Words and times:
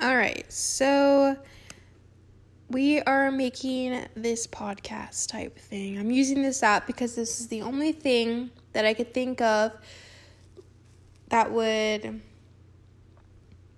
All 0.00 0.16
right, 0.16 0.44
so 0.52 1.36
we 2.70 3.00
are 3.00 3.32
making 3.32 4.06
this 4.14 4.46
podcast 4.46 5.28
type 5.28 5.58
thing. 5.58 5.98
I'm 5.98 6.12
using 6.12 6.40
this 6.40 6.62
app 6.62 6.86
because 6.86 7.16
this 7.16 7.40
is 7.40 7.48
the 7.48 7.62
only 7.62 7.90
thing 7.90 8.50
that 8.74 8.84
I 8.84 8.94
could 8.94 9.12
think 9.12 9.40
of 9.40 9.72
that 11.30 11.50
would 11.50 12.20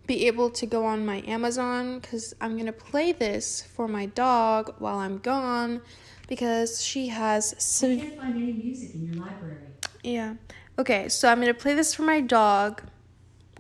be 0.07 0.27
able 0.27 0.51
to 0.51 0.67
go 0.67 0.85
on 0.85 1.07
my 1.07 1.23
Amazon 1.27 2.01
because 2.01 2.35
I'm 2.39 2.59
gonna 2.59 2.71
play 2.71 3.13
this 3.13 3.63
for 3.63 3.89
my 3.89 4.05
dog 4.05 4.75
while 4.79 4.99
I'm 4.99 5.19
gone 5.19 5.81
because 6.29 6.85
she 6.85 7.09
has 7.09 7.55
some. 7.59 7.93
I 7.93 7.97
can't 7.97 8.21
find 8.21 8.37
any 8.37 8.53
music 8.53 8.95
in 8.95 9.07
your 9.07 9.25
library. 9.25 9.57
Yeah. 10.03 10.35
Okay, 10.79 11.09
so 11.09 11.31
I'm 11.31 11.41
gonna 11.41 11.55
play 11.55 11.73
this 11.73 11.95
for 11.95 12.03
my 12.03 12.21
dog 12.21 12.83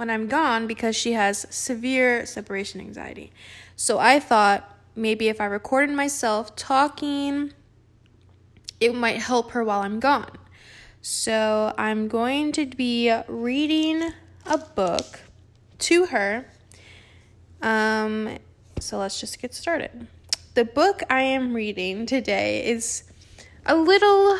when 0.00 0.08
I'm 0.08 0.28
gone 0.28 0.66
because 0.66 0.96
she 0.96 1.12
has 1.12 1.46
severe 1.50 2.24
separation 2.24 2.80
anxiety. 2.80 3.32
So 3.76 3.98
I 3.98 4.18
thought 4.18 4.78
maybe 4.96 5.28
if 5.28 5.42
I 5.42 5.44
recorded 5.44 5.94
myself 5.94 6.56
talking, 6.56 7.52
it 8.80 8.94
might 8.94 9.18
help 9.18 9.50
her 9.50 9.62
while 9.62 9.82
I'm 9.82 10.00
gone. 10.00 10.38
So 11.02 11.74
I'm 11.76 12.08
going 12.08 12.52
to 12.52 12.64
be 12.64 13.14
reading 13.28 14.14
a 14.46 14.56
book 14.56 15.20
to 15.80 16.06
her. 16.06 16.46
Um, 17.60 18.38
so 18.78 18.96
let's 18.96 19.20
just 19.20 19.38
get 19.38 19.52
started. 19.52 20.06
The 20.54 20.64
book 20.64 21.02
I 21.10 21.20
am 21.20 21.52
reading 21.52 22.06
today 22.06 22.66
is 22.66 23.04
a 23.66 23.76
little 23.76 24.38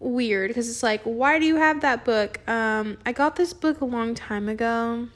weird 0.00 0.48
because 0.48 0.68
it's 0.68 0.82
like, 0.82 1.02
why 1.02 1.38
do 1.38 1.46
you 1.46 1.56
have 1.56 1.82
that 1.82 2.04
book? 2.04 2.40
Um, 2.48 2.98
I 3.06 3.12
got 3.12 3.36
this 3.36 3.52
book 3.52 3.80
a 3.80 3.84
long 3.84 4.14
time 4.14 4.48
ago. 4.48 5.08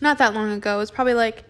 Not 0.00 0.18
that 0.18 0.34
long 0.34 0.50
ago. 0.52 0.80
It's 0.80 0.90
probably 0.90 1.14
like 1.14 1.44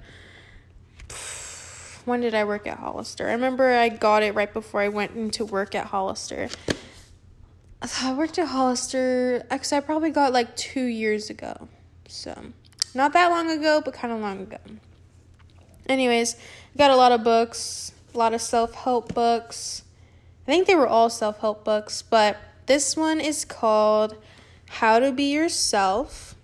when 2.05 2.21
did 2.21 2.35
I 2.35 2.45
work 2.45 2.67
at 2.67 2.79
Hollister? 2.79 3.29
I 3.29 3.33
remember 3.33 3.73
I 3.73 3.89
got 3.89 4.23
it 4.23 4.35
right 4.35 4.53
before 4.53 4.81
I 4.81 4.89
went 4.89 5.15
into 5.15 5.45
work 5.45 5.75
at 5.75 5.87
Hollister. 5.87 6.49
I 8.01 8.13
worked 8.13 8.39
at 8.39 8.49
Hollister, 8.49 9.45
because 9.51 9.73
I 9.73 9.81
probably 9.81 10.11
got 10.11 10.33
like 10.33 10.55
two 10.57 10.85
years 10.85 11.31
ago. 11.31 11.69
So, 12.07 12.53
not 12.95 13.13
that 13.15 13.29
long 13.29 13.51
ago, 13.51 13.83
but 13.85 13.95
kind 13.95 14.13
of 14.13 14.21
long 14.21 14.43
ago. 14.43 14.59
Anyways, 15.89 16.37
got 16.77 16.91
a 16.91 16.97
lot 16.97 17.11
of 17.11 17.25
books, 17.25 17.93
a 18.15 18.19
lot 18.19 18.35
of 18.35 18.41
self 18.41 18.75
help 18.75 19.15
books. 19.15 19.82
I 20.47 20.51
think 20.51 20.67
they 20.67 20.75
were 20.75 20.89
all 20.89 21.11
self 21.11 21.41
help 21.41 21.65
books, 21.65 22.03
but 22.03 22.37
this 22.67 22.97
one 22.97 23.21
is 23.21 23.45
called 23.45 24.17
How 24.69 24.99
to 24.99 25.13
Be 25.13 25.33
Yourself. 25.33 26.35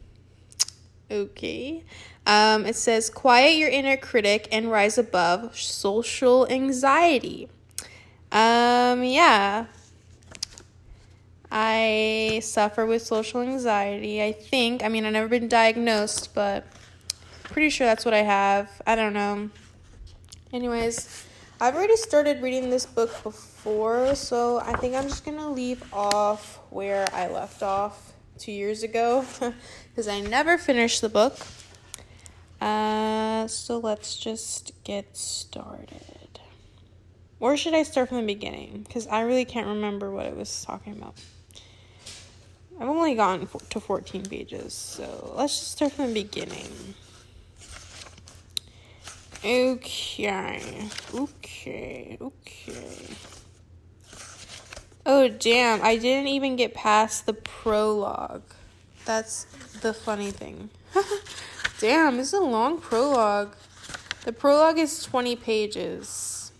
Okay. 1.10 1.84
Um, 2.26 2.66
it 2.66 2.76
says, 2.76 3.08
Quiet 3.08 3.56
your 3.56 3.70
inner 3.70 3.96
critic 3.96 4.48
and 4.52 4.70
rise 4.70 4.98
above 4.98 5.58
social 5.58 6.46
anxiety. 6.48 7.48
Um, 8.30 9.02
yeah, 9.02 9.66
I 11.50 12.40
suffer 12.42 12.84
with 12.84 13.02
social 13.02 13.40
anxiety. 13.40 14.22
I 14.22 14.32
think. 14.32 14.84
I 14.84 14.88
mean, 14.88 15.06
I've 15.06 15.14
never 15.14 15.28
been 15.28 15.48
diagnosed, 15.48 16.34
but 16.34 16.66
pretty 17.44 17.70
sure 17.70 17.86
that's 17.86 18.04
what 18.04 18.12
I 18.12 18.22
have. 18.22 18.70
I 18.86 18.94
don't 18.94 19.14
know. 19.14 19.48
Anyways, 20.52 21.24
I've 21.60 21.74
already 21.74 21.96
started 21.96 22.42
reading 22.42 22.68
this 22.70 22.84
book 22.84 23.10
before, 23.22 23.32
so 24.14 24.60
I 24.60 24.74
think 24.76 24.94
I'm 24.94 25.04
just 25.04 25.24
gonna 25.24 25.50
leave 25.50 25.82
off 25.92 26.58
where 26.70 27.06
I 27.12 27.28
left 27.28 27.62
off 27.62 28.12
two 28.38 28.52
years 28.52 28.82
ago 28.82 29.24
because 29.90 30.08
I 30.08 30.20
never 30.20 30.58
finished 30.58 31.00
the 31.00 31.08
book. 31.08 31.38
Uh, 32.60 33.46
so 33.46 33.78
let's 33.78 34.16
just 34.16 34.72
get 34.84 35.16
started. 35.16 36.40
Or 37.40 37.56
should 37.56 37.74
I 37.74 37.84
start 37.84 38.08
from 38.08 38.18
the 38.18 38.26
beginning? 38.26 38.84
Because 38.86 39.06
I 39.06 39.20
really 39.20 39.44
can't 39.44 39.66
remember 39.66 40.10
what 40.10 40.26
it 40.26 40.36
was 40.36 40.64
talking 40.64 40.94
about. 40.94 41.14
I've 42.80 42.88
only 42.88 43.14
gotten 43.14 43.46
to 43.46 43.80
14 43.80 44.24
pages, 44.26 44.72
so 44.72 45.34
let's 45.36 45.58
just 45.58 45.72
start 45.72 45.92
from 45.92 46.08
the 46.08 46.22
beginning. 46.22 46.94
Okay, 49.44 50.88
okay, 51.14 52.18
okay. 52.20 53.37
Oh, 55.10 55.26
damn, 55.26 55.80
I 55.82 55.96
didn't 55.96 56.28
even 56.28 56.56
get 56.56 56.74
past 56.74 57.24
the 57.24 57.32
prologue. 57.32 58.42
That's 59.06 59.44
the 59.80 59.94
funny 59.94 60.30
thing. 60.30 60.68
damn, 61.80 62.18
this 62.18 62.34
is 62.34 62.34
a 62.34 62.42
long 62.42 62.78
prologue. 62.78 63.56
The 64.26 64.34
prologue 64.34 64.78
is 64.78 65.02
20 65.02 65.34
pages. 65.36 66.52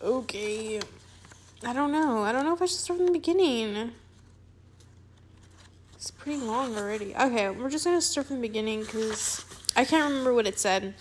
Okay. 0.00 0.80
I 1.62 1.74
don't 1.74 1.92
know. 1.92 2.22
I 2.22 2.32
don't 2.32 2.46
know 2.46 2.54
if 2.54 2.62
I 2.62 2.64
should 2.64 2.78
start 2.78 2.98
from 2.98 3.06
the 3.08 3.12
beginning. 3.12 3.92
It's 5.94 6.10
pretty 6.10 6.40
long 6.40 6.74
already. 6.74 7.14
Okay, 7.14 7.50
we're 7.50 7.68
just 7.68 7.84
gonna 7.84 8.00
start 8.00 8.28
from 8.28 8.36
the 8.36 8.48
beginning 8.48 8.80
because 8.80 9.44
I 9.76 9.84
can't 9.84 10.08
remember 10.08 10.32
what 10.32 10.46
it 10.46 10.58
said. 10.58 10.94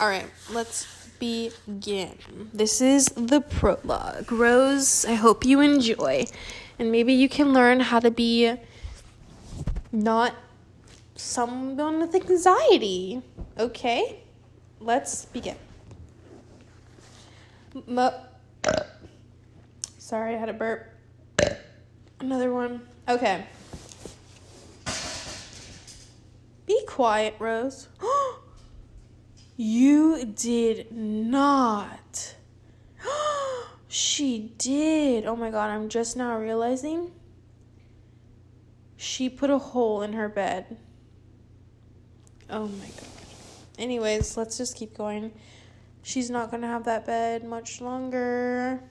Alright, 0.00 0.30
let's 0.52 0.95
begin. 1.18 2.16
This 2.52 2.80
is 2.80 3.06
the 3.16 3.40
prologue. 3.40 4.30
Rose, 4.30 5.04
I 5.04 5.14
hope 5.14 5.44
you 5.44 5.60
enjoy. 5.60 6.26
And 6.78 6.92
maybe 6.92 7.12
you 7.12 7.28
can 7.28 7.52
learn 7.52 7.80
how 7.80 8.00
to 8.00 8.10
be 8.10 8.54
not 9.92 10.34
someone 11.14 12.00
with 12.00 12.14
anxiety. 12.14 13.22
Okay? 13.58 14.20
Let's 14.80 15.24
begin. 15.26 15.56
Mo- 17.86 18.14
Sorry, 19.98 20.34
I 20.34 20.38
had 20.38 20.48
a 20.48 20.52
burp. 20.52 20.86
Another 22.20 22.52
one. 22.52 22.86
Okay. 23.08 23.44
Be 26.66 26.80
quiet, 26.86 27.34
Rose. 27.38 27.88
Oh, 28.02 28.25
you 29.56 30.24
did 30.24 30.92
not. 30.92 32.34
she 33.88 34.52
did. 34.58 35.26
Oh 35.26 35.36
my 35.36 35.50
god, 35.50 35.70
I'm 35.70 35.88
just 35.88 36.16
now 36.16 36.38
realizing. 36.38 37.10
She 38.96 39.28
put 39.28 39.50
a 39.50 39.58
hole 39.58 40.02
in 40.02 40.12
her 40.12 40.28
bed. 40.28 40.76
Oh 42.48 42.68
my 42.68 42.86
god. 42.86 43.06
Anyways, 43.78 44.36
let's 44.36 44.56
just 44.56 44.76
keep 44.76 44.96
going. 44.96 45.32
She's 46.02 46.30
not 46.30 46.50
gonna 46.50 46.68
have 46.68 46.84
that 46.84 47.04
bed 47.04 47.44
much 47.44 47.80
longer. 47.80 48.82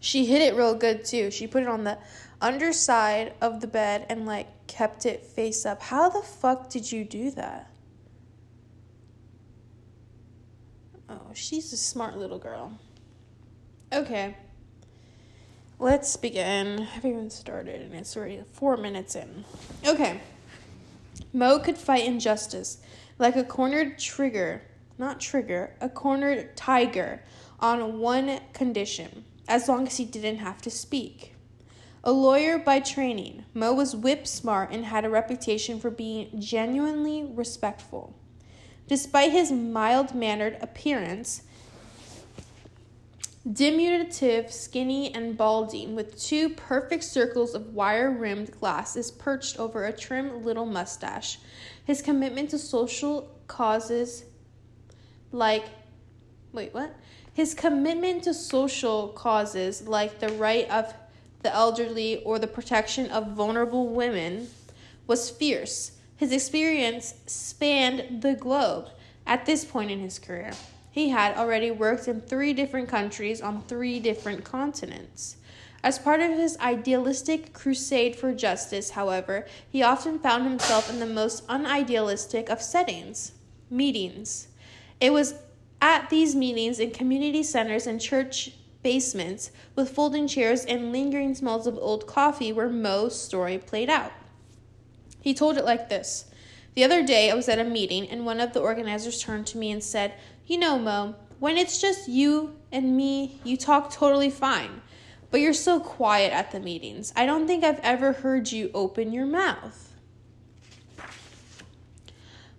She 0.00 0.26
hit 0.26 0.42
it 0.42 0.56
real 0.56 0.74
good 0.74 1.04
too. 1.04 1.30
She 1.30 1.46
put 1.46 1.62
it 1.62 1.68
on 1.68 1.84
the 1.84 1.98
underside 2.40 3.34
of 3.40 3.60
the 3.60 3.66
bed 3.66 4.06
and 4.08 4.26
like 4.26 4.66
kept 4.66 5.06
it 5.06 5.24
face 5.24 5.66
up. 5.66 5.82
How 5.82 6.08
the 6.08 6.22
fuck 6.22 6.70
did 6.70 6.90
you 6.90 7.04
do 7.04 7.30
that? 7.32 7.70
Oh, 11.08 11.30
she's 11.34 11.72
a 11.72 11.76
smart 11.76 12.16
little 12.16 12.38
girl. 12.38 12.78
Okay. 13.92 14.36
Let's 15.78 16.16
begin. 16.16 16.80
I 16.80 16.84
haven't 16.84 17.10
even 17.10 17.30
started 17.30 17.80
and 17.80 17.94
it's 17.94 18.16
already 18.16 18.42
four 18.52 18.76
minutes 18.76 19.14
in. 19.14 19.44
Okay. 19.86 20.20
Mo 21.32 21.58
could 21.58 21.78
fight 21.78 22.04
injustice 22.04 22.78
like 23.18 23.36
a 23.36 23.44
cornered 23.44 23.98
trigger 23.98 24.62
not 24.98 25.20
trigger, 25.20 25.74
a 25.80 25.88
cornered 25.88 26.56
tiger 26.56 27.22
on 27.60 28.00
one 28.00 28.40
condition, 28.52 29.24
as 29.46 29.68
long 29.68 29.86
as 29.86 29.96
he 29.96 30.04
didn't 30.04 30.38
have 30.38 30.60
to 30.62 30.70
speak. 30.70 31.34
A 32.04 32.12
lawyer 32.12 32.58
by 32.58 32.80
training, 32.80 33.44
Mo 33.54 33.72
was 33.72 33.94
whip 33.94 34.26
smart 34.26 34.70
and 34.70 34.84
had 34.84 35.04
a 35.04 35.10
reputation 35.10 35.80
for 35.80 35.90
being 35.90 36.40
genuinely 36.40 37.24
respectful. 37.24 38.14
Despite 38.88 39.32
his 39.32 39.52
mild 39.52 40.14
mannered 40.14 40.56
appearance, 40.62 41.42
diminutive, 43.50 44.50
skinny, 44.50 45.14
and 45.14 45.36
balding, 45.36 45.94
with 45.94 46.20
two 46.20 46.48
perfect 46.48 47.04
circles 47.04 47.54
of 47.54 47.74
wire 47.74 48.10
rimmed 48.10 48.50
glasses 48.58 49.10
perched 49.10 49.58
over 49.58 49.84
a 49.84 49.92
trim 49.92 50.42
little 50.42 50.66
mustache, 50.66 51.38
his 51.84 52.02
commitment 52.02 52.50
to 52.50 52.58
social 52.58 53.30
causes 53.46 54.24
like 55.32 55.64
wait, 56.52 56.72
what? 56.72 56.94
His 57.32 57.54
commitment 57.54 58.24
to 58.24 58.34
social 58.34 59.08
causes 59.08 59.86
like 59.86 60.18
the 60.18 60.30
right 60.30 60.68
of 60.70 60.92
the 61.42 61.54
elderly 61.54 62.22
or 62.24 62.38
the 62.38 62.46
protection 62.46 63.10
of 63.10 63.28
vulnerable 63.28 63.88
women 63.88 64.48
was 65.06 65.30
fierce. 65.30 65.92
His 66.18 66.32
experience 66.32 67.14
spanned 67.26 68.22
the 68.22 68.34
globe 68.34 68.90
at 69.24 69.46
this 69.46 69.64
point 69.64 69.92
in 69.92 70.00
his 70.00 70.18
career. 70.18 70.50
He 70.90 71.10
had 71.10 71.36
already 71.36 71.70
worked 71.70 72.08
in 72.08 72.20
three 72.20 72.52
different 72.52 72.88
countries 72.88 73.40
on 73.40 73.62
three 73.62 74.00
different 74.00 74.42
continents. 74.42 75.36
As 75.82 76.00
part 76.00 76.20
of 76.20 76.32
his 76.32 76.58
idealistic 76.58 77.52
crusade 77.52 78.16
for 78.16 78.34
justice, 78.34 78.90
however, 78.90 79.46
he 79.70 79.80
often 79.80 80.18
found 80.18 80.42
himself 80.42 80.90
in 80.90 80.98
the 80.98 81.06
most 81.06 81.46
unidealistic 81.46 82.48
of 82.48 82.60
settings 82.60 83.32
meetings. 83.70 84.48
It 85.00 85.12
was 85.12 85.34
at 85.80 86.10
these 86.10 86.34
meetings 86.34 86.80
in 86.80 86.90
community 86.90 87.44
centers 87.44 87.86
and 87.86 88.00
church 88.00 88.50
basements 88.82 89.52
with 89.76 89.90
folding 89.90 90.26
chairs 90.26 90.64
and 90.64 90.90
lingering 90.90 91.36
smells 91.36 91.68
of 91.68 91.78
old 91.78 92.08
coffee 92.08 92.52
where 92.52 92.68
Mo's 92.68 93.20
story 93.20 93.58
played 93.58 93.88
out. 93.88 94.10
He 95.20 95.34
told 95.34 95.56
it 95.56 95.64
like 95.64 95.88
this 95.88 96.26
The 96.74 96.84
other 96.84 97.04
day 97.04 97.30
I 97.30 97.34
was 97.34 97.48
at 97.48 97.58
a 97.58 97.64
meeting 97.64 98.08
and 98.08 98.26
one 98.26 98.40
of 98.40 98.52
the 98.52 98.60
organizers 98.60 99.22
turned 99.22 99.46
to 99.48 99.58
me 99.58 99.70
and 99.70 99.82
said, 99.82 100.14
You 100.46 100.58
know, 100.58 100.78
Mo, 100.78 101.14
when 101.38 101.56
it's 101.56 101.80
just 101.80 102.08
you 102.08 102.56
and 102.72 102.96
me, 102.96 103.40
you 103.44 103.56
talk 103.56 103.92
totally 103.92 104.30
fine. 104.30 104.82
But 105.30 105.40
you're 105.40 105.52
so 105.52 105.78
quiet 105.78 106.32
at 106.32 106.52
the 106.52 106.60
meetings. 106.60 107.12
I 107.14 107.26
don't 107.26 107.46
think 107.46 107.62
I've 107.62 107.80
ever 107.80 108.12
heard 108.12 108.50
you 108.50 108.70
open 108.72 109.12
your 109.12 109.26
mouth. 109.26 109.92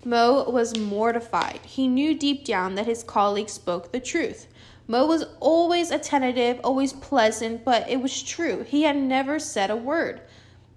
Mo 0.06 0.50
was 0.50 0.78
mortified. 0.78 1.60
He 1.64 1.88
knew 1.88 2.18
deep 2.18 2.46
down 2.46 2.76
that 2.76 2.86
his 2.86 3.04
colleague 3.04 3.50
spoke 3.50 3.92
the 3.92 4.00
truth. 4.00 4.48
Mo 4.88 5.06
was 5.06 5.26
always 5.40 5.92
attentive, 5.92 6.60
always 6.64 6.94
pleasant, 6.94 7.66
but 7.66 7.88
it 7.90 8.02
was 8.02 8.24
true. 8.24 8.64
He 8.64 8.84
had 8.84 8.96
never 8.96 9.40
said 9.40 9.70
a 9.70 9.76
word. 9.76 10.22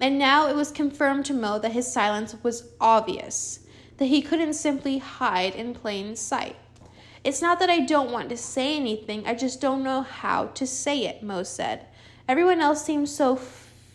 And 0.03 0.19
now 0.19 0.49
it 0.49 0.57
was 0.57 0.73
confirmed 0.73 1.27
to 1.27 1.33
Mo 1.33 1.61
that 1.61 1.71
his 1.71 1.91
silence 1.91 2.35
was 2.43 2.69
obvious, 2.81 3.61
that 3.99 4.07
he 4.07 4.21
couldn't 4.21 4.55
simply 4.55 4.99
hide 4.99 5.55
in 5.55 5.75
plain 5.75 6.17
sight. 6.17 6.57
It's 7.23 7.41
not 7.41 7.61
that 7.61 7.71
I 7.71 7.79
don't 7.79 8.11
want 8.11 8.29
to 8.31 8.37
say 8.37 8.77
anything, 8.77 9.25
I 9.25 9.35
just 9.35 9.61
don't 9.61 9.85
know 9.85 10.03
how 10.03 10.47
to 10.47 10.67
say 10.67 11.07
it, 11.07 11.23
Mo 11.23 11.45
said. 11.45 11.87
Everyone 12.29 12.61
else 12.61 12.85
seems 12.85 13.15
so 13.15 13.41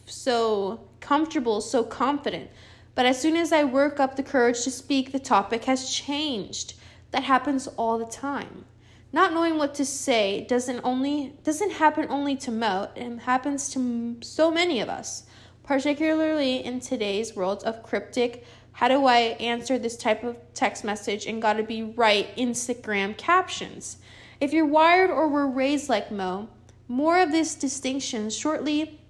so 0.06 0.80
comfortable, 1.01 1.59
so 1.59 1.83
confident. 1.83 2.50
But 2.95 3.06
as 3.06 3.19
soon 3.19 3.36
as 3.36 3.51
I 3.51 3.65
work 3.65 4.00
up 4.00 4.15
the 4.15 4.24
courage 4.24 4.63
to 4.63 4.71
speak, 4.71 5.12
the 5.12 5.19
topic 5.19 5.65
has 5.65 5.92
changed. 5.92 6.75
That 7.12 7.24
happens 7.24 7.68
all 7.75 7.98
the 7.98 8.06
time. 8.06 8.63
Not 9.12 9.33
knowing 9.33 9.57
what 9.57 9.75
to 9.75 9.86
say 9.86 10.45
doesn't 10.48 10.80
only 10.86 11.33
doesn't 11.44 11.71
happen 11.71 12.07
only 12.10 12.38
to 12.38 12.51
Mo, 12.51 12.88
it 12.95 13.19
happens 13.19 13.69
to 13.71 14.18
so 14.21 14.50
many 14.50 14.80
of 14.80 14.88
us, 14.88 15.24
particularly 15.68 16.64
in 16.64 16.80
today's 16.80 17.36
world 17.36 17.64
of 17.64 17.84
cryptic 17.84 18.46
how 18.78 18.88
do 18.88 19.08
I 19.08 19.19
answer 19.40 19.80
this 19.80 19.98
type 19.98 20.24
of 20.24 20.38
text 20.54 20.84
message 20.84 21.25
and 21.25 21.42
got 21.42 21.54
to 21.54 21.64
be 21.64 21.81
right 21.81 22.28
Instagram 22.38 23.18
captions? 23.18 23.98
If 24.40 24.54
you're 24.54 24.68
wired 24.68 25.10
or 25.10 25.28
were 25.28 25.48
raised 25.48 25.90
like 25.90 26.12
Mo, 26.12 26.48
more 26.88 27.19
of 27.19 27.31
this 27.31 27.56
distinction 27.56 28.30
shortly 28.30 29.02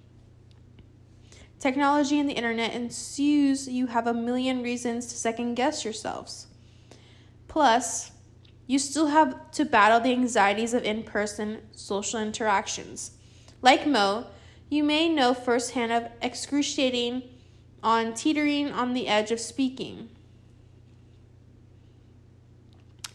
technology 1.58 2.18
and 2.18 2.30
the 2.30 2.32
internet 2.32 2.72
ensues 2.72 3.68
you 3.68 3.88
have 3.88 4.06
a 4.06 4.14
million 4.14 4.62
reasons 4.62 5.04
to 5.08 5.16
second 5.16 5.54
guess 5.54 5.84
yourselves. 5.84 6.46
Plus, 7.46 8.10
you 8.66 8.78
still 8.78 9.08
have 9.08 9.50
to 9.50 9.66
battle 9.66 10.00
the 10.00 10.12
anxieties 10.12 10.72
of 10.72 10.82
in 10.82 11.02
person 11.02 11.58
social 11.72 12.20
interactions. 12.20 13.10
Like 13.60 13.86
Mo, 13.86 14.28
you 14.68 14.84
may 14.84 15.08
know 15.08 15.34
firsthand 15.34 15.92
of 15.92 16.08
excruciating 16.20 17.22
on 17.82 18.14
teetering 18.14 18.70
on 18.70 18.92
the 18.92 19.08
edge 19.08 19.30
of 19.30 19.40
speaking. 19.40 20.08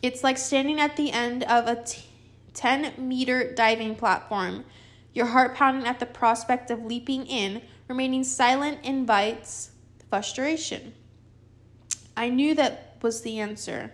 It's 0.02 0.24
like 0.24 0.38
standing 0.38 0.80
at 0.80 0.98
the 0.98 1.12
end 1.12 1.44
of 1.44 1.68
a 1.68 1.84
t- 1.84 2.04
10 2.54 2.94
meter 2.98 3.54
diving 3.54 3.96
platform, 3.96 4.66
your 5.14 5.28
heart 5.28 5.56
pounding 5.56 5.88
at 5.88 6.00
the 6.00 6.06
prospect 6.06 6.70
of 6.72 6.84
leaping 6.84 7.26
in, 7.26 7.62
remaining 7.88 8.24
silent 8.24 8.80
invites 8.84 9.72
frustration. 10.10 10.94
I 12.16 12.30
knew 12.30 12.54
that 12.56 12.98
was 13.02 13.22
the 13.22 13.40
answer. 13.40 13.92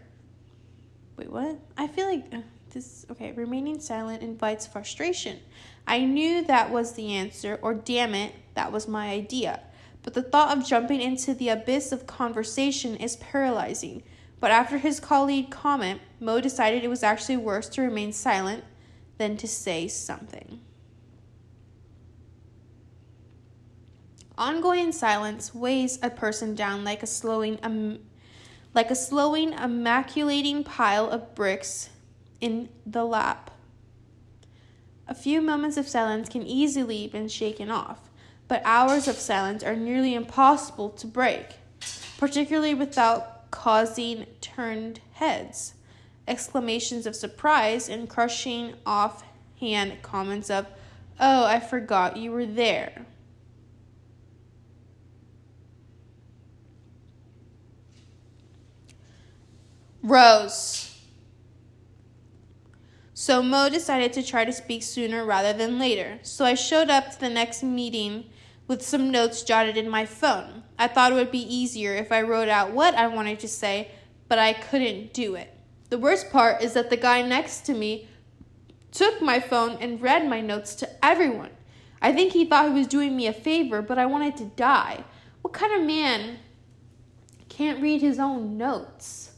Wait, 1.18 1.32
what? 1.32 1.58
I 1.78 1.88
feel 1.88 2.08
like 2.08 2.26
uh, 2.34 2.40
this. 2.72 3.06
Okay, 3.12 3.32
remaining 3.34 3.80
silent 3.80 4.22
invites 4.22 4.66
frustration. 4.68 5.40
I 5.90 6.06
knew 6.06 6.44
that 6.44 6.72
was 6.72 6.94
the 6.94 7.14
answer, 7.14 7.60
or 7.62 7.74
damn 7.74 8.16
it, 8.16 8.34
that 8.54 8.72
was 8.72 8.88
my 8.88 9.10
idea 9.10 9.60
but 10.04 10.14
the 10.14 10.22
thought 10.22 10.58
of 10.58 10.66
jumping 10.66 11.02
into 11.02 11.34
the 11.34 11.50
abyss 11.50 11.92
of 11.92 12.08
conversation 12.08 12.96
is 12.96 13.18
paralyzing. 13.18 14.04
But 14.40 14.52
after 14.52 14.78
his 14.78 15.00
colleague 15.00 15.52
comment, 15.52 16.02
Mo 16.20 16.40
decided 16.40 16.84
it 16.84 16.90
was 16.90 17.04
actually 17.04 17.38
worse 17.38 17.68
to 17.70 17.82
remain 17.82 18.14
silent 18.14 18.64
than 19.18 19.36
to 19.38 19.48
say 19.48 19.88
something. 19.88 20.62
Ongoing 24.38 24.94
silence 24.94 25.54
weighs 25.54 26.00
a 26.02 26.10
person 26.10 26.56
down 26.56 26.86
like 26.86 27.04
a 27.04 27.08
slowing 27.08 27.60
um, 27.62 28.00
like 28.74 28.90
a 28.90 28.96
slowing 28.96 29.52
immaculating 29.52 30.64
pile 30.64 31.10
of 31.10 31.36
bricks 31.36 31.90
in 32.40 32.70
the 32.86 33.04
lap. 33.04 33.52
A 35.10 35.16
few 35.16 35.42
moments 35.42 35.76
of 35.76 35.88
silence 35.88 36.30
can 36.30 36.44
easily 36.44 37.08
be 37.08 37.28
shaken 37.28 37.70
off 37.70 38.10
but 38.50 38.64
hours 38.66 39.08
of 39.08 39.16
silence 39.16 39.64
are 39.64 39.76
nearly 39.76 40.16
impossible 40.16 40.90
to 40.90 41.08
break, 41.08 41.58
particularly 42.18 42.74
without 42.74 43.50
causing 43.52 44.26
turned 44.42 45.00
heads, 45.14 45.76
exclamations 46.28 47.06
of 47.06 47.16
surprise, 47.16 47.88
and 47.88 48.10
crushing 48.10 48.74
off-hand 48.86 50.02
comments 50.02 50.50
of, 50.50 50.66
Oh, 51.20 51.46
I 51.46 51.60
forgot 51.60 52.18
you 52.18 52.32
were 52.32 52.46
there. 52.48 53.06
Rose. 60.02 60.79
So 63.30 63.44
Mo 63.44 63.70
decided 63.70 64.12
to 64.14 64.24
try 64.24 64.44
to 64.44 64.52
speak 64.52 64.82
sooner 64.82 65.24
rather 65.24 65.54
than 65.54 65.78
later. 65.78 66.18
So 66.24 66.46
I 66.46 66.56
showed 66.56 66.90
up 66.90 67.12
to 67.12 67.20
the 67.20 67.30
next 67.30 67.62
meeting 67.62 68.28
with 68.68 68.82
some 68.82 69.12
notes 69.12 69.44
jotted 69.44 69.78
in 69.78 69.88
my 69.88 70.04
phone. 70.04 70.64
I 70.80 70.88
thought 70.88 71.12
it 71.12 71.16
would 71.16 71.30
be 71.30 71.38
easier 71.38 71.94
if 71.94 72.12
I 72.12 72.24
wrote 72.24 72.50
out 72.50 72.72
what 72.72 72.96
I 72.96 73.06
wanted 73.06 73.40
to 73.42 73.48
say, 73.48 73.92
but 74.28 74.40
I 74.40 74.54
couldn't 74.54 75.14
do 75.14 75.36
it. 75.36 75.54
The 75.92 76.00
worst 76.00 76.32
part 76.32 76.64
is 76.64 76.74
that 76.74 76.90
the 76.90 76.98
guy 76.98 77.22
next 77.22 77.68
to 77.68 77.76
me 77.76 78.08
took 78.92 79.22
my 79.22 79.40
phone 79.40 79.78
and 79.80 80.02
read 80.02 80.28
my 80.28 80.42
notes 80.42 80.74
to 80.78 80.90
everyone. 81.06 81.52
I 82.02 82.12
think 82.12 82.34
he 82.34 82.46
thought 82.46 82.70
he 82.70 82.80
was 82.80 82.88
doing 82.88 83.16
me 83.16 83.28
a 83.28 83.32
favor, 83.32 83.84
but 83.84 84.00
I 84.00 84.08
wanted 84.08 84.38
to 84.38 84.46
die. 84.46 85.04
What 85.44 85.54
kind 85.54 85.80
of 85.80 85.86
man 85.86 86.40
can't 87.48 87.80
read 87.80 88.02
his 88.02 88.18
own 88.18 88.58
notes? 88.58 89.34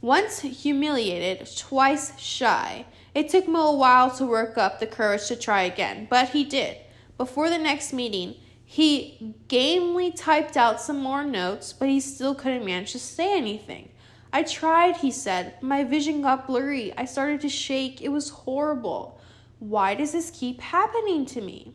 Once 0.00 0.40
humiliated, 0.40 1.46
twice 1.58 2.18
shy, 2.18 2.86
it 3.18 3.28
took 3.28 3.48
Mo 3.48 3.72
a 3.72 3.76
while 3.76 4.12
to 4.12 4.24
work 4.24 4.56
up 4.56 4.78
the 4.78 4.86
courage 4.86 5.26
to 5.26 5.34
try 5.34 5.62
again, 5.62 6.06
but 6.08 6.28
he 6.28 6.44
did. 6.44 6.76
Before 7.16 7.50
the 7.50 7.58
next 7.58 7.92
meeting, 7.92 8.36
he 8.64 9.34
gamely 9.48 10.12
typed 10.12 10.56
out 10.56 10.80
some 10.80 11.00
more 11.00 11.24
notes, 11.24 11.72
but 11.72 11.88
he 11.88 11.98
still 11.98 12.32
couldn't 12.32 12.64
manage 12.64 12.92
to 12.92 13.00
say 13.00 13.36
anything. 13.36 13.88
I 14.32 14.44
tried, 14.44 14.98
he 14.98 15.10
said. 15.10 15.60
My 15.60 15.82
vision 15.82 16.22
got 16.22 16.46
blurry. 16.46 16.96
I 16.96 17.06
started 17.06 17.40
to 17.40 17.48
shake. 17.48 18.00
It 18.00 18.10
was 18.10 18.28
horrible. 18.28 19.20
Why 19.58 19.96
does 19.96 20.12
this 20.12 20.30
keep 20.30 20.60
happening 20.60 21.26
to 21.26 21.40
me? 21.40 21.72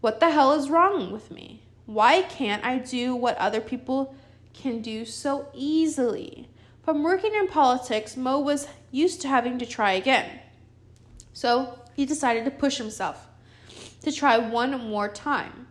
What 0.00 0.18
the 0.18 0.30
hell 0.30 0.52
is 0.52 0.68
wrong 0.68 1.12
with 1.12 1.30
me? 1.30 1.62
Why 1.86 2.22
can't 2.22 2.64
I 2.64 2.78
do 2.78 3.14
what 3.14 3.38
other 3.38 3.60
people 3.60 4.16
can 4.52 4.82
do 4.82 5.04
so 5.04 5.46
easily? 5.54 6.48
From 6.82 7.04
working 7.04 7.34
in 7.36 7.46
politics, 7.46 8.16
Mo 8.16 8.40
was 8.40 8.66
used 8.90 9.20
to 9.20 9.28
having 9.28 9.60
to 9.60 9.66
try 9.66 9.92
again. 9.92 10.40
So 11.32 11.78
he 11.94 12.04
decided 12.04 12.44
to 12.44 12.50
push 12.50 12.78
himself 12.78 13.28
to 14.02 14.12
try 14.12 14.38
one 14.38 14.88
more 14.88 15.08
time. 15.08 15.66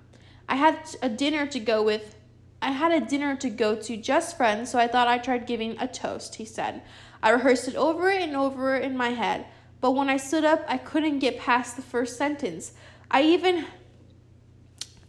I 0.47 0.55
had 0.55 0.79
a 1.01 1.09
dinner 1.09 1.45
to 1.47 1.59
go 1.59 1.83
with. 1.83 2.15
I 2.61 2.71
had 2.71 2.91
a 2.91 3.05
dinner 3.05 3.35
to 3.37 3.49
go 3.49 3.75
to 3.75 3.97
just 3.97 4.37
friends, 4.37 4.69
so 4.69 4.77
I 4.77 4.87
thought 4.87 5.07
I 5.07 5.17
tried 5.17 5.47
giving 5.47 5.79
a 5.79 5.87
toast, 5.87 6.35
he 6.35 6.45
said. 6.45 6.81
I 7.23 7.31
rehearsed 7.31 7.67
it 7.67 7.75
over 7.75 8.09
and 8.09 8.35
over 8.35 8.75
in 8.75 8.97
my 8.97 9.09
head, 9.09 9.45
but 9.79 9.91
when 9.91 10.09
I 10.09 10.17
stood 10.17 10.43
up, 10.43 10.63
I 10.67 10.77
couldn't 10.77 11.19
get 11.19 11.39
past 11.39 11.75
the 11.75 11.81
first 11.81 12.17
sentence. 12.17 12.73
I 13.09 13.23
even 13.23 13.65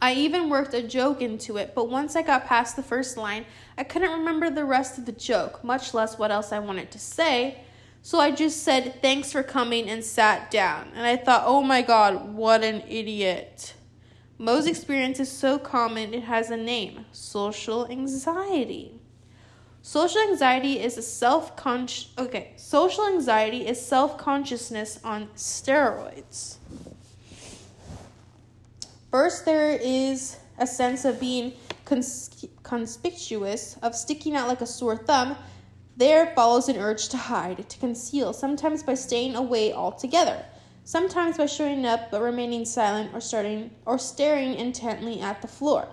I 0.01 0.15
even 0.15 0.49
worked 0.49 0.75
a 0.75 0.83
joke 0.83 1.23
into 1.23 1.59
it, 1.59 1.77
but 1.77 1.89
once 1.89 2.17
I 2.17 2.23
got 2.23 2.45
past 2.45 2.75
the 2.75 2.83
first 2.83 3.17
line, 3.17 3.45
I 3.79 3.85
couldn't 3.85 4.11
remember 4.11 4.51
the 4.51 4.65
rest 4.65 4.99
of 4.99 5.07
the 5.07 5.13
joke, 5.13 5.63
much 5.63 5.95
less 5.95 6.19
what 6.19 6.33
else 6.33 6.51
I 6.51 6.59
wanted 6.59 6.91
to 6.91 6.99
say. 6.99 7.61
So 8.03 8.19
I 8.19 8.33
just 8.33 8.63
said, 8.63 9.01
Thanks 9.01 9.33
for 9.33 9.43
coming, 9.43 9.89
and 9.89 10.05
sat 10.05 10.51
down. 10.51 10.91
And 10.95 11.07
I 11.07 11.17
thought, 11.17 11.45
Oh 11.47 11.63
my 11.63 11.83
god, 11.83 12.35
what 12.35 12.65
an 12.65 12.83
idiot. 12.89 13.75
Mo's 14.39 14.67
experience 14.67 15.21
is 15.21 15.31
so 15.31 15.59
common 15.59 16.13
it 16.13 16.25
has 16.25 16.51
a 16.51 16.57
name 16.57 17.07
social 17.13 17.87
anxiety. 17.87 19.01
Social 19.83 20.21
anxiety 20.21 20.81
is 20.81 20.97
a 20.99 21.03
self 21.03 21.57
conscious 21.57 22.09
okay, 22.19 22.53
social 22.57 23.07
anxiety 23.07 23.67
is 23.67 23.85
self-consciousness 23.85 25.01
on 25.05 25.29
steroids. 25.37 26.57
First, 29.11 29.45
there 29.45 29.79
is 29.83 30.39
a 30.59 30.67
sense 30.67 31.05
of 31.05 31.21
being 31.21 31.53
cons- 31.85 32.47
conspicuous, 32.63 33.77
of 33.83 33.95
sticking 33.95 34.35
out 34.37 34.49
like 34.49 34.61
a 34.61 34.67
sore 34.67 34.97
thumb. 34.97 35.37
There 35.95 36.33
follows 36.35 36.71
an 36.71 36.79
urge 36.79 37.09
to 37.11 37.19
hide, 37.19 37.69
to 37.69 37.79
conceal, 37.79 38.33
sometimes 38.33 38.83
by 38.83 38.95
staying 38.95 39.35
away 39.35 39.75
altogether, 39.75 40.45
sometimes 40.85 41.37
by 41.37 41.47
showing 41.47 41.85
up 41.85 42.11
but 42.11 42.23
remaining 42.23 42.65
silent 42.65 43.13
or 43.13 43.21
starting 43.21 43.73
or 43.85 43.99
staring 43.99 44.55
intently 44.55 45.21
at 45.21 45.43
the 45.43 45.49
floor. 45.49 45.89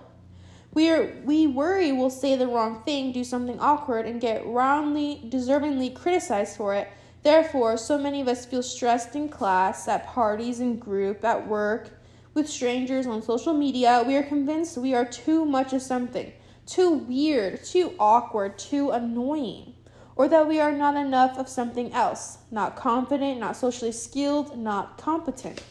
We 0.72 0.88
are 0.88 1.12
we 1.24 1.46
worry 1.46 1.92
we'll 1.92 2.10
say 2.10 2.34
the 2.34 2.46
wrong 2.46 2.82
thing, 2.84 3.12
do 3.12 3.24
something 3.24 3.60
awkward, 3.60 4.06
and 4.06 4.20
get 4.20 4.46
roundly, 4.46 5.20
deservingly 5.28 5.94
criticized 5.94 6.56
for 6.56 6.74
it. 6.74 6.88
Therefore, 7.22 7.76
so 7.76 7.98
many 7.98 8.22
of 8.22 8.28
us 8.28 8.46
feel 8.46 8.62
stressed 8.62 9.14
in 9.14 9.28
class, 9.28 9.86
at 9.86 10.06
parties, 10.06 10.60
in 10.60 10.78
group, 10.78 11.22
at 11.24 11.46
work, 11.46 11.90
with 12.32 12.48
strangers 12.48 13.06
on 13.06 13.20
social 13.20 13.52
media. 13.52 14.02
We 14.06 14.16
are 14.16 14.22
convinced 14.22 14.78
we 14.78 14.94
are 14.94 15.04
too 15.04 15.44
much 15.44 15.74
of 15.74 15.82
something, 15.82 16.32
too 16.64 16.90
weird, 16.90 17.64
too 17.64 17.92
awkward, 17.98 18.58
too 18.58 18.90
annoying, 18.90 19.74
or 20.16 20.28
that 20.28 20.46
we 20.46 20.60
are 20.60 20.72
not 20.72 20.96
enough 20.96 21.38
of 21.38 21.48
something 21.48 21.92
else, 21.92 22.38
not 22.50 22.76
confident, 22.76 23.40
not 23.40 23.56
socially 23.56 23.92
skilled, 23.92 24.58
not 24.58 24.98
competent. 24.98 25.62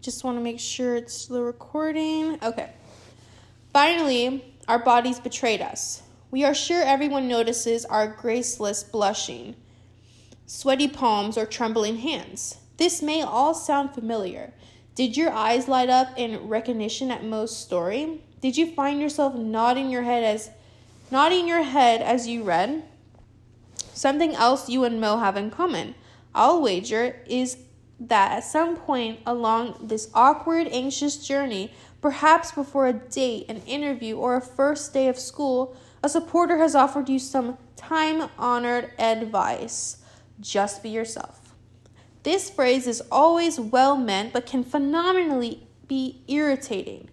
Just 0.00 0.22
want 0.22 0.36
to 0.36 0.42
make 0.42 0.60
sure 0.60 0.96
it's 0.96 1.14
still 1.14 1.42
recording. 1.42 2.38
Okay. 2.42 2.70
Finally, 3.72 4.54
our 4.68 4.78
bodies 4.78 5.18
betrayed 5.18 5.62
us. 5.62 6.02
We 6.30 6.44
are 6.44 6.54
sure 6.54 6.82
everyone 6.82 7.26
notices 7.26 7.84
our 7.84 8.06
graceless 8.06 8.82
blushing, 8.82 9.56
sweaty 10.46 10.88
palms, 10.88 11.38
or 11.38 11.46
trembling 11.46 11.96
hands. 11.96 12.58
This 12.76 13.00
may 13.00 13.22
all 13.22 13.54
sound 13.54 13.94
familiar. 13.94 14.52
Did 14.94 15.16
your 15.16 15.32
eyes 15.32 15.68
light 15.68 15.88
up 15.88 16.08
in 16.16 16.48
recognition 16.48 17.10
at 17.10 17.24
Mo's 17.24 17.56
story? 17.56 18.20
Did 18.44 18.58
you 18.58 18.66
find 18.66 19.00
yourself 19.00 19.34
nodding 19.34 19.88
your 19.88 20.02
head 20.02 20.22
as 20.22 20.50
nodding 21.10 21.48
your 21.48 21.62
head 21.62 22.02
as 22.02 22.28
you 22.28 22.42
read? 22.42 22.84
Something 23.94 24.34
else 24.34 24.68
you 24.68 24.84
and 24.84 25.00
Mo 25.00 25.16
have 25.16 25.38
in 25.38 25.50
common, 25.50 25.94
I'll 26.34 26.60
wager, 26.60 27.22
is 27.26 27.56
that 27.98 28.32
at 28.32 28.44
some 28.44 28.76
point 28.76 29.20
along 29.24 29.86
this 29.88 30.10
awkward, 30.12 30.68
anxious 30.70 31.26
journey, 31.26 31.72
perhaps 32.02 32.52
before 32.52 32.86
a 32.86 32.92
date, 32.92 33.46
an 33.48 33.62
interview, 33.62 34.18
or 34.18 34.36
a 34.36 34.42
first 34.42 34.92
day 34.92 35.08
of 35.08 35.18
school, 35.18 35.74
a 36.02 36.10
supporter 36.10 36.58
has 36.58 36.74
offered 36.74 37.08
you 37.08 37.18
some 37.18 37.56
time 37.76 38.28
honored 38.38 38.90
advice 38.98 40.02
just 40.38 40.82
be 40.82 40.90
yourself. 40.90 41.54
This 42.24 42.50
phrase 42.50 42.86
is 42.86 43.02
always 43.10 43.58
well 43.58 43.96
meant 43.96 44.34
but 44.34 44.44
can 44.44 44.64
phenomenally 44.64 45.66
be 45.88 46.20
irritating. 46.28 47.08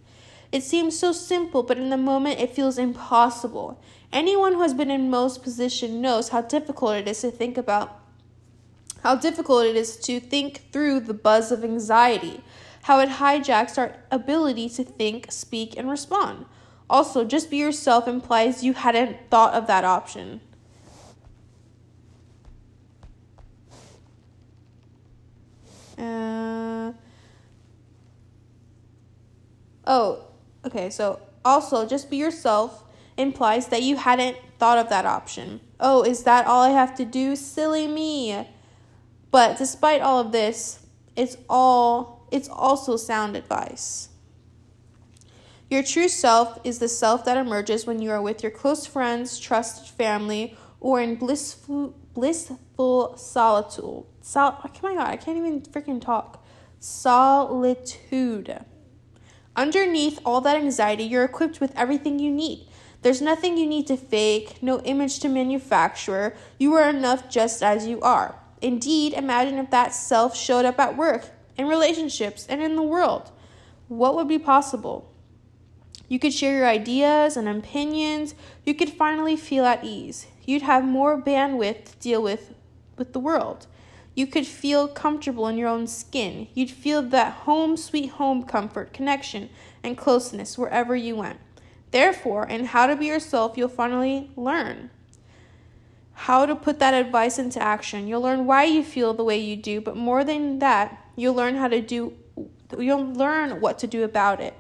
It 0.51 0.63
seems 0.63 1.00
so 1.00 1.13
simple, 1.13 1.63
but 1.63 1.77
in 1.77 1.89
the 1.89 1.98
moment 1.98 2.39
it 2.39 2.53
feels 2.53 2.77
impossible. 2.77 3.81
Anyone 4.12 4.53
who 4.53 4.62
has 4.62 4.74
been 4.74 4.91
in 4.91 5.10
Mo's 5.10 5.38
position 5.38 6.01
knows 6.01 6.29
how 6.29 6.41
difficult 6.41 6.98
it 6.98 7.08
is 7.08 7.22
to 7.22 7.31
think 7.31 7.58
about 7.58 8.01
how 9.03 9.15
difficult 9.15 9.65
it 9.65 9.75
is 9.75 9.98
to 9.98 10.20
think 10.20 10.72
through 10.72 11.00
the 11.00 11.13
buzz 11.13 11.51
of 11.51 11.63
anxiety, 11.63 12.41
how 12.84 13.00
it 13.00 13.10
hijacks 13.10 13.77
our 13.77 13.96
ability 14.12 14.70
to 14.70 14.84
think, 14.84 15.31
speak, 15.31 15.77
and 15.77 15.89
respond. 15.89 16.46
Also, 16.89 17.24
just 17.24 17.50
be 17.50 17.58
yourself 17.58 18.08
implies 18.08 18.63
you 18.63 18.74
hadn't 18.74 19.17
thought 19.29 19.53
of 19.53 19.65
that 19.67 19.84
option. 19.84 20.41
Uh, 25.98 26.91
oh, 29.86 30.31
okay, 30.65 30.89
so 30.89 31.20
also 31.44 31.88
just 31.88 32.10
be 32.10 32.18
yourself 32.18 32.84
implies 33.18 33.68
that 33.68 33.84
you 33.84 33.98
hadn't 33.98 34.38
thought 34.58 34.77
of 34.77 34.89
that 34.89 35.06
option. 35.06 35.60
Oh, 35.80 36.03
is 36.03 36.24
that 36.24 36.46
all 36.48 36.62
I 36.62 36.70
have 36.70 36.96
to 36.96 37.06
do? 37.06 37.36
Silly 37.36 37.88
me. 37.88 38.48
But 39.32 39.58
despite 39.58 40.01
all 40.01 40.20
of 40.20 40.32
this, 40.32 40.86
it's 41.15 41.38
all 41.50 42.27
it's 42.32 42.50
also 42.50 42.98
sound 42.98 43.36
advice. 43.36 44.10
Your 45.70 45.84
true 45.84 46.08
self 46.08 46.60
is 46.63 46.80
the 46.80 46.89
self 46.89 47.24
that 47.25 47.38
emerges 47.38 47.86
when 47.86 48.01
you 48.01 48.12
are 48.12 48.22
with 48.22 48.44
your 48.44 48.51
close 48.51 48.86
friends, 48.86 49.39
trusted 49.39 49.88
family, 49.88 50.58
or 50.80 51.01
in 51.01 51.15
blissful 51.15 51.96
blissful 52.13 53.15
solitude. 53.18 54.03
Sol- 54.22 54.58
oh 54.63 54.70
my 54.84 54.96
god, 54.96 55.08
I 55.08 55.15
can't 55.15 55.38
even 55.38 55.62
freaking 55.62 56.01
talk. 56.01 56.46
Solitude. 56.80 58.65
Underneath 59.55 60.20
all 60.25 60.41
that 60.41 60.58
anxiety, 60.58 61.03
you're 61.03 61.25
equipped 61.25 61.60
with 61.60 61.75
everything 61.75 62.20
you 62.20 62.31
need. 62.31 62.67
There's 63.01 63.22
nothing 63.22 63.58
you 63.58 63.65
need 63.65 63.88
to 63.88 63.98
fake, 63.98 64.62
no 64.62 64.79
image 64.81 65.20
to 65.20 65.29
manufacture. 65.29 66.36
You 66.58 66.75
are 66.75 66.89
enough 66.89 67.29
just 67.29 67.63
as 67.63 67.88
you 67.88 68.00
are. 68.01 68.36
Indeed, 68.62 69.13
imagine 69.13 69.58
if 69.58 69.72
that 69.72 69.93
self 69.93 70.38
showed 70.38 70.65
up 70.65 70.79
at 70.79 70.96
work, 70.96 71.25
in 71.58 71.67
relationships, 71.67 72.46
and 72.48 72.62
in 72.62 72.75
the 72.75 72.84
world. 72.84 73.31
What 73.88 74.15
would 74.15 74.27
be 74.27 74.39
possible? 74.39 75.12
You 76.08 76.20
could 76.20 76.34
share 76.34 76.58
your 76.58 76.67
ideas 76.67 77.36
and 77.36 77.50
opinions. 77.50 78.36
You 78.65 78.74
could 78.74 78.89
finally 78.89 79.36
feel 79.36 79.65
at 79.65 79.84
ease. 79.84 80.27
You'd 80.46 80.62
have 80.62 80.84
more 80.84 81.22
bandwidth 81.22 81.86
to 81.86 81.98
deal 82.00 82.22
with 82.22 82.53
with 82.98 83.13
the 83.13 83.20
world. 83.20 83.65
You 84.13 84.27
could 84.27 84.46
feel 84.46 84.88
comfortable 84.88 85.48
in 85.48 85.58
your 85.58 85.70
own 85.70 85.88
skin. 85.88 86.48
You'd 86.53 86.72
feel 86.72 87.01
that 87.01 87.34
home 87.34 87.77
sweet 87.77 88.12
home 88.12 88.44
comfort, 88.44 88.94
connection, 88.94 89.50
and 89.84 89.98
closeness 89.98 90.58
wherever 90.58 90.96
you 90.96 91.15
went. 91.15 91.39
Therefore, 91.91 92.46
in 92.46 92.65
how 92.65 92.88
to 92.88 92.96
be 92.96 93.06
yourself, 93.06 93.58
you'll 93.58 93.70
finally 93.70 94.32
learn 94.36 94.89
how 96.13 96.46
to 96.46 96.56
put 96.56 96.80
that 96.80 96.94
advice 96.94 97.39
into 97.39 97.62
action. 97.62 98.08
You'll 98.08 98.22
learn 98.22 98.46
why 98.46 98.65
you 98.65 98.84
feel 98.84 99.13
the 99.13 99.24
way 99.24 99.39
you 99.39 99.56
do, 99.56 99.82
but 99.82 99.96
more 99.96 100.24
than 100.24 100.60
that, 100.60 101.06
you'll 101.15 101.34
learn 101.34 101.56
how 101.56 101.68
to 101.68 101.82
do 101.82 102.13
you'll 102.77 103.13
learn 103.13 103.60
what 103.60 103.80
to 103.80 103.88
do 103.88 104.03
about 104.03 104.39
it. 104.39 104.53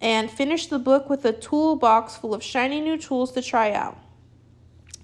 And 0.00 0.30
finish 0.30 0.66
the 0.66 0.78
book 0.78 1.08
with 1.08 1.24
a 1.24 1.32
toolbox 1.32 2.16
full 2.16 2.34
of 2.34 2.42
shiny 2.42 2.80
new 2.80 2.98
tools 2.98 3.32
to 3.32 3.40
try 3.40 3.72
out. 3.72 3.96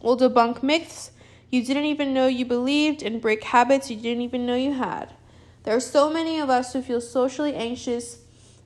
We'll 0.02 0.18
debunk 0.18 0.62
myths 0.62 1.12
you 1.52 1.62
didn't 1.62 1.84
even 1.84 2.14
know 2.14 2.26
you 2.26 2.46
believed 2.46 3.02
and 3.02 3.20
break 3.20 3.44
habits 3.44 3.90
you 3.90 3.96
didn't 3.96 4.22
even 4.22 4.46
know 4.46 4.56
you 4.56 4.72
had. 4.72 5.12
There 5.64 5.76
are 5.76 5.80
so 5.80 6.10
many 6.10 6.40
of 6.40 6.48
us 6.48 6.72
who 6.72 6.80
feel 6.80 7.02
socially 7.02 7.54
anxious 7.54 8.20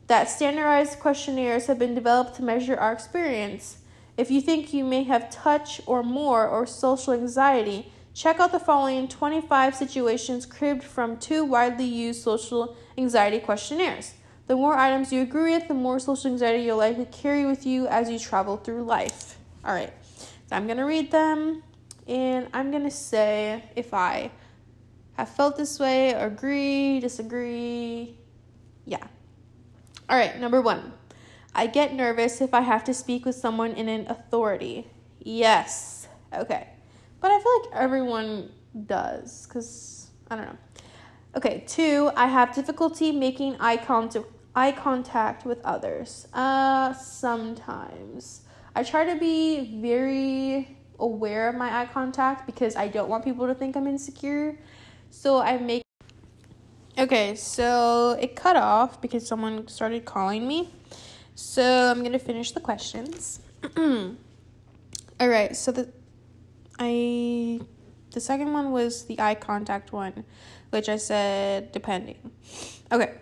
that 0.07 0.31
standardized 0.31 1.01
questionnaires 1.01 1.67
have 1.67 1.81
been 1.81 1.97
developed 1.97 2.37
to 2.37 2.45
measure 2.45 2.77
our 2.77 2.93
experience. 2.93 3.79
If 4.17 4.31
you 4.31 4.41
think 4.41 4.73
you 4.73 4.85
may 4.85 5.03
have 5.03 5.31
touch 5.31 5.81
or 5.85 6.05
more 6.05 6.47
or 6.47 6.65
social 6.65 7.13
anxiety, 7.13 7.93
check 8.15 8.39
out 8.39 8.53
the 8.53 8.61
following 8.61 9.09
25 9.09 9.75
situations 9.75 10.47
cribbed 10.47 10.85
from 10.85 11.17
two 11.17 11.45
widely 11.45 11.85
used 11.85 12.23
social 12.23 12.77
anxiety 12.97 13.41
questionnaires. 13.41 14.15
The 14.47 14.55
more 14.55 14.77
items 14.77 15.13
you 15.13 15.23
agree 15.23 15.57
with, 15.57 15.67
the 15.67 15.75
more 15.75 15.99
social 15.99 16.31
anxiety 16.31 16.63
you'll 16.63 16.77
likely 16.77 17.07
carry 17.07 17.47
with 17.47 17.67
you 17.67 17.89
as 17.89 18.09
you 18.09 18.21
travel 18.21 18.59
through 18.59 18.85
life. 18.85 19.39
All 19.65 19.75
right, 19.75 19.93
so 20.17 20.55
I'm 20.55 20.67
going 20.67 20.79
to 20.79 20.85
read 20.85 21.11
them 21.11 21.65
and 22.07 22.49
I'm 22.53 22.71
going 22.71 22.85
to 22.85 22.91
say 22.91 23.65
if 23.75 23.93
I 23.93 24.31
have 25.15 25.29
felt 25.29 25.57
this 25.57 25.79
way, 25.79 26.13
agree, 26.13 27.01
disagree. 27.01 28.19
Yeah. 28.85 29.07
All 30.09 30.17
right, 30.17 30.39
number 30.39 30.61
one. 30.61 30.93
I 31.55 31.67
get 31.67 31.95
nervous 31.95 32.41
if 32.41 32.53
I 32.53 32.61
have 32.61 32.85
to 32.85 32.95
speak 32.95 33.25
with 33.25 33.35
someone 33.35 33.73
in 33.73 33.89
an 33.89 34.07
authority. 34.09 34.87
Yes. 35.21 36.07
Okay. 36.33 36.69
But 37.21 37.31
I 37.31 37.41
feel 37.41 37.61
like 37.63 37.83
everyone 37.83 38.53
does 38.87 39.47
because 39.47 40.11
I 40.31 40.37
don't 40.37 40.45
know. 40.45 40.59
Okay, 41.35 41.65
two, 41.67 42.11
I 42.15 42.27
have 42.27 42.55
difficulty 42.55 43.11
making 43.11 43.57
eye 43.59 43.81
eye 44.55 44.73
contact 44.73 45.47
with 45.47 45.61
others. 45.65 46.29
Uh 46.35 46.93
sometimes. 46.93 48.43
I 48.75 48.83
try 48.83 49.07
to 49.13 49.19
be 49.19 49.81
very 49.81 50.76
aware 50.99 51.49
of 51.49 51.55
my 51.55 51.81
eye 51.81 51.87
contact 51.87 52.47
because 52.47 52.77
I 52.77 52.89
don't 52.89 53.09
want 53.09 53.25
people 53.25 53.47
to 53.47 53.55
think 53.55 53.77
I'm 53.77 53.87
insecure. 53.87 54.59
So 55.11 55.39
I 55.39 55.59
make 55.59 55.83
Okay, 56.99 57.35
so 57.35 58.17
it 58.19 58.37
cut 58.37 58.57
off 58.57 59.03
because 59.03 59.27
someone 59.27 59.69
started 59.69 60.07
calling 60.07 60.49
me. 60.49 60.71
So 61.35 61.63
I'm 61.63 62.03
gonna 62.03 62.19
finish 62.19 62.53
the 62.53 62.61
questions. 62.61 63.41
All 63.77 64.17
right. 65.21 65.55
So 65.55 65.73
the 65.73 65.93
I 66.79 67.61
the 68.13 68.21
second 68.21 68.55
one 68.55 68.73
was 68.73 69.05
the 69.05 69.21
eye 69.21 69.35
contact 69.35 69.93
one, 69.93 70.25
which 70.71 70.89
I 70.89 70.97
said 70.97 71.71
depending. 71.73 72.17
Okay. 72.91 73.13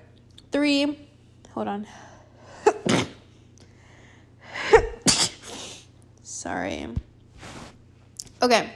Three. 0.52 0.96
Hold 1.54 1.66
on. 1.66 1.86
Sorry. 6.22 6.88
Okay. 8.44 8.70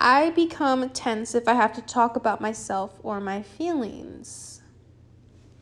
I 0.00 0.30
become 0.30 0.88
tense 0.88 1.34
if 1.34 1.46
I 1.46 1.52
have 1.52 1.74
to 1.74 1.82
talk 1.82 2.16
about 2.16 2.40
myself 2.40 2.98
or 3.02 3.20
my 3.20 3.42
feelings. 3.42 4.62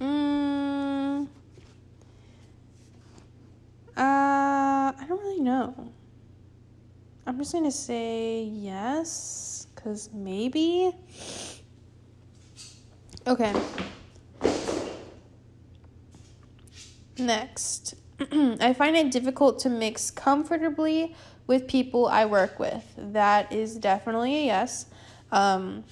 Mm, 0.00 1.26
uh, 3.96 4.00
I 4.00 5.04
don't 5.08 5.18
really 5.18 5.40
know. 5.40 5.92
I'm 7.26 7.36
just 7.38 7.52
gonna 7.52 7.72
say 7.72 8.44
yes, 8.44 9.66
because 9.74 10.08
maybe. 10.14 10.92
Okay. 13.26 13.52
Next, 17.18 17.96
I 18.60 18.72
find 18.72 18.96
it 18.96 19.10
difficult 19.10 19.58
to 19.60 19.68
mix 19.68 20.12
comfortably 20.12 21.16
with 21.50 21.66
people 21.66 22.06
I 22.06 22.26
work 22.26 22.60
with. 22.60 22.84
That 22.96 23.52
is 23.52 23.74
definitely 23.74 24.36
a 24.36 24.44
yes. 24.44 24.86
Um, 25.32 25.82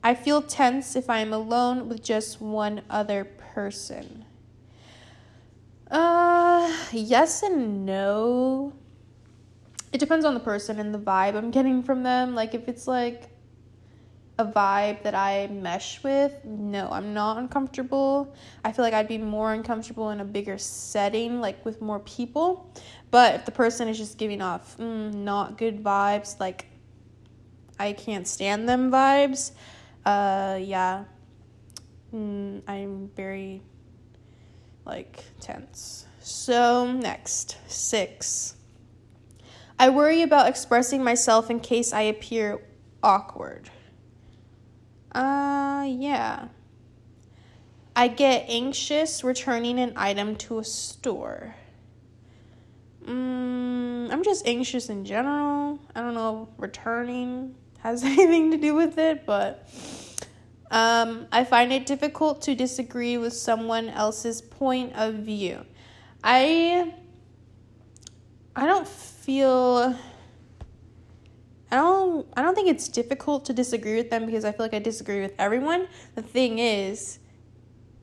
I 0.00 0.14
feel 0.14 0.40
tense 0.40 0.94
if 0.94 1.10
I 1.10 1.18
am 1.18 1.32
alone 1.32 1.88
with 1.88 2.04
just 2.04 2.40
one 2.40 2.82
other 2.88 3.24
person. 3.24 4.24
Uh, 5.90 6.72
yes 6.92 7.42
and 7.42 7.84
no. 7.84 8.72
It 9.92 9.98
depends 9.98 10.24
on 10.24 10.34
the 10.34 10.40
person 10.40 10.78
and 10.78 10.94
the 10.94 11.00
vibe 11.00 11.34
I'm 11.34 11.50
getting 11.50 11.82
from 11.82 12.04
them. 12.04 12.36
Like, 12.36 12.54
if 12.54 12.68
it's 12.68 12.86
like 12.86 13.27
a 14.38 14.46
vibe 14.46 15.02
that 15.02 15.16
I 15.16 15.48
mesh 15.48 16.02
with, 16.04 16.44
no, 16.44 16.88
I'm 16.90 17.12
not 17.12 17.38
uncomfortable. 17.38 18.34
I 18.64 18.70
feel 18.70 18.84
like 18.84 18.94
I'd 18.94 19.08
be 19.08 19.18
more 19.18 19.52
uncomfortable 19.52 20.10
in 20.10 20.20
a 20.20 20.24
bigger 20.24 20.58
setting, 20.58 21.40
like 21.40 21.64
with 21.64 21.82
more 21.82 21.98
people. 22.00 22.72
But 23.10 23.34
if 23.34 23.44
the 23.44 23.50
person 23.50 23.88
is 23.88 23.98
just 23.98 24.16
giving 24.16 24.40
off 24.40 24.76
mm, 24.78 25.12
not 25.12 25.58
good 25.58 25.82
vibes, 25.82 26.38
like 26.38 26.66
I 27.80 27.92
can't 27.92 28.28
stand 28.28 28.68
them 28.68 28.92
vibes, 28.92 29.52
uh, 30.06 30.58
yeah, 30.60 31.04
mm, 32.14 32.62
I'm 32.68 33.10
very 33.16 33.60
like 34.86 35.24
tense. 35.40 36.06
So, 36.20 36.92
next, 36.92 37.56
six. 37.66 38.54
I 39.80 39.88
worry 39.88 40.22
about 40.22 40.48
expressing 40.48 41.02
myself 41.02 41.50
in 41.50 41.60
case 41.60 41.92
I 41.92 42.02
appear 42.02 42.60
awkward. 43.02 43.70
Uh, 45.18 45.84
yeah. 45.88 46.46
I 47.96 48.06
get 48.06 48.44
anxious 48.48 49.24
returning 49.24 49.80
an 49.80 49.94
item 49.96 50.36
to 50.36 50.60
a 50.60 50.64
store. 50.64 51.56
Mm, 53.04 54.12
I'm 54.12 54.22
just 54.22 54.46
anxious 54.46 54.88
in 54.88 55.04
general. 55.04 55.80
I 55.96 56.02
don't 56.02 56.14
know 56.14 56.48
returning 56.56 57.56
has 57.80 58.04
anything 58.04 58.52
to 58.52 58.58
do 58.58 58.76
with 58.76 58.96
it, 58.96 59.26
but 59.26 59.68
um, 60.70 61.26
I 61.32 61.42
find 61.42 61.72
it 61.72 61.84
difficult 61.84 62.42
to 62.42 62.54
disagree 62.54 63.18
with 63.18 63.32
someone 63.32 63.88
else's 63.88 64.40
point 64.40 64.92
of 64.94 65.14
view. 65.14 65.66
I 66.22 66.94
I 68.54 68.66
don't 68.66 68.86
feel 68.86 69.96
I 71.70 71.76
don't 71.76 72.26
I 72.36 72.42
don't 72.42 72.54
think 72.54 72.68
it's 72.68 72.88
difficult 72.88 73.44
to 73.46 73.52
disagree 73.52 73.96
with 73.96 74.10
them 74.10 74.26
because 74.26 74.44
I 74.44 74.52
feel 74.52 74.64
like 74.64 74.74
I 74.74 74.78
disagree 74.78 75.20
with 75.20 75.34
everyone. 75.38 75.88
The 76.14 76.22
thing 76.22 76.58
is 76.58 77.18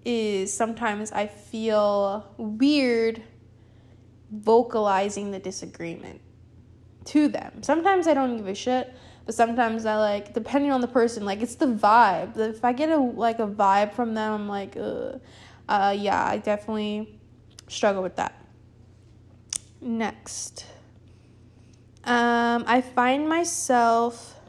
is 0.03 0.53
sometimes 0.53 1.11
I 1.11 1.27
feel 1.27 2.31
weird 2.37 3.23
vocalizing 4.31 5.31
the 5.31 5.39
disagreement 5.39 6.21
to 7.05 7.27
them. 7.27 7.63
Sometimes 7.63 8.07
I 8.07 8.13
don't 8.13 8.37
give 8.37 8.47
a 8.47 8.55
shit, 8.55 8.93
but 9.25 9.33
sometimes 9.33 9.85
I 9.85 9.95
like 9.97 10.33
depending 10.33 10.71
on 10.71 10.81
the 10.81 10.87
person, 10.87 11.25
like 11.25 11.41
it's 11.41 11.55
the 11.55 11.67
vibe. 11.67 12.37
If 12.37 12.63
I 12.63 12.71
get 12.71 12.89
a 12.89 12.97
like 12.97 13.39
a 13.39 13.47
vibe 13.47 13.93
from 13.93 14.13
them, 14.13 14.31
I'm 14.31 14.47
like, 14.47 14.77
uh 14.77 15.17
yeah, 15.97 16.23
I 16.23 16.37
definitely 16.37 17.19
struggle 17.67 18.03
with 18.03 18.15
that. 18.17 18.35
Next. 19.81 20.65
Um, 22.05 22.63
I 22.67 22.81
find 22.81 23.27
myself 23.27 24.39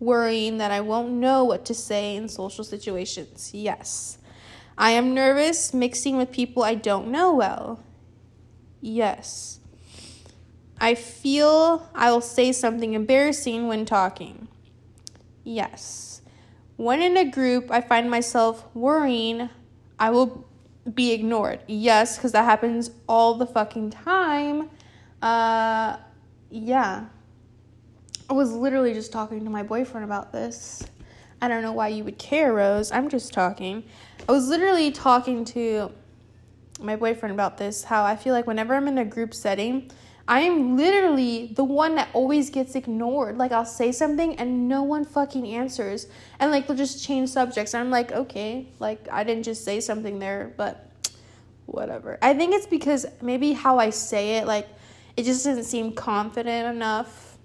worrying 0.00 0.58
that 0.58 0.70
I 0.70 0.80
won't 0.80 1.12
know 1.12 1.44
what 1.44 1.64
to 1.66 1.74
say 1.74 2.16
in 2.16 2.28
social 2.28 2.64
situations. 2.64 3.50
Yes. 3.52 4.18
I 4.76 4.90
am 4.90 5.14
nervous 5.14 5.72
mixing 5.72 6.16
with 6.16 6.32
people 6.32 6.62
I 6.62 6.74
don't 6.74 7.08
know 7.08 7.34
well. 7.34 7.80
Yes. 8.80 9.60
I 10.80 10.94
feel 10.94 11.88
I 11.94 12.10
will 12.10 12.20
say 12.20 12.52
something 12.52 12.94
embarrassing 12.94 13.68
when 13.68 13.84
talking. 13.84 14.48
Yes. 15.44 16.22
When 16.76 17.02
in 17.02 17.16
a 17.16 17.30
group, 17.30 17.70
I 17.70 17.80
find 17.80 18.10
myself 18.10 18.64
worrying 18.74 19.48
I 19.98 20.10
will 20.10 20.44
be 20.92 21.12
ignored. 21.12 21.60
Yes, 21.66 22.16
because 22.16 22.32
that 22.32 22.44
happens 22.44 22.90
all 23.08 23.34
the 23.34 23.46
fucking 23.46 23.90
time. 23.90 24.70
Uh, 25.22 25.98
yeah. 26.54 27.06
I 28.30 28.32
was 28.32 28.52
literally 28.52 28.94
just 28.94 29.12
talking 29.12 29.42
to 29.44 29.50
my 29.50 29.62
boyfriend 29.62 30.04
about 30.04 30.32
this. 30.32 30.84
I 31.42 31.48
don't 31.48 31.62
know 31.62 31.72
why 31.72 31.88
you 31.88 32.04
would 32.04 32.16
care, 32.16 32.54
Rose. 32.54 32.92
I'm 32.92 33.08
just 33.08 33.32
talking. 33.32 33.84
I 34.28 34.32
was 34.32 34.48
literally 34.48 34.92
talking 34.92 35.44
to 35.46 35.90
my 36.80 36.96
boyfriend 36.96 37.32
about 37.32 37.58
this 37.58 37.84
how 37.84 38.04
I 38.04 38.16
feel 38.16 38.32
like 38.32 38.46
whenever 38.46 38.74
I'm 38.74 38.88
in 38.88 38.98
a 38.98 39.04
group 39.04 39.34
setting, 39.34 39.90
I 40.26 40.40
am 40.40 40.76
literally 40.76 41.52
the 41.54 41.64
one 41.64 41.96
that 41.96 42.08
always 42.12 42.50
gets 42.50 42.76
ignored. 42.76 43.36
Like 43.36 43.52
I'll 43.52 43.66
say 43.66 43.92
something 43.92 44.36
and 44.36 44.68
no 44.68 44.82
one 44.84 45.04
fucking 45.04 45.46
answers. 45.46 46.06
And 46.38 46.50
like 46.50 46.66
they'll 46.66 46.76
just 46.76 47.04
change 47.04 47.30
subjects. 47.30 47.74
And 47.74 47.82
I'm 47.82 47.90
like, 47.90 48.12
okay, 48.12 48.68
like 48.78 49.06
I 49.10 49.24
didn't 49.24 49.42
just 49.42 49.64
say 49.64 49.80
something 49.80 50.20
there, 50.20 50.54
but 50.56 50.88
whatever. 51.66 52.16
I 52.22 52.32
think 52.32 52.54
it's 52.54 52.66
because 52.66 53.06
maybe 53.20 53.52
how 53.52 53.78
I 53.78 53.90
say 53.90 54.36
it, 54.36 54.46
like 54.46 54.68
it 55.16 55.24
just 55.24 55.44
didn't 55.44 55.64
seem 55.64 55.92
confident 55.92 56.74
enough. 56.74 57.38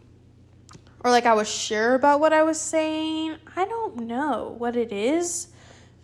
Or 1.04 1.12
like 1.12 1.26
I 1.26 1.34
was 1.34 1.50
sure 1.50 1.96
about 1.96 2.20
what 2.20 2.34
I 2.34 2.44
was 2.44 2.60
saying. 2.60 3.38
I 3.56 3.66
don't 3.66 4.02
know 4.02 4.56
what 4.58 4.76
it 4.76 4.92
is, 4.92 5.48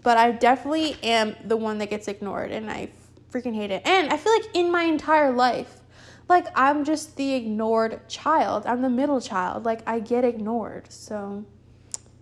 but 0.04 0.18
I 0.18 0.32
definitely 0.32 0.96
am 1.04 1.36
the 1.44 1.58
one 1.58 1.80
that 1.80 1.90
gets 1.90 2.08
ignored 2.08 2.52
and 2.52 2.72
I 2.72 2.90
freaking 3.32 3.56
hate 3.56 3.72
it. 3.72 3.86
And 3.86 4.12
I 4.12 4.18
feel 4.18 4.32
like 4.32 4.50
in 4.54 4.72
my 4.72 4.84
entire 4.84 5.34
life, 5.34 5.82
like 6.30 6.48
I'm 6.56 6.86
just 6.86 7.18
the 7.18 7.34
ignored 7.34 8.08
child. 8.08 8.66
I'm 8.66 8.82
the 8.82 8.90
middle 8.90 9.20
child. 9.20 9.66
Like 9.66 9.82
I 9.88 10.00
get 10.00 10.24
ignored. 10.24 10.92
So 10.92 11.44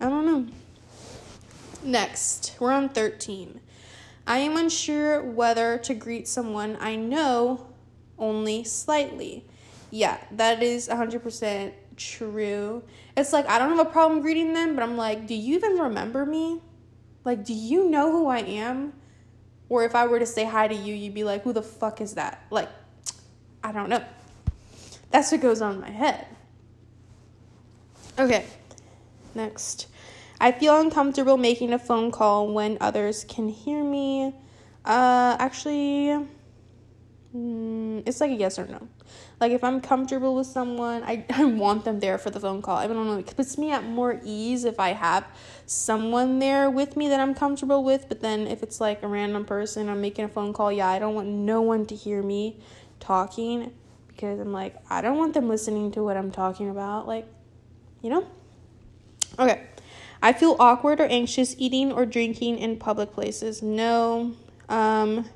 I 0.00 0.08
don't 0.08 0.26
know. 0.26 0.46
Next, 1.82 2.56
we're 2.58 2.72
on 2.72 2.88
13. 2.88 3.60
I 4.26 4.38
am 4.38 4.56
unsure 4.56 5.22
whether 5.22 5.76
to 5.78 5.94
greet 5.94 6.26
someone 6.26 6.78
I 6.80 6.96
know 6.96 7.73
only 8.18 8.64
slightly. 8.64 9.44
Yeah, 9.90 10.18
that 10.32 10.62
is 10.62 10.88
100% 10.88 11.72
true. 11.96 12.82
It's 13.16 13.32
like 13.32 13.46
I 13.48 13.58
don't 13.58 13.70
have 13.76 13.86
a 13.86 13.90
problem 13.90 14.20
greeting 14.20 14.52
them, 14.52 14.74
but 14.74 14.82
I'm 14.82 14.96
like, 14.96 15.26
do 15.26 15.34
you 15.34 15.56
even 15.56 15.78
remember 15.78 16.26
me? 16.26 16.60
Like, 17.24 17.44
do 17.44 17.54
you 17.54 17.88
know 17.88 18.10
who 18.10 18.26
I 18.26 18.38
am? 18.38 18.92
Or 19.68 19.84
if 19.84 19.94
I 19.94 20.06
were 20.06 20.18
to 20.18 20.26
say 20.26 20.44
hi 20.44 20.68
to 20.68 20.74
you, 20.74 20.94
you'd 20.94 21.14
be 21.14 21.24
like, 21.24 21.42
who 21.42 21.52
the 21.52 21.62
fuck 21.62 22.00
is 22.00 22.14
that? 22.14 22.44
Like, 22.50 22.68
I 23.62 23.72
don't 23.72 23.88
know. 23.88 24.04
That's 25.10 25.32
what 25.32 25.40
goes 25.40 25.62
on 25.62 25.76
in 25.76 25.80
my 25.80 25.90
head. 25.90 26.26
Okay, 28.18 28.44
next. 29.34 29.88
I 30.40 30.52
feel 30.52 30.78
uncomfortable 30.78 31.36
making 31.36 31.72
a 31.72 31.78
phone 31.78 32.10
call 32.10 32.52
when 32.52 32.76
others 32.80 33.24
can 33.24 33.48
hear 33.48 33.82
me. 33.82 34.34
Uh, 34.84 35.36
actually, 35.38 36.26
Mm, 37.34 38.04
it's 38.06 38.20
like 38.20 38.30
a 38.30 38.34
yes 38.34 38.58
or 38.58 38.66
no. 38.66 38.86
Like 39.40 39.50
if 39.50 39.64
I'm 39.64 39.80
comfortable 39.80 40.36
with 40.36 40.46
someone, 40.46 41.02
I, 41.02 41.24
I 41.30 41.44
want 41.44 41.84
them 41.84 41.98
there 41.98 42.16
for 42.16 42.30
the 42.30 42.38
phone 42.38 42.62
call. 42.62 42.76
I 42.76 42.86
don't 42.86 43.06
know. 43.06 43.18
It 43.18 43.36
puts 43.36 43.58
me 43.58 43.72
at 43.72 43.84
more 43.84 44.20
ease 44.24 44.64
if 44.64 44.78
I 44.78 44.90
have 44.90 45.26
someone 45.66 46.38
there 46.38 46.70
with 46.70 46.96
me 46.96 47.08
that 47.08 47.18
I'm 47.18 47.34
comfortable 47.34 47.82
with. 47.82 48.08
But 48.08 48.20
then 48.20 48.46
if 48.46 48.62
it's 48.62 48.80
like 48.80 49.02
a 49.02 49.08
random 49.08 49.44
person, 49.44 49.88
I'm 49.88 50.00
making 50.00 50.24
a 50.24 50.28
phone 50.28 50.52
call. 50.52 50.70
Yeah, 50.70 50.88
I 50.88 50.98
don't 50.98 51.14
want 51.14 51.28
no 51.28 51.60
one 51.60 51.86
to 51.86 51.96
hear 51.96 52.22
me 52.22 52.60
talking 53.00 53.72
because 54.08 54.38
I'm 54.38 54.52
like 54.52 54.76
I 54.88 55.00
don't 55.00 55.18
want 55.18 55.34
them 55.34 55.48
listening 55.48 55.90
to 55.92 56.04
what 56.04 56.16
I'm 56.16 56.30
talking 56.30 56.70
about. 56.70 57.08
Like, 57.08 57.26
you 58.00 58.10
know. 58.10 58.26
Okay. 59.38 59.60
I 60.22 60.32
feel 60.32 60.56
awkward 60.60 61.00
or 61.00 61.06
anxious 61.06 61.56
eating 61.58 61.92
or 61.92 62.06
drinking 62.06 62.58
in 62.58 62.78
public 62.78 63.12
places. 63.12 63.60
No. 63.60 64.36
Um 64.68 65.28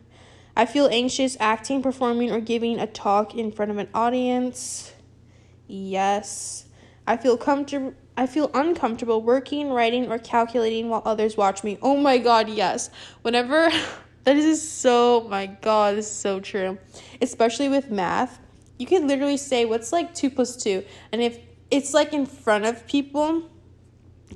I 0.59 0.66
feel 0.66 0.88
anxious 0.90 1.37
acting, 1.38 1.83
performing, 1.83 2.33
or 2.33 2.40
giving 2.40 2.81
a 2.81 2.88
talk 2.88 3.33
in 3.37 3.53
front 3.53 3.71
of 3.71 3.79
an 3.79 3.88
audience. 3.94 4.92
Yes. 5.68 6.64
I 7.07 7.16
feel 7.16 7.37
comfortable. 7.37 7.94
I 8.16 8.27
feel 8.27 8.51
uncomfortable 8.53 9.23
working, 9.23 9.71
writing, 9.71 10.11
or 10.11 10.18
calculating 10.18 10.88
while 10.88 11.03
others 11.05 11.37
watch 11.37 11.62
me. 11.62 11.79
Oh 11.81 11.97
my 11.97 12.18
god, 12.18 12.49
yes. 12.49 12.90
Whenever 13.23 13.71
that 14.25 14.37
is 14.37 14.68
so 14.68 15.29
my 15.31 15.47
god, 15.47 15.97
this 15.97 16.11
is 16.11 16.16
so 16.16 16.40
true. 16.40 16.77
Especially 17.23 17.68
with 17.68 17.92
math. 17.92 18.40
You 18.81 18.87
can 18.87 19.07
literally 19.07 19.37
say 19.37 19.64
what's 19.64 19.92
like 19.92 20.12
two 20.12 20.29
plus 20.29 20.57
two. 20.57 20.85
And 21.12 21.23
if 21.23 21.38
it's 21.71 21.94
like 21.94 22.12
in 22.12 22.27
front 22.27 22.64
of 22.64 22.85
people, 22.88 23.49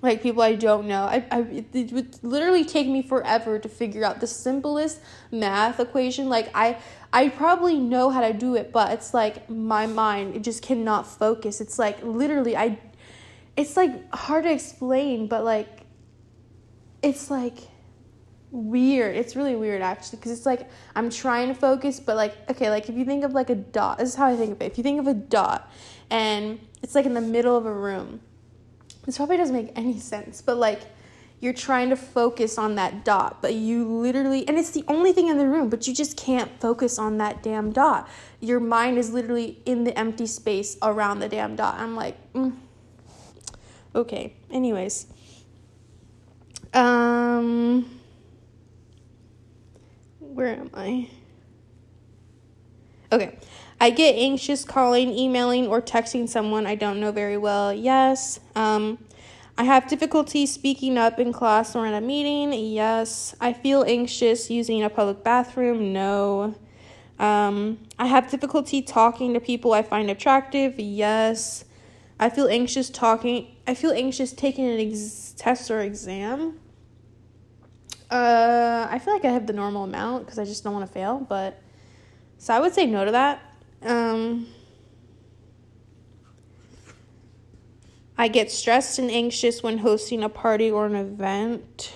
like 0.01 0.23
people 0.23 0.43
I 0.43 0.55
don't 0.55 0.87
know. 0.87 1.05
I, 1.05 1.25
I 1.31 1.41
it 1.73 1.93
would 1.93 2.23
literally 2.23 2.65
take 2.65 2.89
me 2.89 3.03
forever 3.03 3.59
to 3.59 3.69
figure 3.69 4.05
out 4.05 4.21
the 4.21 4.27
simplest 4.27 5.01
math 5.31 5.81
equation. 5.81 6.29
Like 6.29 6.51
I 6.55 6.79
I 7.13 7.29
probably 7.29 7.79
know 7.79 8.11
how 8.11 8.21
to 8.21 8.33
do 8.33 8.55
it, 8.55 8.73
but 8.73 8.93
it's 8.93 9.13
like 9.13 9.49
my 9.51 9.87
mind 9.87 10.37
it 10.37 10.43
just 10.43 10.63
cannot 10.63 11.07
focus. 11.07 11.61
It's 11.61 11.79
like 11.79 12.03
literally 12.03 12.57
I 12.57 12.79
it's 13.57 13.77
like 13.77 14.13
hard 14.15 14.45
to 14.45 14.53
explain, 14.53 15.27
but 15.27 15.45
like 15.45 15.83
it's 17.03 17.31
like 17.31 17.59
weird. 18.51 19.17
It's 19.17 19.37
really 19.37 19.57
weird 19.57 19.83
actually 19.83 20.19
because 20.19 20.33
it's 20.33 20.47
like 20.47 20.71
I'm 20.97 21.11
trying 21.11 21.49
to 21.49 21.55
focus, 21.55 22.01
but 22.01 22.17
like 22.17 22.35
okay, 22.51 22.71
like 22.71 22.89
if 22.89 22.97
you 22.97 23.05
think 23.05 23.25
of 23.25 23.33
like 23.33 23.51
a 23.51 23.57
dot, 23.57 23.99
this 23.99 24.11
is 24.11 24.15
how 24.15 24.27
I 24.27 24.37
think 24.37 24.53
of 24.53 24.63
it. 24.63 24.73
If 24.73 24.79
you 24.79 24.85
think 24.85 25.01
of 25.01 25.07
a 25.07 25.15
dot 25.15 25.71
and 26.11 26.59
it's 26.83 26.95
like 26.95 27.07
in 27.07 27.15
the 27.15 27.21
middle 27.21 27.57
of 27.57 27.67
a 27.67 27.73
room 27.73 28.21
this 29.05 29.17
probably 29.17 29.37
doesn't 29.37 29.55
make 29.55 29.73
any 29.77 29.99
sense, 29.99 30.43
but 30.43 30.57
like 30.57 30.81
you're 31.43 31.53
trying 31.53 31.91
to 31.91 31.97
focus 31.97 32.57
on 32.57 32.77
that 32.77 33.05
dot, 33.05 33.43
but 33.43 33.55
you 33.55 33.85
literally, 33.85 34.47
and 34.47 34.57
it's 34.57 34.71
the 34.71 34.85
only 34.87 35.13
thing 35.13 35.27
in 35.27 35.39
the 35.39 35.49
room, 35.49 35.69
but 35.69 35.89
you 35.89 35.95
just 35.95 36.17
can't 36.17 36.49
focus 36.61 37.01
on 37.01 37.19
that 37.19 37.43
damn 37.43 37.73
dot. 37.73 38.09
Your 38.39 38.61
mind 38.61 38.97
is 38.97 39.13
literally 39.13 39.61
in 39.67 39.83
the 39.83 39.99
empty 39.99 40.27
space 40.27 40.77
around 40.83 41.19
the 41.19 41.29
damn 41.29 41.57
dot. 41.57 41.81
I'm 41.81 41.97
like, 41.97 42.17
mm. 42.33 42.55
okay. 43.93 44.35
Anyways, 44.53 45.09
um, 46.73 48.01
where 50.21 50.55
am 50.55 50.71
I? 50.75 51.11
Okay. 53.11 53.37
I 53.83 53.91
get 53.91 54.15
anxious 54.15 54.65
calling, 54.65 55.09
emailing, 55.11 55.67
or 55.67 55.83
texting 55.83 56.29
someone 56.29 56.67
I 56.67 56.77
don't 56.77 57.01
know 57.01 57.11
very 57.11 57.37
well. 57.37 57.75
Yes. 57.75 58.39
Um, 58.55 58.97
I 59.59 59.65
have 59.65 59.89
difficulty 59.89 60.47
speaking 60.47 60.97
up 60.97 61.19
in 61.19 61.33
class 61.33 61.75
or 61.75 61.85
in 61.89 61.93
a 61.93 62.01
meeting. 62.01 62.53
Yes. 62.53 63.35
I 63.41 63.53
feel 63.53 63.83
anxious 63.83 64.49
using 64.49 64.85
a 64.85 64.89
public 64.89 65.25
bathroom. 65.25 65.93
No. 65.93 66.55
Um, 67.19 67.79
I 67.99 68.07
have 68.07 68.31
difficulty 68.31 68.83
talking 68.83 69.35
to 69.35 69.41
people 69.41 69.73
I 69.73 69.83
find 69.83 70.09
attractive. 70.09 70.79
Yes. 70.79 71.65
I 72.21 72.31
feel 72.31 72.47
anxious 72.47 72.89
talking. 72.89 73.49
I 73.67 73.75
feel 73.75 73.91
anxious 73.91 74.33
taking 74.33 74.65
an 74.65 74.79
ex- 74.79 75.35
test 75.37 75.69
or 75.73 75.81
exam. 75.81 76.61
Uh, 78.09 78.87
I 78.89 79.01
feel 79.01 79.13
like 79.13 79.25
I 79.25 79.33
have 79.33 79.49
the 79.49 79.53
normal 79.53 79.83
amount 79.83 80.27
because 80.27 80.39
I 80.39 80.45
just 80.45 80.63
don't 80.63 80.73
want 80.73 80.87
to 80.87 80.93
fail. 80.93 81.19
But 81.19 81.61
so 82.39 82.55
I 82.55 82.61
would 82.61 82.75
say 82.75 82.87
no 82.87 83.05
to 83.05 83.11
that. 83.11 83.49
Um, 83.85 84.47
I 88.17 88.29
get 88.29 88.51
stressed 88.51 88.99
and 88.99 89.11
anxious 89.11 89.63
when 89.63 89.79
hosting 89.79 90.23
a 90.23 90.29
party 90.29 90.71
or 90.71 90.87
an 90.87 90.95
event. 90.95 91.93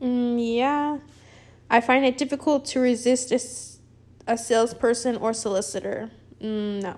Mm, 0.00 0.56
yeah. 0.56 0.98
I 1.68 1.80
find 1.80 2.04
it 2.04 2.16
difficult 2.16 2.64
to 2.66 2.80
resist 2.80 3.30
a, 3.30 4.32
a 4.32 4.38
salesperson 4.38 5.16
or 5.16 5.32
solicitor. 5.32 6.10
Mm, 6.40 6.82
no. 6.82 6.96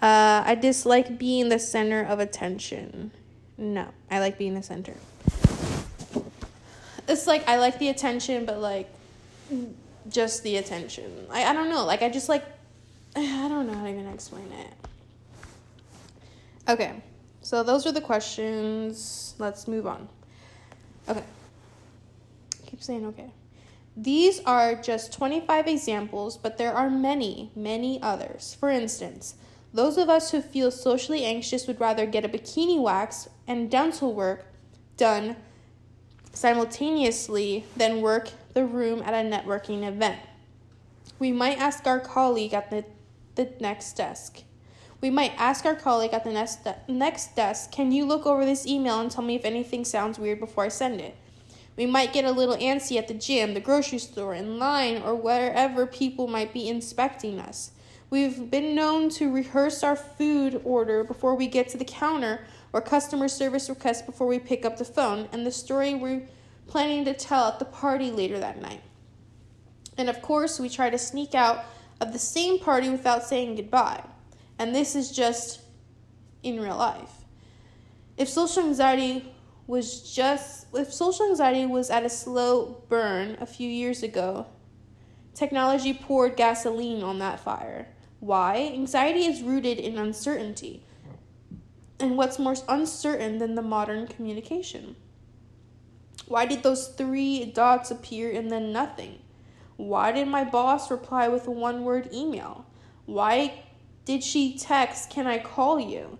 Uh, 0.00 0.42
I 0.44 0.54
dislike 0.54 1.18
being 1.18 1.48
the 1.48 1.58
center 1.58 2.02
of 2.02 2.18
attention. 2.18 3.10
No, 3.56 3.88
I 4.10 4.20
like 4.20 4.36
being 4.36 4.54
the 4.54 4.62
center. 4.62 4.94
It's 7.06 7.26
like 7.26 7.48
I 7.48 7.58
like 7.58 7.78
the 7.78 7.88
attention, 7.88 8.46
but 8.46 8.58
like 8.58 8.92
just 10.08 10.42
the 10.42 10.56
attention. 10.56 11.26
I, 11.30 11.44
I 11.44 11.52
don't 11.52 11.68
know. 11.68 11.84
Like 11.84 12.02
I 12.02 12.08
just 12.08 12.28
like 12.28 12.44
I 13.16 13.48
don't 13.48 13.66
know 13.66 13.74
how 13.74 13.84
to 13.84 13.90
even 13.90 14.06
explain 14.08 14.50
it. 14.52 14.72
Okay, 16.68 17.02
so 17.42 17.62
those 17.62 17.86
are 17.86 17.92
the 17.92 18.00
questions. 18.00 19.34
Let's 19.38 19.68
move 19.68 19.86
on. 19.86 20.08
Okay. 21.08 21.22
keep 22.66 22.82
saying 22.82 23.04
okay. 23.06 23.30
These 23.96 24.40
are 24.40 24.74
just 24.74 25.12
25 25.12 25.68
examples, 25.68 26.36
but 26.36 26.58
there 26.58 26.72
are 26.72 26.90
many, 26.90 27.52
many 27.54 28.02
others. 28.02 28.56
For 28.58 28.70
instance, 28.70 29.36
those 29.72 29.98
of 29.98 30.08
us 30.08 30.30
who 30.32 30.40
feel 30.40 30.70
socially 30.70 31.24
anxious 31.24 31.66
would 31.66 31.80
rather 31.80 32.06
get 32.06 32.24
a 32.24 32.28
bikini 32.28 32.80
wax 32.80 33.28
and 33.46 33.70
dental 33.70 34.12
work 34.14 34.46
done 34.96 35.36
simultaneously 36.32 37.64
than 37.76 38.00
work 38.00 38.30
the 38.54 38.64
room 38.64 39.02
at 39.04 39.14
a 39.14 39.28
networking 39.28 39.86
event. 39.86 40.18
We 41.18 41.30
might 41.30 41.58
ask 41.58 41.86
our 41.86 42.00
colleague 42.00 42.54
at 42.54 42.70
the 42.70 42.84
the 43.34 43.50
next 43.60 43.94
desk. 43.94 44.42
We 45.00 45.10
might 45.10 45.32
ask 45.36 45.66
our 45.66 45.74
colleague 45.74 46.14
at 46.14 46.24
the 46.24 46.32
next, 46.32 46.64
de- 46.64 46.76
next 46.88 47.36
desk, 47.36 47.70
Can 47.70 47.92
you 47.92 48.06
look 48.06 48.26
over 48.26 48.44
this 48.44 48.66
email 48.66 49.00
and 49.00 49.10
tell 49.10 49.24
me 49.24 49.34
if 49.34 49.44
anything 49.44 49.84
sounds 49.84 50.18
weird 50.18 50.40
before 50.40 50.64
I 50.64 50.68
send 50.68 51.00
it? 51.00 51.16
We 51.76 51.86
might 51.86 52.12
get 52.12 52.24
a 52.24 52.30
little 52.30 52.56
antsy 52.56 52.96
at 52.96 53.08
the 53.08 53.14
gym, 53.14 53.54
the 53.54 53.60
grocery 53.60 53.98
store, 53.98 54.34
in 54.34 54.58
line, 54.58 55.02
or 55.02 55.14
wherever 55.14 55.86
people 55.86 56.28
might 56.28 56.52
be 56.52 56.68
inspecting 56.68 57.40
us. 57.40 57.72
We've 58.10 58.48
been 58.50 58.74
known 58.74 59.10
to 59.10 59.32
rehearse 59.32 59.82
our 59.82 59.96
food 59.96 60.60
order 60.64 61.02
before 61.02 61.34
we 61.34 61.48
get 61.48 61.68
to 61.70 61.76
the 61.76 61.84
counter 61.84 62.46
or 62.72 62.80
customer 62.80 63.28
service 63.28 63.68
request 63.68 64.06
before 64.06 64.26
we 64.26 64.38
pick 64.38 64.64
up 64.64 64.76
the 64.76 64.84
phone 64.84 65.28
and 65.32 65.44
the 65.44 65.50
story 65.50 65.94
we're 65.94 66.22
planning 66.66 67.04
to 67.06 67.14
tell 67.14 67.48
at 67.48 67.58
the 67.58 67.64
party 67.64 68.10
later 68.10 68.38
that 68.38 68.62
night. 68.62 68.82
And 69.98 70.08
of 70.08 70.22
course, 70.22 70.60
we 70.60 70.68
try 70.68 70.90
to 70.90 70.98
sneak 70.98 71.34
out 71.34 71.64
of 72.00 72.12
the 72.12 72.18
same 72.18 72.58
party 72.58 72.88
without 72.88 73.24
saying 73.24 73.56
goodbye. 73.56 74.04
And 74.58 74.74
this 74.74 74.94
is 74.94 75.10
just 75.10 75.60
in 76.42 76.60
real 76.60 76.76
life. 76.76 77.24
If 78.16 78.28
social 78.28 78.62
anxiety 78.64 79.34
was 79.66 80.14
just 80.14 80.66
if 80.74 80.92
social 80.92 81.26
anxiety 81.26 81.66
was 81.66 81.90
at 81.90 82.04
a 82.04 82.10
slow 82.10 82.82
burn 82.88 83.36
a 83.40 83.46
few 83.46 83.68
years 83.68 84.02
ago, 84.02 84.46
technology 85.34 85.94
poured 85.94 86.36
gasoline 86.36 87.02
on 87.02 87.18
that 87.18 87.40
fire. 87.40 87.88
Why? 88.20 88.70
Anxiety 88.72 89.26
is 89.26 89.42
rooted 89.42 89.78
in 89.78 89.98
uncertainty. 89.98 90.84
And 91.98 92.16
what's 92.16 92.38
more 92.38 92.56
uncertain 92.68 93.38
than 93.38 93.54
the 93.54 93.62
modern 93.62 94.06
communication? 94.06 94.96
Why 96.26 96.46
did 96.46 96.62
those 96.62 96.88
three 96.88 97.44
dots 97.44 97.90
appear 97.90 98.30
and 98.30 98.50
then 98.50 98.72
nothing? 98.72 99.18
Why 99.76 100.12
did 100.12 100.28
my 100.28 100.44
boss 100.44 100.90
reply 100.90 101.28
with 101.28 101.46
a 101.46 101.50
one 101.50 101.84
word 101.84 102.08
email? 102.12 102.66
Why 103.06 103.64
did 104.04 104.22
she 104.22 104.56
text, 104.56 105.10
Can 105.10 105.26
I 105.26 105.38
call 105.38 105.80
you? 105.80 106.18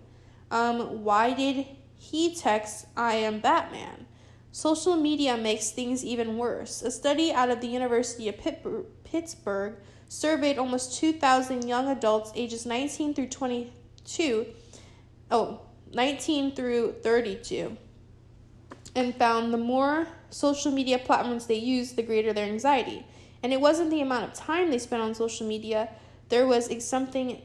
Um, 0.51 1.03
why 1.03 1.33
did 1.33 1.65
he 1.97 2.35
text, 2.35 2.87
I 2.95 3.15
am 3.15 3.39
Batman? 3.39 4.05
Social 4.51 4.95
media 4.95 5.35
makes 5.35 5.71
things 5.71 6.05
even 6.05 6.37
worse. 6.37 6.81
A 6.81 6.89
study 6.89 7.33
out 7.33 7.49
of 7.49 7.59
the 7.59 7.67
University 7.67 8.29
of 8.29 8.37
Pittsburgh 9.03 9.75
surveyed 10.07 10.57
almost 10.57 10.97
2,000 10.97 11.67
young 11.67 11.89
adults 11.89 12.31
ages 12.35 12.65
19 12.65 13.13
through 13.13 13.27
22, 13.27 14.45
oh, 15.31 15.59
19 15.91 16.55
through 16.55 16.93
32, 17.03 17.75
and 18.95 19.15
found 19.15 19.53
the 19.53 19.57
more 19.57 20.07
social 20.29 20.71
media 20.71 20.99
platforms 20.99 21.47
they 21.47 21.55
use, 21.55 21.93
the 21.93 22.03
greater 22.03 22.31
their 22.31 22.45
anxiety. 22.45 23.05
And 23.45 23.53
it 23.53 23.61
wasn't 23.61 23.91
the 23.91 24.01
amount 24.01 24.23
of 24.23 24.33
time 24.33 24.71
they 24.71 24.79
spent 24.79 25.03
on 25.03 25.13
social 25.13 25.45
media. 25.45 25.89
There 26.29 26.47
was 26.47 26.67
something 26.83 27.43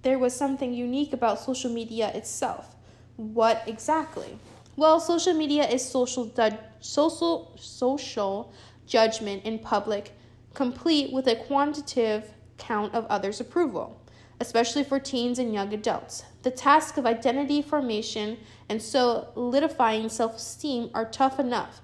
there 0.00 0.18
was 0.18 0.34
something 0.34 0.72
unique 0.72 1.12
about 1.12 1.40
social 1.40 1.70
media 1.70 2.10
itself. 2.14 2.74
What 3.16 3.62
exactly? 3.66 4.38
Well, 4.76 4.98
social 4.98 5.34
media 5.34 5.68
is 5.68 5.86
social 5.86 6.32
social 6.80 7.52
social 7.58 8.50
judgment 8.86 9.44
in 9.44 9.58
public, 9.58 10.12
complete 10.54 11.12
with 11.12 11.26
a 11.26 11.36
quantitative 11.36 12.32
count 12.56 12.94
of 12.94 13.04
others' 13.08 13.40
approval, 13.40 14.00
especially 14.40 14.84
for 14.84 14.98
teens 14.98 15.38
and 15.38 15.52
young 15.52 15.74
adults. 15.74 16.24
The 16.44 16.50
task 16.50 16.96
of 16.96 17.04
identity 17.04 17.60
formation 17.60 18.38
and 18.70 18.80
solidifying 18.80 20.08
self-esteem 20.08 20.88
are 20.94 21.04
tough 21.04 21.38
enough 21.38 21.82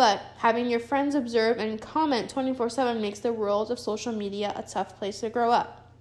but 0.00 0.22
having 0.38 0.70
your 0.70 0.80
friends 0.80 1.14
observe 1.14 1.58
and 1.58 1.78
comment 1.78 2.30
24 2.30 2.70
7 2.70 3.02
makes 3.02 3.18
the 3.18 3.34
world 3.34 3.70
of 3.70 3.78
social 3.78 4.14
media 4.14 4.50
a 4.56 4.62
tough 4.62 4.98
place 4.98 5.20
to 5.20 5.28
grow 5.28 5.50
up. 5.50 5.92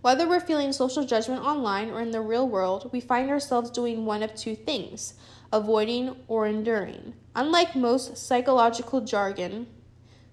Whether 0.00 0.26
we're 0.26 0.40
feeling 0.40 0.72
social 0.72 1.04
judgment 1.04 1.42
online 1.42 1.90
or 1.90 2.00
in 2.00 2.12
the 2.12 2.22
real 2.22 2.48
world, 2.48 2.88
we 2.90 2.98
find 2.98 3.28
ourselves 3.28 3.70
doing 3.70 4.06
one 4.06 4.22
of 4.22 4.34
two 4.34 4.56
things 4.56 5.12
avoiding 5.52 6.16
or 6.28 6.46
enduring. 6.46 7.12
Unlike 7.36 7.76
most 7.76 8.16
psychological 8.16 9.02
jargon, 9.02 9.66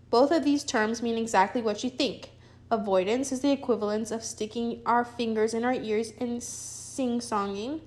both 0.10 0.32
of 0.32 0.46
these 0.46 0.64
terms 0.64 1.02
mean 1.02 1.18
exactly 1.18 1.62
what 1.62 1.84
you 1.84 1.90
think. 1.90 2.30
Avoidance 2.72 3.34
is 3.34 3.42
the 3.42 3.52
equivalent 3.52 4.12
of 4.12 4.24
sticking 4.24 4.80
our 4.86 5.04
fingers 5.04 5.54
in 5.54 5.66
our 5.66 5.74
ears 5.74 6.14
and 6.22 6.42
sing 6.42 7.20
songing. 7.20 7.82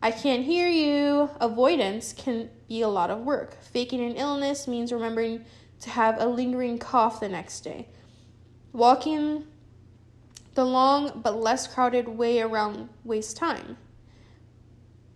I 0.00 0.10
can't 0.12 0.44
hear 0.44 0.68
you. 0.68 1.30
Avoidance 1.40 2.12
can 2.12 2.50
be 2.68 2.82
a 2.82 2.88
lot 2.88 3.10
of 3.10 3.20
work. 3.20 3.62
Faking 3.62 4.00
an 4.00 4.16
illness 4.16 4.68
means 4.68 4.92
remembering 4.92 5.44
to 5.80 5.90
have 5.90 6.20
a 6.20 6.26
lingering 6.26 6.78
cough 6.78 7.20
the 7.20 7.28
next 7.28 7.60
day. 7.60 7.88
Walking 8.72 9.44
the 10.54 10.64
long 10.64 11.20
but 11.22 11.36
less 11.40 11.66
crowded 11.66 12.08
way 12.08 12.40
around 12.40 12.88
wastes 13.04 13.34
time. 13.34 13.76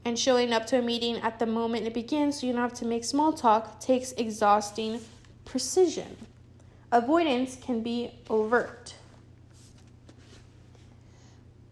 and 0.04 0.18
showing 0.18 0.52
up 0.52 0.66
to 0.66 0.78
a 0.78 0.82
meeting 0.82 1.16
at 1.18 1.38
the 1.38 1.46
moment 1.46 1.86
it 1.86 1.94
begins 1.94 2.40
so 2.40 2.46
you 2.46 2.52
don't 2.52 2.62
have 2.62 2.72
to 2.74 2.84
make 2.84 3.04
small 3.04 3.32
talk 3.32 3.80
takes 3.80 4.12
exhausting 4.12 5.00
precision. 5.44 6.16
Avoidance 6.90 7.56
can 7.56 7.82
be 7.82 8.10
overt, 8.28 8.94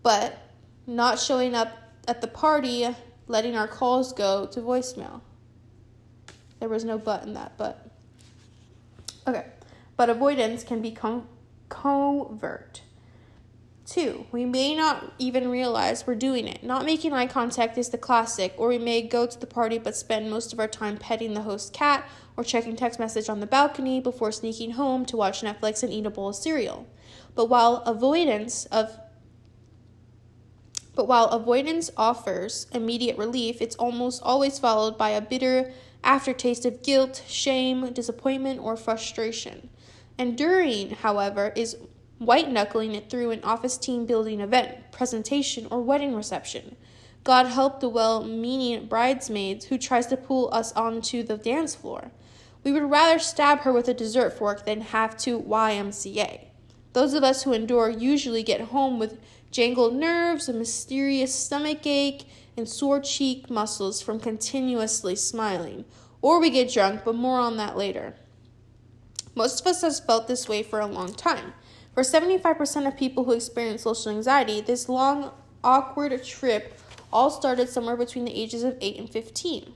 but 0.02 0.38
not 0.86 1.18
showing 1.18 1.54
up 1.54 1.68
at 2.10 2.20
the 2.20 2.26
party, 2.26 2.88
letting 3.28 3.54
our 3.54 3.68
calls 3.68 4.12
go 4.12 4.44
to 4.44 4.60
voicemail. 4.60 5.20
There 6.58 6.68
was 6.68 6.84
no 6.84 6.98
but 6.98 7.22
in 7.22 7.34
that, 7.34 7.52
but 7.56 7.88
okay. 9.28 9.46
But 9.96 10.10
avoidance 10.10 10.64
can 10.64 10.82
become 10.82 11.28
covert. 11.68 12.82
Two, 13.86 14.26
we 14.32 14.44
may 14.44 14.74
not 14.74 15.12
even 15.18 15.48
realize 15.48 16.04
we're 16.04 16.16
doing 16.16 16.48
it. 16.48 16.64
Not 16.64 16.84
making 16.84 17.12
eye 17.12 17.28
contact 17.28 17.78
is 17.78 17.90
the 17.90 17.98
classic, 17.98 18.54
or 18.56 18.68
we 18.68 18.78
may 18.78 19.02
go 19.02 19.26
to 19.26 19.38
the 19.38 19.46
party 19.46 19.78
but 19.78 19.94
spend 19.94 20.30
most 20.30 20.52
of 20.52 20.58
our 20.58 20.68
time 20.68 20.96
petting 20.96 21.34
the 21.34 21.42
host 21.42 21.72
cat 21.72 22.08
or 22.36 22.42
checking 22.42 22.74
text 22.74 22.98
message 22.98 23.28
on 23.28 23.38
the 23.38 23.46
balcony 23.46 24.00
before 24.00 24.32
sneaking 24.32 24.72
home 24.72 25.06
to 25.06 25.16
watch 25.16 25.42
Netflix 25.42 25.84
and 25.84 25.92
eat 25.92 26.06
a 26.06 26.10
bowl 26.10 26.30
of 26.30 26.34
cereal. 26.34 26.88
But 27.36 27.46
while 27.46 27.76
avoidance 27.86 28.66
of 28.66 28.98
but 31.00 31.08
while 31.08 31.28
avoidance 31.28 31.90
offers 31.96 32.66
immediate 32.74 33.16
relief, 33.16 33.62
it's 33.62 33.74
almost 33.76 34.22
always 34.22 34.58
followed 34.58 34.98
by 34.98 35.08
a 35.08 35.22
bitter 35.22 35.72
aftertaste 36.04 36.66
of 36.66 36.82
guilt, 36.82 37.24
shame, 37.26 37.90
disappointment, 37.94 38.60
or 38.60 38.76
frustration. 38.76 39.70
Enduring, 40.18 40.90
however, 40.90 41.54
is 41.56 41.78
white 42.18 42.50
knuckling 42.50 42.94
it 42.94 43.08
through 43.08 43.30
an 43.30 43.42
office 43.42 43.78
team 43.78 44.04
building 44.04 44.42
event, 44.42 44.92
presentation, 44.92 45.66
or 45.70 45.80
wedding 45.80 46.14
reception. 46.14 46.76
God 47.24 47.46
help 47.46 47.80
the 47.80 47.88
well 47.88 48.22
meaning 48.22 48.84
bridesmaids 48.86 49.64
who 49.64 49.78
tries 49.78 50.06
to 50.08 50.18
pull 50.18 50.52
us 50.52 50.70
onto 50.74 51.22
the 51.22 51.38
dance 51.38 51.74
floor. 51.74 52.10
We 52.62 52.72
would 52.72 52.90
rather 52.90 53.18
stab 53.18 53.60
her 53.60 53.72
with 53.72 53.88
a 53.88 53.94
dessert 53.94 54.34
fork 54.34 54.66
than 54.66 54.82
have 54.82 55.16
to 55.20 55.40
YMCA. 55.40 56.48
Those 56.92 57.14
of 57.14 57.24
us 57.24 57.44
who 57.44 57.54
endure 57.54 57.88
usually 57.88 58.42
get 58.42 58.60
home 58.60 58.98
with 58.98 59.18
jangled 59.50 59.94
nerves, 59.94 60.48
a 60.48 60.52
mysterious 60.52 61.34
stomach 61.34 61.86
ache, 61.86 62.26
and 62.56 62.68
sore 62.68 63.00
cheek 63.00 63.50
muscles 63.50 64.00
from 64.00 64.20
continuously 64.20 65.16
smiling. 65.16 65.84
Or 66.22 66.40
we 66.40 66.50
get 66.50 66.72
drunk, 66.72 67.02
but 67.04 67.14
more 67.14 67.40
on 67.40 67.56
that 67.56 67.76
later. 67.76 68.14
Most 69.34 69.60
of 69.60 69.66
us 69.66 69.82
have 69.82 70.04
felt 70.04 70.28
this 70.28 70.48
way 70.48 70.62
for 70.62 70.80
a 70.80 70.86
long 70.86 71.14
time. 71.14 71.54
For 71.94 72.02
75% 72.02 72.86
of 72.86 72.96
people 72.96 73.24
who 73.24 73.32
experience 73.32 73.82
social 73.82 74.12
anxiety, 74.12 74.60
this 74.60 74.88
long, 74.88 75.32
awkward 75.64 76.22
trip 76.24 76.78
all 77.12 77.30
started 77.30 77.68
somewhere 77.68 77.96
between 77.96 78.24
the 78.24 78.38
ages 78.38 78.62
of 78.62 78.76
8 78.80 78.98
and 78.98 79.10
15, 79.10 79.72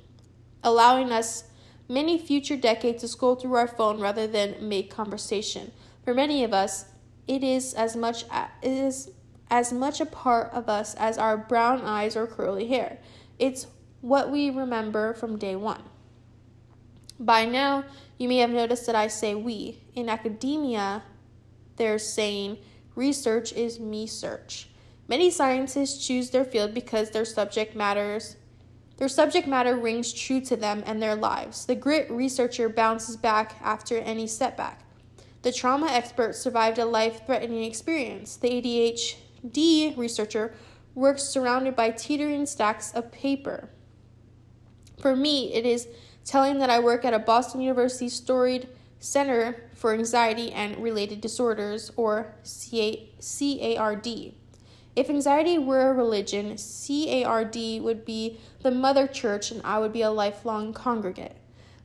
allowing 0.62 1.10
us 1.10 1.44
many 1.88 2.18
future 2.18 2.56
decades 2.56 3.00
to 3.02 3.08
scroll 3.08 3.34
through 3.34 3.54
our 3.54 3.68
phone 3.68 4.00
rather 4.00 4.26
than 4.26 4.68
make 4.68 4.90
conversation. 4.90 5.72
For 6.04 6.14
many 6.14 6.44
of 6.44 6.52
us, 6.52 6.86
it 7.26 7.42
is 7.42 7.74
as 7.74 7.96
much 7.96 8.24
as, 8.30 8.48
it 8.62 8.70
is 8.70 9.10
as 9.54 9.72
much 9.72 10.00
a 10.00 10.06
part 10.06 10.52
of 10.52 10.68
us 10.68 10.96
as 10.96 11.16
our 11.16 11.36
brown 11.36 11.80
eyes 11.82 12.16
or 12.16 12.26
curly 12.26 12.66
hair. 12.66 12.98
It's 13.38 13.68
what 14.00 14.28
we 14.28 14.50
remember 14.50 15.14
from 15.14 15.38
day 15.38 15.54
one. 15.54 15.84
By 17.20 17.44
now, 17.44 17.84
you 18.18 18.26
may 18.26 18.38
have 18.38 18.50
noticed 18.50 18.84
that 18.86 18.96
I 18.96 19.06
say 19.06 19.36
we. 19.36 19.78
In 19.94 20.08
academia, 20.08 21.04
they're 21.76 22.00
saying 22.00 22.58
research 22.96 23.52
is 23.52 23.78
me 23.78 24.08
search. 24.08 24.70
Many 25.06 25.30
scientists 25.30 26.04
choose 26.04 26.30
their 26.30 26.44
field 26.44 26.74
because 26.74 27.10
their 27.10 27.24
subject 27.24 27.76
matters 27.76 28.34
their 28.96 29.08
subject 29.08 29.48
matter 29.48 29.76
rings 29.76 30.12
true 30.12 30.40
to 30.42 30.56
them 30.56 30.84
and 30.86 31.02
their 31.02 31.16
lives. 31.16 31.66
The 31.66 31.74
grit 31.74 32.08
researcher 32.10 32.68
bounces 32.68 33.16
back 33.16 33.56
after 33.60 33.98
any 33.98 34.28
setback. 34.28 34.84
The 35.42 35.50
trauma 35.50 35.88
expert 35.88 36.36
survived 36.36 36.78
a 36.78 36.84
life 36.84 37.26
threatening 37.26 37.64
experience. 37.64 38.36
The 38.36 38.52
ADHD 39.44 39.96
researcher 39.96 40.54
works 40.94 41.24
surrounded 41.24 41.76
by 41.76 41.90
teetering 41.90 42.46
stacks 42.46 42.92
of 42.92 43.12
paper. 43.12 43.68
For 45.00 45.14
me, 45.16 45.52
it 45.52 45.66
is 45.66 45.88
telling 46.24 46.58
that 46.60 46.70
I 46.70 46.78
work 46.80 47.04
at 47.04 47.12
a 47.12 47.18
Boston 47.18 47.60
University 47.60 48.08
storied 48.08 48.68
Center 48.98 49.68
for 49.74 49.92
Anxiety 49.92 50.50
and 50.52 50.78
Related 50.78 51.20
Disorders, 51.20 51.90
or 51.96 52.34
CARD. 52.42 54.06
If 54.96 55.10
anxiety 55.10 55.58
were 55.58 55.90
a 55.90 55.92
religion, 55.92 56.56
CARD 56.56 57.56
would 57.82 58.04
be 58.04 58.38
the 58.62 58.70
mother 58.70 59.06
church 59.06 59.50
and 59.50 59.60
I 59.64 59.78
would 59.78 59.92
be 59.92 60.02
a 60.02 60.10
lifelong 60.10 60.72
congregate. 60.72 61.36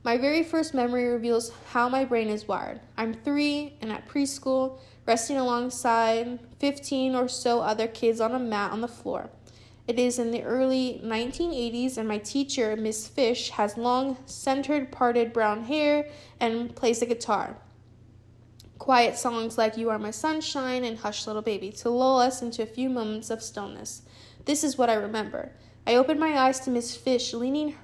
My 0.02 0.16
very 0.16 0.42
first 0.42 0.72
memory 0.72 1.08
reveals 1.08 1.52
how 1.72 1.88
my 1.90 2.06
brain 2.06 2.28
is 2.28 2.48
wired. 2.48 2.80
I'm 2.96 3.12
three 3.12 3.74
and 3.82 3.92
at 3.92 4.08
preschool, 4.08 4.78
resting 5.04 5.36
alongside 5.36 6.38
15 6.58 7.14
or 7.14 7.28
so 7.28 7.60
other 7.60 7.86
kids 7.86 8.18
on 8.18 8.34
a 8.34 8.38
mat 8.38 8.72
on 8.72 8.80
the 8.80 8.88
floor. 8.88 9.28
It 9.86 9.98
is 9.98 10.18
in 10.18 10.30
the 10.30 10.42
early 10.42 11.02
1980s, 11.04 11.98
and 11.98 12.08
my 12.08 12.16
teacher, 12.16 12.76
Miss 12.76 13.08
Fish, 13.08 13.50
has 13.50 13.76
long, 13.76 14.16
centered, 14.24 14.90
parted 14.90 15.34
brown 15.34 15.64
hair 15.64 16.08
and 16.38 16.74
plays 16.74 17.00
the 17.00 17.06
guitar. 17.06 17.58
Quiet 18.78 19.18
songs 19.18 19.58
like 19.58 19.76
You 19.76 19.90
Are 19.90 19.98
My 19.98 20.12
Sunshine 20.12 20.84
and 20.84 20.98
Hush 20.98 21.26
Little 21.26 21.42
Baby 21.42 21.72
to 21.72 21.90
lull 21.90 22.20
us 22.20 22.40
into 22.40 22.62
a 22.62 22.66
few 22.66 22.88
moments 22.88 23.28
of 23.28 23.42
stillness. 23.42 24.02
This 24.46 24.64
is 24.64 24.78
what 24.78 24.88
I 24.88 24.94
remember. 24.94 25.52
I 25.86 25.96
opened 25.96 26.20
my 26.20 26.38
eyes 26.38 26.60
to 26.60 26.70
Miss 26.70 26.96
Fish 26.96 27.34
leaning 27.34 27.76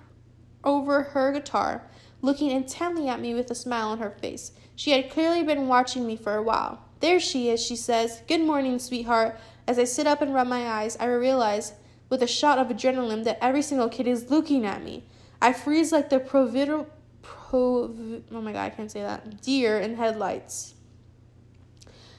over 0.64 1.02
her 1.02 1.33
guitar, 1.33 1.83
looking 2.26 2.50
intently 2.50 3.08
at 3.08 3.20
me 3.20 3.32
with 3.34 3.50
a 3.50 3.54
smile 3.54 3.88
on 3.88 3.98
her 3.98 4.10
face. 4.10 4.50
She 4.74 4.90
had 4.90 5.10
clearly 5.10 5.44
been 5.44 5.68
watching 5.68 6.06
me 6.06 6.16
for 6.16 6.34
a 6.34 6.42
while. 6.42 6.82
There 6.98 7.20
she 7.20 7.48
is, 7.48 7.64
she 7.64 7.76
says. 7.76 8.20
Good 8.26 8.40
morning, 8.40 8.80
sweetheart. 8.80 9.38
As 9.68 9.78
I 9.78 9.84
sit 9.84 10.08
up 10.08 10.20
and 10.20 10.34
rub 10.34 10.48
my 10.48 10.66
eyes, 10.66 10.96
I 10.98 11.06
realize 11.06 11.74
with 12.10 12.22
a 12.22 12.26
shot 12.26 12.58
of 12.58 12.68
adrenaline 12.68 13.24
that 13.24 13.38
every 13.40 13.62
single 13.62 13.88
kid 13.88 14.08
is 14.08 14.30
looking 14.30 14.66
at 14.66 14.82
me. 14.82 15.04
I 15.40 15.52
freeze 15.52 15.92
like 15.92 16.10
the 16.10 16.18
provider, 16.18 16.86
pro, 17.22 17.94
oh 18.32 18.40
my 18.40 18.52
god, 18.52 18.64
I 18.64 18.70
can't 18.70 18.90
say 18.90 19.02
that, 19.02 19.40
deer 19.42 19.78
in 19.78 19.94
headlights. 19.94 20.74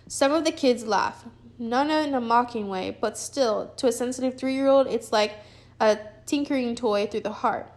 Some 0.08 0.32
of 0.32 0.46
the 0.46 0.52
kids 0.54 0.86
laugh, 0.86 1.26
none 1.60 1.92
in 1.92 2.14
a 2.14 2.22
mocking 2.22 2.70
way, 2.70 2.98
but 3.00 3.18
still, 3.18 3.74
to 3.76 3.88
a 3.88 3.92
sensitive 3.92 4.38
three 4.38 4.54
year 4.54 4.68
old, 4.68 4.88
it's 4.88 5.12
like 5.12 5.34
a 5.82 5.98
tinkering 6.26 6.76
toy 6.76 7.08
through 7.08 7.22
the 7.22 7.32
heart. 7.32 7.72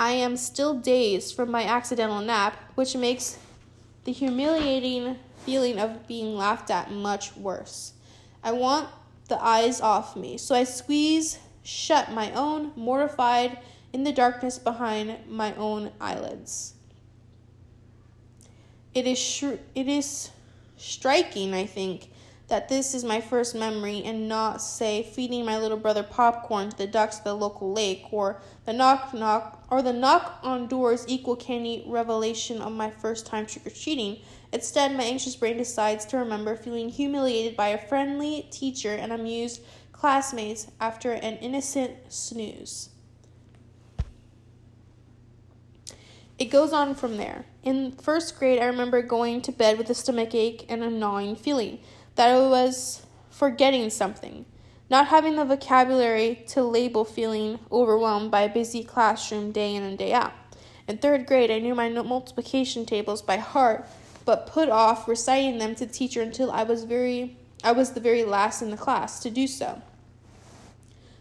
I 0.00 0.12
am 0.12 0.38
still 0.38 0.72
dazed 0.72 1.36
from 1.36 1.50
my 1.50 1.62
accidental 1.62 2.22
nap, 2.22 2.56
which 2.74 2.96
makes 2.96 3.38
the 4.04 4.12
humiliating 4.12 5.18
feeling 5.44 5.78
of 5.78 6.08
being 6.08 6.34
laughed 6.34 6.70
at 6.70 6.90
much 6.90 7.36
worse. 7.36 7.92
I 8.42 8.52
want 8.52 8.88
the 9.28 9.38
eyes 9.44 9.82
off 9.82 10.16
me. 10.16 10.38
So 10.38 10.54
I 10.54 10.64
squeeze 10.64 11.38
shut 11.62 12.12
my 12.12 12.32
own, 12.32 12.72
mortified 12.76 13.58
in 13.92 14.04
the 14.04 14.12
darkness 14.12 14.58
behind 14.58 15.18
my 15.28 15.54
own 15.56 15.90
eyelids. 16.00 16.72
It 18.94 19.06
is 19.06 19.44
it 19.74 19.86
is 19.86 20.30
striking, 20.78 21.52
I 21.52 21.66
think, 21.66 22.10
that 22.50 22.68
this 22.68 22.94
is 22.94 23.04
my 23.04 23.20
first 23.20 23.54
memory 23.54 24.02
and 24.04 24.28
not, 24.28 24.60
say, 24.60 25.02
feeding 25.02 25.44
my 25.44 25.56
little 25.56 25.78
brother 25.78 26.02
popcorn 26.02 26.68
to 26.68 26.76
the 26.76 26.86
ducks 26.86 27.18
at 27.18 27.24
the 27.24 27.32
local 27.32 27.72
lake 27.72 28.04
or 28.10 28.42
the 28.66 28.72
knock 28.72 29.14
knock 29.14 29.64
or 29.70 29.82
the 29.82 29.92
knock 29.92 30.38
on 30.42 30.66
doors 30.66 31.04
equal 31.08 31.36
candy 31.36 31.84
revelation 31.86 32.60
of 32.60 32.72
my 32.72 32.90
first 32.90 33.24
time 33.24 33.46
trick 33.46 33.66
or 33.66 33.70
treating. 33.70 34.18
Instead, 34.52 34.96
my 34.96 35.04
anxious 35.04 35.36
brain 35.36 35.56
decides 35.56 36.04
to 36.04 36.18
remember 36.18 36.56
feeling 36.56 36.88
humiliated 36.88 37.56
by 37.56 37.68
a 37.68 37.88
friendly 37.88 38.48
teacher 38.50 38.94
and 38.94 39.12
amused 39.12 39.62
classmates 39.92 40.66
after 40.80 41.12
an 41.12 41.36
innocent 41.36 41.92
snooze. 42.08 42.90
It 46.36 46.46
goes 46.46 46.72
on 46.72 46.94
from 46.94 47.18
there. 47.18 47.44
In 47.62 47.92
first 47.92 48.38
grade, 48.38 48.60
I 48.60 48.64
remember 48.64 49.02
going 49.02 49.42
to 49.42 49.52
bed 49.52 49.76
with 49.76 49.90
a 49.90 49.94
stomach 49.94 50.34
ache 50.34 50.64
and 50.70 50.82
a 50.82 50.90
gnawing 50.90 51.36
feeling 51.36 51.80
that 52.16 52.30
I 52.30 52.38
was 52.38 53.06
forgetting 53.30 53.88
something, 53.90 54.44
not 54.90 55.08
having 55.08 55.36
the 55.36 55.44
vocabulary 55.44 56.44
to 56.48 56.62
label 56.62 57.04
feeling 57.04 57.58
overwhelmed 57.70 58.30
by 58.30 58.42
a 58.42 58.52
busy 58.52 58.84
classroom 58.84 59.52
day 59.52 59.74
in 59.74 59.82
and 59.82 59.96
day 59.96 60.12
out. 60.12 60.32
In 60.86 60.98
third 60.98 61.26
grade, 61.26 61.50
I 61.50 61.58
knew 61.58 61.74
my 61.74 61.88
multiplication 61.88 62.84
tables 62.84 63.22
by 63.22 63.36
heart, 63.36 63.86
but 64.24 64.46
put 64.46 64.68
off 64.68 65.08
reciting 65.08 65.58
them 65.58 65.74
to 65.76 65.86
teacher 65.86 66.20
until 66.20 66.50
I 66.50 66.64
was 66.64 66.84
very 66.84 67.36
I 67.62 67.72
was 67.72 67.92
the 67.92 68.00
very 68.00 68.24
last 68.24 68.62
in 68.62 68.70
the 68.70 68.76
class 68.76 69.20
to 69.20 69.30
do 69.30 69.46
so. 69.46 69.82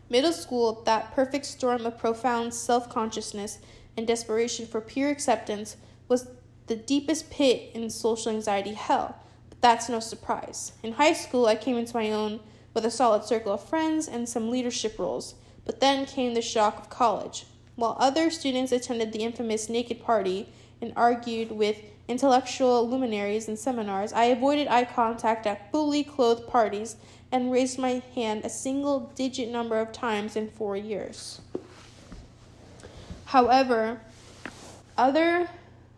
Middle 0.10 0.32
school, 0.32 0.82
that 0.86 1.14
perfect 1.14 1.46
storm 1.46 1.86
of 1.86 1.98
profound 1.98 2.54
self-consciousness 2.54 3.60
and 3.98 4.08
desperation 4.08 4.66
for 4.66 4.80
pure 4.80 5.10
acceptance 5.10 5.76
was 6.08 6.30
the 6.68 6.76
deepest 6.76 7.30
pit 7.30 7.72
in 7.74 7.90
social 7.90 8.32
anxiety 8.32 8.74
hell 8.74 9.22
that's 9.62 9.90
no 9.90 10.00
surprise. 10.00 10.74
In 10.84 10.94
high 10.94 11.14
school, 11.14 11.46
I 11.46 11.56
came 11.56 11.78
into 11.78 11.96
my 11.96 12.12
own 12.12 12.40
with 12.74 12.86
a 12.86 12.92
solid 12.92 13.26
circle 13.26 13.54
of 13.54 13.64
friends 13.64 14.08
and 14.08 14.28
some 14.28 14.50
leadership 14.50 14.98
roles, 14.98 15.36
But 15.66 15.82
then 15.82 16.06
came 16.06 16.34
the 16.34 16.42
shock 16.42 16.80
of 16.80 16.90
college. 16.90 17.46
While 17.76 17.96
other 18.00 18.32
students 18.32 18.72
attended 18.72 19.12
the 19.12 19.24
infamous 19.24 19.70
naked 19.70 20.04
party 20.04 20.50
and 20.82 20.94
argued 20.96 21.52
with 21.52 21.78
intellectual 22.08 22.90
luminaries 22.90 23.48
in 23.48 23.56
seminars, 23.56 24.12
I 24.12 24.26
avoided 24.26 24.68
eye 24.68 24.86
contact 24.86 25.46
at 25.46 25.72
fully 25.72 26.04
clothed 26.04 26.48
parties 26.48 26.96
and 27.32 27.52
raised 27.52 27.78
my 27.78 28.02
hand 28.16 28.44
a 28.44 28.50
single 28.50 29.12
digit 29.16 29.50
number 29.50 29.80
of 29.80 29.92
times 29.92 30.36
in 30.36 30.50
four 30.50 30.76
years. 30.76 31.42
However, 33.26 34.02
other 34.98 35.50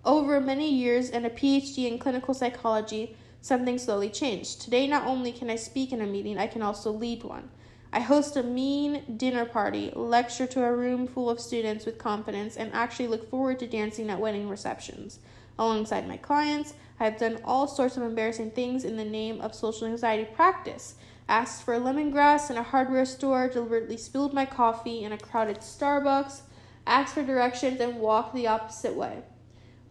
over 0.04 0.42
many 0.42 0.70
years 0.70 1.10
and 1.10 1.26
a 1.26 1.30
PhD 1.30 1.90
in 1.90 1.98
clinical 1.98 2.34
psychology, 2.34 3.16
something 3.42 3.78
slowly 3.78 4.10
changed. 4.10 4.62
Today, 4.62 4.88
not 4.88 5.06
only 5.06 5.32
can 5.32 5.50
I 5.50 5.56
speak 5.56 5.92
in 5.92 6.02
a 6.02 6.06
meeting, 6.06 6.38
I 6.38 6.48
can 6.48 6.62
also 6.62 6.92
lead 6.92 7.24
one. 7.24 7.50
I 7.92 8.00
host 8.00 8.38
a 8.38 8.44
mean 8.44 9.18
dinner 9.18 9.44
party, 9.44 9.92
lecture 9.94 10.48
to 10.48 10.64
a 10.64 10.74
room 10.74 11.08
full 11.08 11.30
of 11.30 11.42
students 11.42 11.86
with 11.86 11.98
confidence, 11.98 12.56
and 12.56 12.72
actually 12.74 13.08
look 13.08 13.30
forward 13.30 13.60
to 13.60 13.68
dancing 13.68 14.10
at 14.10 14.20
wedding 14.20 14.48
receptions. 14.48 15.20
Alongside 15.60 16.08
my 16.08 16.18
clients, 16.18 16.74
I 17.00 17.06
have 17.06 17.18
done 17.18 17.40
all 17.44 17.68
sorts 17.68 17.98
of 17.98 18.04
embarrassing 18.04 18.52
things 18.52 18.86
in 18.86 18.96
the 18.96 19.04
name 19.04 19.42
of 19.42 19.54
social 19.54 19.88
anxiety 19.88 20.24
practice. 20.24 20.96
Asked 21.28 21.64
for 21.64 21.80
lemongrass 21.80 22.50
in 22.50 22.58
a 22.58 22.64
hardware 22.64 23.06
store, 23.06 23.50
deliberately 23.50 23.98
spilled 23.98 24.34
my 24.34 24.46
coffee 24.46 25.04
in 25.04 25.12
a 25.12 25.18
crowded 25.18 25.58
Starbucks, 25.58 26.42
asked 26.88 27.14
for 27.14 27.24
directions, 27.24 27.80
and 27.80 28.00
walked 28.00 28.34
the 28.34 28.48
opposite 28.48 28.96
way. 28.96 29.24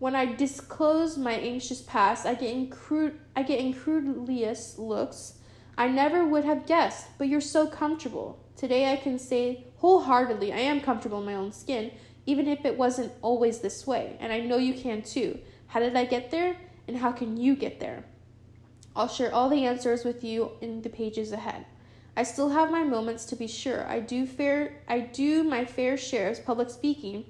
When 0.00 0.16
I 0.16 0.34
disclose 0.34 1.18
my 1.18 1.34
anxious 1.34 1.82
past, 1.82 2.24
I 2.24 2.34
get 2.34 2.56
incru- 2.56 3.18
I 3.36 3.42
get 3.42 3.60
incredulous 3.60 4.78
looks 4.78 5.34
I 5.76 5.88
never 5.88 6.26
would 6.26 6.44
have 6.44 6.66
guessed, 6.66 7.06
but 7.16 7.28
you're 7.28 7.40
so 7.40 7.66
comfortable. 7.66 8.38
Today 8.56 8.92
I 8.92 8.96
can 8.96 9.18
say 9.18 9.66
wholeheartedly 9.76 10.52
I 10.54 10.58
am 10.58 10.80
comfortable 10.80 11.20
in 11.20 11.26
my 11.26 11.34
own 11.34 11.52
skin, 11.52 11.90
even 12.26 12.48
if 12.48 12.64
it 12.64 12.76
wasn't 12.76 13.12
always 13.20 13.60
this 13.60 13.86
way, 13.86 14.16
and 14.20 14.32
I 14.32 14.40
know 14.40 14.56
you 14.56 14.74
can 14.74 15.02
too. 15.02 15.38
How 15.68 15.80
did 15.80 15.96
I 15.96 16.06
get 16.06 16.30
there, 16.30 16.56
and 16.88 16.96
how 16.96 17.12
can 17.12 17.36
you 17.36 17.54
get 17.54 17.78
there? 17.78 18.04
I'll 18.96 19.08
share 19.08 19.34
all 19.34 19.48
the 19.48 19.64
answers 19.64 20.04
with 20.04 20.24
you 20.24 20.52
in 20.62 20.82
the 20.82 20.90
pages 20.90 21.32
ahead. 21.32 21.66
I 22.16 22.22
still 22.22 22.48
have 22.50 22.70
my 22.70 22.84
moments 22.84 23.26
to 23.26 23.36
be 23.36 23.46
sure. 23.46 23.86
I 23.86 24.00
do 24.00 24.26
fair 24.26 24.82
I 24.88 25.00
do 25.00 25.44
my 25.44 25.64
fair 25.66 25.96
share 25.96 26.30
of 26.30 26.44
public 26.44 26.70
speaking, 26.70 27.24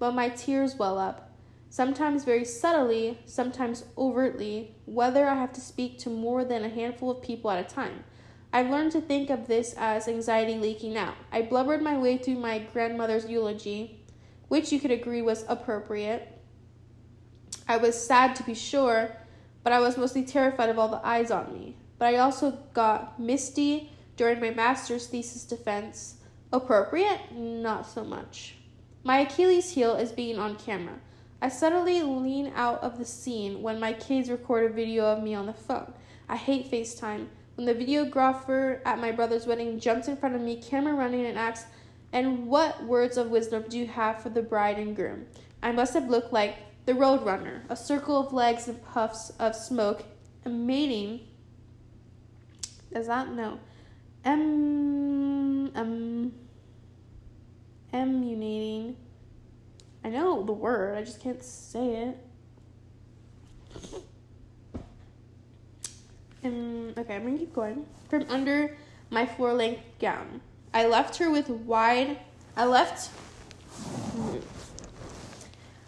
but 0.00 0.12
my 0.12 0.28
tears 0.28 0.74
well 0.76 0.98
up 0.98 1.25
sometimes 1.68 2.24
very 2.24 2.44
subtly, 2.44 3.18
sometimes 3.24 3.84
overtly, 3.96 4.74
whether 4.84 5.28
I 5.28 5.34
have 5.34 5.52
to 5.54 5.60
speak 5.60 5.98
to 5.98 6.10
more 6.10 6.44
than 6.44 6.64
a 6.64 6.68
handful 6.68 7.10
of 7.10 7.22
people 7.22 7.50
at 7.50 7.64
a 7.64 7.74
time. 7.74 8.04
I've 8.52 8.70
learned 8.70 8.92
to 8.92 9.00
think 9.00 9.28
of 9.28 9.48
this 9.48 9.74
as 9.76 10.08
anxiety 10.08 10.56
leaking 10.56 10.96
out. 10.96 11.14
I 11.30 11.42
blubbered 11.42 11.82
my 11.82 11.98
way 11.98 12.16
through 12.16 12.38
my 12.38 12.58
grandmother's 12.58 13.28
eulogy, 13.28 14.04
which 14.48 14.72
you 14.72 14.80
could 14.80 14.90
agree 14.90 15.22
was 15.22 15.44
appropriate. 15.48 16.32
I 17.68 17.76
was 17.76 18.06
sad 18.06 18.36
to 18.36 18.42
be 18.44 18.54
sure, 18.54 19.16
but 19.62 19.72
I 19.72 19.80
was 19.80 19.98
mostly 19.98 20.24
terrified 20.24 20.70
of 20.70 20.78
all 20.78 20.88
the 20.88 21.04
eyes 21.04 21.30
on 21.30 21.52
me. 21.52 21.76
But 21.98 22.14
I 22.14 22.18
also 22.18 22.52
got 22.72 23.18
misty 23.18 23.92
during 24.16 24.40
my 24.40 24.50
master's 24.50 25.06
thesis 25.06 25.44
defense. 25.44 26.16
Appropriate? 26.52 27.32
Not 27.32 27.86
so 27.86 28.04
much. 28.04 28.54
My 29.02 29.18
Achilles 29.18 29.72
heel 29.72 29.96
is 29.96 30.12
being 30.12 30.38
on 30.38 30.56
camera. 30.56 30.94
I 31.40 31.48
suddenly 31.48 32.02
lean 32.02 32.52
out 32.54 32.82
of 32.82 32.98
the 32.98 33.04
scene 33.04 33.60
when 33.60 33.78
my 33.78 33.92
kids 33.92 34.30
record 34.30 34.70
a 34.70 34.74
video 34.74 35.04
of 35.04 35.22
me 35.22 35.34
on 35.34 35.46
the 35.46 35.52
phone. 35.52 35.92
I 36.28 36.36
hate 36.36 36.70
FaceTime. 36.70 37.26
When 37.56 37.66
the 37.66 37.74
videographer 37.74 38.80
at 38.84 38.98
my 38.98 39.12
brother's 39.12 39.46
wedding 39.46 39.78
jumps 39.78 40.08
in 40.08 40.16
front 40.16 40.34
of 40.34 40.40
me, 40.40 40.60
camera 40.60 40.94
running, 40.94 41.26
and 41.26 41.38
asks, 41.38 41.68
And 42.12 42.46
what 42.46 42.84
words 42.84 43.16
of 43.16 43.30
wisdom 43.30 43.64
do 43.68 43.78
you 43.78 43.86
have 43.86 44.22
for 44.22 44.30
the 44.30 44.42
bride 44.42 44.78
and 44.78 44.96
groom? 44.96 45.26
I 45.62 45.72
must 45.72 45.94
have 45.94 46.08
looked 46.08 46.32
like 46.32 46.56
the 46.86 46.92
roadrunner, 46.92 47.62
a 47.68 47.76
circle 47.76 48.18
of 48.18 48.32
legs 48.32 48.68
and 48.68 48.82
puffs 48.82 49.30
of 49.38 49.54
smoke, 49.54 50.04
emanating. 50.44 51.20
Does 52.92 53.08
that 53.08 53.30
no? 53.30 53.58
Em, 54.24 55.70
um, 55.74 56.32
emanating 57.92 58.96
I 60.06 60.08
know 60.08 60.35
the 60.46 60.52
word, 60.52 60.96
I 60.96 61.02
just 61.02 61.20
can't 61.20 61.42
say 61.42 61.96
it. 61.96 62.18
And 66.42 66.96
okay, 66.96 67.16
I'm 67.16 67.24
gonna 67.24 67.38
keep 67.38 67.54
going. 67.54 67.86
From 68.08 68.24
under 68.28 68.76
my 69.10 69.26
floor 69.26 69.52
length 69.52 69.82
gown. 69.98 70.40
I 70.72 70.86
left 70.86 71.16
her 71.18 71.30
with 71.30 71.48
wide 71.48 72.18
I 72.56 72.64
left 72.64 73.10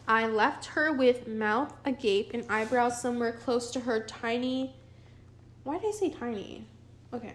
I 0.07 0.27
left 0.27 0.67
her 0.67 0.93
with 0.93 1.27
mouth 1.27 1.73
agape 1.85 2.33
and 2.35 2.45
eyebrows 2.49 3.01
somewhere 3.01 3.33
close 3.33 3.71
to 3.73 3.81
her 3.81 4.05
tiny 4.05 4.75
why 5.65 5.79
did 5.79 5.89
I 5.89 5.91
say 5.93 6.11
tiny? 6.11 6.65
Okay. 7.13 7.35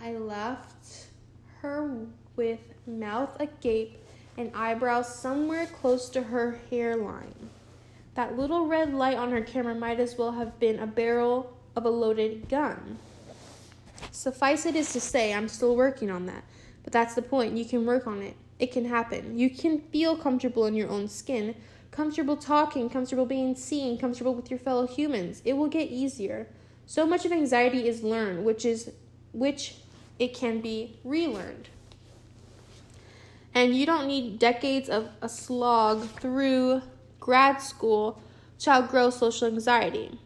I 0.00 0.12
left 0.12 1.08
her 1.60 2.06
with 2.36 2.60
mouth 2.86 3.36
agape 3.40 3.98
and 4.38 4.52
eyebrows 4.54 5.12
somewhere 5.12 5.66
close 5.66 6.08
to 6.10 6.22
her 6.22 6.60
hairline. 6.70 7.34
That 8.14 8.38
little 8.38 8.66
red 8.66 8.94
light 8.94 9.18
on 9.18 9.32
her 9.32 9.42
camera 9.42 9.74
might 9.74 10.00
as 10.00 10.16
well 10.16 10.32
have 10.32 10.58
been 10.58 10.78
a 10.78 10.86
barrel 10.86 11.52
of 11.76 11.84
a 11.84 11.90
loaded 11.90 12.48
gun. 12.48 12.98
Suffice 14.12 14.64
it 14.64 14.76
is 14.76 14.92
to 14.92 15.00
say, 15.00 15.34
I'm 15.34 15.48
still 15.48 15.76
working 15.76 16.10
on 16.10 16.26
that. 16.26 16.44
But 16.84 16.92
that's 16.92 17.14
the 17.14 17.22
point. 17.22 17.56
You 17.56 17.64
can 17.64 17.84
work 17.84 18.06
on 18.06 18.22
it. 18.22 18.36
It 18.58 18.72
can 18.72 18.84
happen. 18.84 19.38
You 19.38 19.50
can 19.50 19.80
feel 19.80 20.16
comfortable 20.16 20.66
in 20.66 20.74
your 20.74 20.88
own 20.88 21.08
skin, 21.08 21.54
comfortable 21.90 22.36
talking, 22.36 22.88
comfortable 22.88 23.26
being 23.26 23.54
seen, 23.54 23.98
comfortable 23.98 24.34
with 24.34 24.50
your 24.50 24.58
fellow 24.58 24.86
humans. 24.86 25.42
It 25.44 25.54
will 25.54 25.68
get 25.68 25.90
easier. 25.90 26.48
So 26.86 27.06
much 27.06 27.24
of 27.24 27.32
anxiety 27.32 27.86
is 27.86 28.02
learned, 28.02 28.44
which 28.44 28.64
is 28.64 28.92
which 29.32 29.76
it 30.18 30.32
can 30.34 30.60
be 30.60 30.98
relearned. 31.04 31.68
And 33.54 33.74
you 33.74 33.86
don't 33.86 34.06
need 34.06 34.38
decades 34.38 34.88
of 34.88 35.08
a 35.20 35.28
slog 35.28 36.04
through 36.20 36.82
grad 37.18 37.60
school 37.60 38.20
to 38.60 38.70
outgrow 38.70 39.10
social 39.10 39.48
anxiety. 39.48 40.18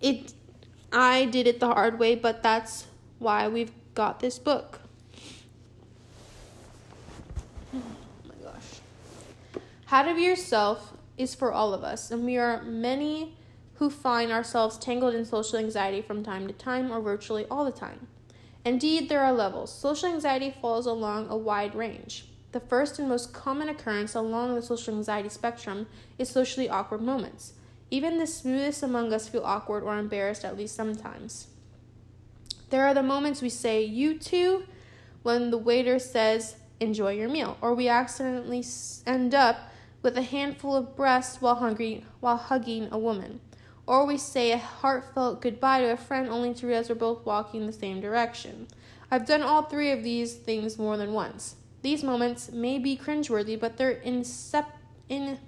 It 0.00 0.32
I 0.92 1.26
did 1.26 1.46
it 1.46 1.60
the 1.60 1.68
hard 1.68 1.98
way, 1.98 2.16
but 2.16 2.42
that's 2.42 2.86
why 3.18 3.46
we've 3.46 3.72
got 3.94 4.20
this 4.20 4.38
book. 4.38 4.80
Oh 7.72 7.82
my 8.26 8.34
gosh. 8.42 8.80
How 9.86 10.02
to 10.02 10.14
be 10.14 10.22
yourself 10.22 10.94
is 11.16 11.34
for 11.34 11.52
all 11.52 11.72
of 11.72 11.84
us, 11.84 12.10
and 12.10 12.24
we 12.24 12.38
are 12.38 12.62
many 12.62 13.36
who 13.74 13.88
find 13.88 14.32
ourselves 14.32 14.76
tangled 14.78 15.14
in 15.14 15.24
social 15.24 15.58
anxiety 15.58 16.02
from 16.02 16.22
time 16.24 16.46
to 16.46 16.52
time 16.52 16.90
or 16.90 17.00
virtually 17.00 17.46
all 17.50 17.64
the 17.64 17.70
time. 17.70 18.08
Indeed, 18.64 19.08
there 19.08 19.20
are 19.20 19.32
levels. 19.32 19.72
Social 19.72 20.08
anxiety 20.08 20.54
falls 20.60 20.86
along 20.86 21.28
a 21.28 21.36
wide 21.36 21.74
range. 21.74 22.26
The 22.52 22.60
first 22.60 22.98
and 22.98 23.08
most 23.08 23.32
common 23.32 23.68
occurrence 23.68 24.14
along 24.14 24.54
the 24.54 24.62
social 24.62 24.94
anxiety 24.94 25.28
spectrum 25.28 25.86
is 26.18 26.28
socially 26.28 26.68
awkward 26.68 27.00
moments. 27.00 27.54
Even 27.90 28.18
the 28.18 28.26
smoothest 28.26 28.82
among 28.82 29.12
us 29.12 29.28
feel 29.28 29.44
awkward 29.44 29.82
or 29.82 29.98
embarrassed 29.98 30.44
at 30.44 30.56
least 30.56 30.74
sometimes. 30.74 31.46
There 32.70 32.84
are 32.84 32.94
the 32.94 33.02
moments 33.02 33.42
we 33.42 33.48
say, 33.48 33.82
you 33.82 34.18
too, 34.18 34.64
when 35.22 35.50
the 35.50 35.58
waiter 35.58 35.98
says, 35.98 36.56
enjoy 36.78 37.14
your 37.14 37.28
meal, 37.28 37.56
or 37.60 37.74
we 37.74 37.88
accidentally 37.88 38.64
end 39.06 39.34
up 39.34 39.70
with 40.02 40.16
a 40.16 40.22
handful 40.22 40.76
of 40.76 40.96
breasts 40.96 41.40
while, 41.40 41.56
hungry, 41.56 42.04
while 42.20 42.36
hugging 42.36 42.88
a 42.92 42.98
woman 42.98 43.40
or 43.90 44.06
we 44.06 44.16
say 44.16 44.52
a 44.52 44.56
heartfelt 44.56 45.42
goodbye 45.42 45.80
to 45.80 45.90
a 45.90 45.96
friend 45.96 46.28
only 46.28 46.54
to 46.54 46.64
realize 46.64 46.88
we're 46.88 46.94
both 46.94 47.26
walking 47.26 47.62
in 47.62 47.66
the 47.66 47.72
same 47.72 48.00
direction. 48.00 48.68
I've 49.10 49.26
done 49.26 49.42
all 49.42 49.62
three 49.62 49.90
of 49.90 50.04
these 50.04 50.32
things 50.32 50.78
more 50.78 50.96
than 50.96 51.12
once. 51.12 51.56
These 51.82 52.04
moments 52.04 52.52
may 52.52 52.78
be 52.78 52.96
cringeworthy, 52.96 53.58
but 53.58 53.76
they're 53.76 53.90
insep- 53.90 54.78
in- 55.08 55.40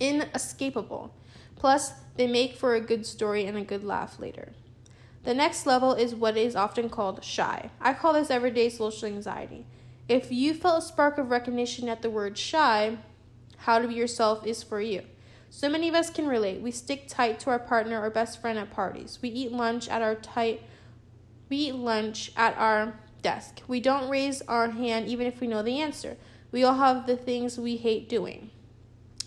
inescapable. 0.00 1.14
Plus, 1.54 1.92
they 2.16 2.26
make 2.26 2.56
for 2.56 2.74
a 2.74 2.80
good 2.80 3.06
story 3.06 3.46
and 3.46 3.56
a 3.56 3.62
good 3.62 3.84
laugh 3.84 4.18
later. 4.18 4.54
The 5.22 5.32
next 5.32 5.64
level 5.64 5.92
is 5.92 6.16
what 6.16 6.36
is 6.36 6.56
often 6.56 6.88
called 6.88 7.22
shy. 7.22 7.70
I 7.80 7.94
call 7.94 8.14
this 8.14 8.32
everyday 8.32 8.68
social 8.68 9.06
anxiety. 9.06 9.64
If 10.08 10.32
you 10.32 10.54
felt 10.54 10.82
a 10.82 10.86
spark 10.88 11.18
of 11.18 11.30
recognition 11.30 11.88
at 11.88 12.02
the 12.02 12.10
word 12.10 12.36
shy, 12.36 12.98
how 13.58 13.78
to 13.78 13.86
be 13.86 13.94
yourself 13.94 14.44
is 14.44 14.64
for 14.64 14.80
you. 14.80 15.02
So 15.54 15.68
many 15.68 15.86
of 15.86 15.94
us 15.94 16.08
can 16.08 16.26
relate. 16.26 16.62
We 16.62 16.70
stick 16.70 17.08
tight 17.08 17.38
to 17.40 17.50
our 17.50 17.58
partner 17.58 18.00
or 18.00 18.08
best 18.08 18.40
friend 18.40 18.58
at 18.58 18.70
parties. 18.70 19.18
We 19.20 19.28
eat 19.28 19.52
lunch 19.52 19.86
at 19.86 20.00
our 20.00 20.14
tight 20.14 20.62
we 21.52 21.58
eat 21.58 21.74
lunch 21.74 22.32
at 22.34 22.56
our 22.56 22.94
desk. 23.20 23.60
We 23.68 23.78
don't 23.78 24.08
raise 24.08 24.40
our 24.48 24.70
hand 24.70 25.08
even 25.08 25.26
if 25.26 25.38
we 25.38 25.46
know 25.46 25.62
the 25.62 25.82
answer. 25.82 26.16
We 26.50 26.64
all 26.64 26.76
have 26.76 27.06
the 27.06 27.14
things 27.14 27.58
we 27.58 27.76
hate 27.76 28.08
doing. 28.08 28.48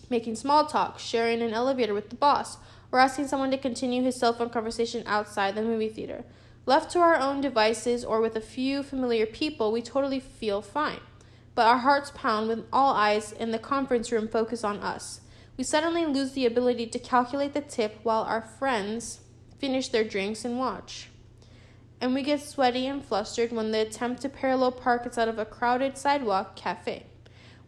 Making 0.09 0.33
small 0.33 0.65
talk, 0.65 0.97
sharing 0.97 1.43
an 1.43 1.53
elevator 1.53 1.93
with 1.93 2.09
the 2.09 2.15
boss, 2.15 2.57
or 2.91 2.97
asking 2.97 3.27
someone 3.27 3.51
to 3.51 3.59
continue 3.59 4.01
his 4.01 4.19
cell 4.19 4.33
phone 4.33 4.49
conversation 4.49 5.03
outside 5.05 5.53
the 5.53 5.61
movie 5.61 5.87
theater. 5.87 6.23
Left 6.65 6.89
to 6.93 6.99
our 6.99 7.15
own 7.15 7.41
devices 7.41 8.03
or 8.03 8.19
with 8.19 8.35
a 8.35 8.41
few 8.41 8.81
familiar 8.81 9.27
people, 9.27 9.71
we 9.71 9.83
totally 9.83 10.19
feel 10.19 10.63
fine. 10.63 11.01
But 11.53 11.67
our 11.67 11.77
hearts 11.77 12.11
pound 12.15 12.47
when 12.47 12.65
all 12.73 12.95
eyes 12.95 13.31
in 13.33 13.51
the 13.51 13.59
conference 13.59 14.11
room 14.11 14.27
focus 14.27 14.63
on 14.63 14.79
us. 14.79 15.21
We 15.57 15.63
suddenly 15.63 16.05
lose 16.05 16.33
the 16.33 16.45
ability 16.45 16.87
to 16.87 16.99
calculate 16.99 17.53
the 17.53 17.61
tip 17.61 17.99
while 18.03 18.23
our 18.23 18.41
friends 18.41 19.21
finish 19.57 19.87
their 19.87 20.03
drinks 20.03 20.43
and 20.43 20.59
watch. 20.59 21.09
And 22.01 22.13
we 22.13 22.23
get 22.23 22.41
sweaty 22.41 22.87
and 22.87 23.03
flustered 23.03 23.51
when 23.51 23.71
the 23.71 23.79
attempt 23.79 24.21
to 24.23 24.29
parallel 24.29 24.73
park 24.73 25.07
is 25.07 25.17
out 25.17 25.29
of 25.29 25.39
a 25.39 25.45
crowded 25.45 25.97
sidewalk 25.97 26.55
cafe. 26.55 27.05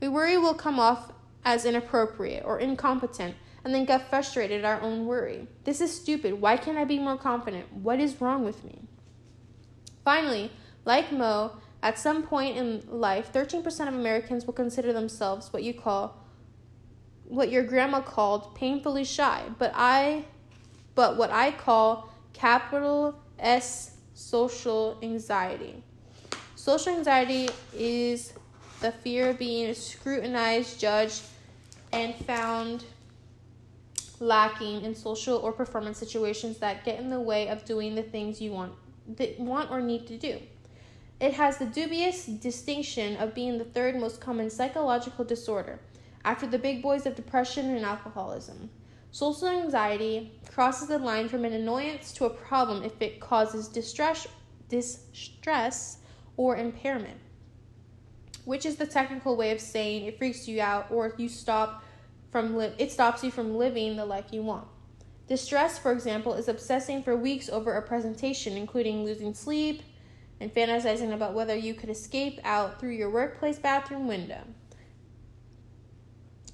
We 0.02 0.10
worry 0.10 0.38
we'll 0.38 0.54
come 0.54 0.80
off 0.80 1.12
as 1.46 1.66
inappropriate 1.66 2.44
or 2.46 2.60
incompetent 2.60 3.36
and 3.64 3.74
then 3.74 3.86
get 3.86 4.10
frustrated 4.10 4.64
at 4.64 4.66
our 4.66 4.82
own 4.82 5.06
worry. 5.06 5.48
This 5.64 5.82
is 5.82 5.96
stupid. 5.96 6.42
Why 6.42 6.58
can't 6.58 6.78
I 6.78 6.84
be 6.84 7.00
more 7.00 7.18
confident? 7.18 7.72
What 7.74 8.00
is 8.00 8.20
wrong 8.22 8.44
with 8.44 8.64
me? 8.64 8.82
Finally, 10.04 10.52
like 10.84 11.12
Mo, 11.12 11.54
at 11.82 11.98
some 11.98 12.24
point 12.24 12.58
in 12.58 12.84
life, 12.88 13.32
13% 13.32 13.66
of 13.88 13.94
Americans 13.94 14.46
will 14.46 14.54
consider 14.54 14.94
themselves 14.94 15.52
what 15.52 15.64
you 15.64 15.74
call 15.74 16.27
what 17.28 17.52
your 17.52 17.64
grandma 17.64 18.02
called 18.02 18.56
painfully 18.56 19.04
shy, 19.04 19.44
but 19.58 19.72
I 19.76 20.26
but 20.96 21.18
what 21.18 21.32
I 21.32 21.52
call 21.52 22.10
capital 22.34 23.20
S 23.38 23.98
social 24.14 24.98
anxiety. 25.04 25.84
Social 26.56 26.94
anxiety 26.94 27.50
is 27.74 28.34
the 28.82 28.92
fear 28.92 29.30
of 29.30 29.40
being 29.40 29.74
scrutinized, 29.74 30.80
judged, 30.80 31.22
and 31.94 32.16
found 32.16 32.84
lacking 34.20 34.84
in 34.84 34.96
social 34.96 35.38
or 35.38 35.52
performance 35.52 35.98
situations 35.98 36.58
that 36.58 36.84
get 36.84 37.00
in 37.00 37.10
the 37.10 37.20
way 37.20 37.48
of 37.50 37.64
doing 37.66 37.94
the 37.94 38.02
things 38.02 38.42
you 38.42 38.52
want 38.52 38.74
that 39.18 39.40
want 39.40 39.70
or 39.70 39.80
need 39.82 40.08
to 40.08 40.18
do. 40.18 40.40
It 41.20 41.34
has 41.34 41.58
the 41.58 41.66
dubious 41.66 42.26
distinction 42.26 43.18
of 43.18 43.34
being 43.34 43.58
the 43.58 43.64
third 43.64 43.96
most 43.96 44.20
common 44.20 44.50
psychological 44.50 45.26
disorder 45.26 45.80
after 46.28 46.46
the 46.46 46.60
big 46.60 46.82
boys 46.82 47.06
of 47.06 47.16
depression 47.16 47.74
and 47.74 47.86
alcoholism. 47.86 48.70
Social 49.12 49.48
anxiety 49.48 50.34
crosses 50.52 50.90
the 50.90 51.00
line 51.00 51.30
from 51.30 51.46
an 51.46 51.54
annoyance 51.54 52.12
to 52.12 52.26
a 52.26 52.30
problem 52.30 52.84
if 52.84 53.02
it 53.02 53.22
causes 53.22 53.70
distress, 53.70 54.28
distress 54.68 56.00
or 56.36 56.58
impairment, 56.58 57.18
which 58.44 58.66
is 58.66 58.76
the 58.76 58.86
technical 58.86 59.38
way 59.38 59.52
of 59.52 59.62
saying 59.62 60.04
it 60.04 60.18
freaks 60.18 60.50
you 60.50 60.60
out 60.60 60.92
or 60.92 61.14
you 61.18 61.30
stop 61.30 61.82
from 62.30 62.58
li- 62.58 62.76
it 62.78 62.92
stops 62.92 63.24
you 63.24 63.32
from 63.32 63.56
living 63.56 63.96
the 63.96 64.06
life 64.06 64.26
you 64.32 64.44
want. 64.44 64.68
Distress, 65.30 65.80
for 65.80 65.94
example, 65.94 66.34
is 66.34 66.50
obsessing 66.50 67.04
for 67.04 67.16
weeks 67.16 67.48
over 67.48 67.76
a 67.76 67.82
presentation, 67.82 68.58
including 68.58 69.06
losing 69.06 69.34
sleep 69.34 69.82
and 70.42 70.54
fantasizing 70.54 71.14
about 71.14 71.34
whether 71.34 71.56
you 71.56 71.74
could 71.74 71.90
escape 71.90 72.42
out 72.44 72.82
through 72.82 72.92
your 72.92 73.10
workplace 73.10 73.60
bathroom 73.60 74.10
window. 74.10 74.42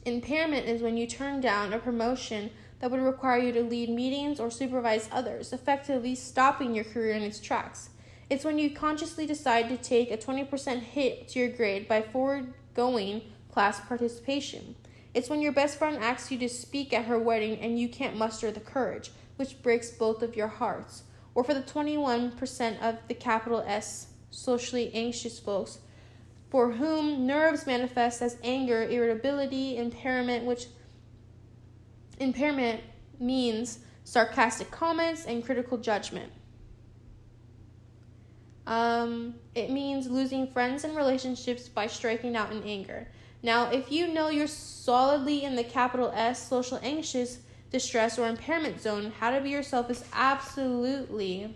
Impairment 0.06 0.68
is 0.68 0.82
when 0.82 0.98
you 0.98 1.08
turn 1.08 1.40
down 1.40 1.72
a 1.72 1.80
promotion 1.80 2.52
that 2.80 2.92
would 2.92 3.00
require 3.00 3.40
you 3.40 3.54
to 3.54 3.64
lead 3.64 3.90
meetings 3.90 4.40
or 4.40 4.52
supervise 4.52 5.08
others, 5.12 5.54
effectively 5.54 6.14
stopping 6.14 6.76
your 6.76 6.84
career 6.84 7.14
in 7.14 7.22
its 7.22 7.40
tracks. 7.40 7.90
It's 8.30 8.44
when 8.44 8.60
you 8.60 8.72
consciously 8.72 9.26
decide 9.26 9.70
to 9.70 9.78
take 9.78 10.12
a 10.12 10.18
20% 10.18 10.80
hit 10.80 11.30
to 11.30 11.40
your 11.40 11.50
grade 11.50 11.88
by 11.88 12.02
foregoing 12.02 13.22
class 13.50 13.80
participation. 13.80 14.76
It's 15.14 15.30
when 15.30 15.42
your 15.42 15.54
best 15.54 15.78
friend 15.78 16.04
asks 16.04 16.32
you 16.32 16.38
to 16.40 16.50
speak 16.50 16.92
at 16.92 17.06
her 17.06 17.20
wedding 17.20 17.60
and 17.60 17.80
you 17.80 17.88
can't 17.88 18.18
muster 18.18 18.52
the 18.52 18.60
courage, 18.60 19.12
which 19.38 19.62
breaks 19.62 19.92
both 19.92 20.22
of 20.22 20.36
your 20.36 20.48
hearts. 20.48 21.04
Or 21.36 21.44
for 21.44 21.54
the 21.54 21.62
21% 21.62 22.82
of 22.82 22.98
the 23.08 23.14
capital 23.14 23.64
S 23.66 24.08
socially 24.32 24.92
anxious 24.94 25.40
folks 25.40 25.80
for 26.54 26.74
whom 26.74 27.26
nerves 27.26 27.66
manifest 27.66 28.22
as 28.22 28.38
anger, 28.44 28.84
irritability, 28.84 29.76
impairment, 29.76 30.46
which 30.46 30.68
impairment 32.20 32.80
means 33.20 33.80
sarcastic 34.04 34.70
comments 34.70 35.26
and 35.26 35.44
critical 35.44 35.80
judgment. 35.80 36.32
Um, 38.68 39.34
it 39.56 39.72
means 39.72 40.08
losing 40.08 40.46
friends 40.46 40.84
and 40.84 40.96
relationships 40.96 41.68
by 41.68 41.88
striking 41.88 42.36
out 42.36 42.52
in 42.52 42.62
anger. 42.62 43.08
Now, 43.42 43.72
if 43.72 43.92
you 43.92 44.14
know 44.14 44.30
you're 44.30 44.46
solidly 44.46 45.46
in 45.46 45.56
the 45.56 45.64
capital 45.64 46.12
S 46.14 46.48
social 46.48 46.80
anxious, 46.84 47.40
distress, 47.72 48.20
or 48.20 48.28
impairment 48.28 48.80
zone, 48.80 49.12
how 49.20 49.32
to 49.32 49.42
be 49.42 49.50
yourself 49.50 49.90
is 49.90 50.06
absolutely 50.14 51.56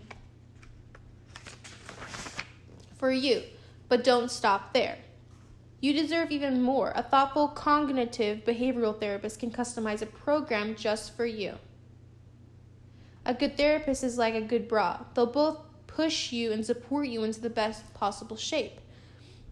for 2.98 3.12
you. 3.12 3.44
But 3.88 4.04
don't 4.04 4.30
stop 4.30 4.74
there. 4.74 4.98
You 5.80 5.92
deserve 5.92 6.30
even 6.30 6.60
more. 6.60 6.92
A 6.94 7.02
thoughtful 7.02 7.48
cognitive 7.48 8.44
behavioral 8.44 8.98
therapist 8.98 9.38
can 9.38 9.50
customize 9.50 10.02
a 10.02 10.06
program 10.06 10.74
just 10.74 11.16
for 11.16 11.24
you. 11.24 11.54
A 13.24 13.34
good 13.34 13.56
therapist 13.56 14.02
is 14.02 14.18
like 14.18 14.34
a 14.34 14.40
good 14.40 14.68
bra, 14.68 15.00
they'll 15.14 15.26
both 15.26 15.58
push 15.86 16.32
you 16.32 16.50
and 16.50 16.64
support 16.64 17.08
you 17.08 17.24
into 17.24 17.40
the 17.40 17.50
best 17.50 17.92
possible 17.92 18.36
shape. 18.36 18.80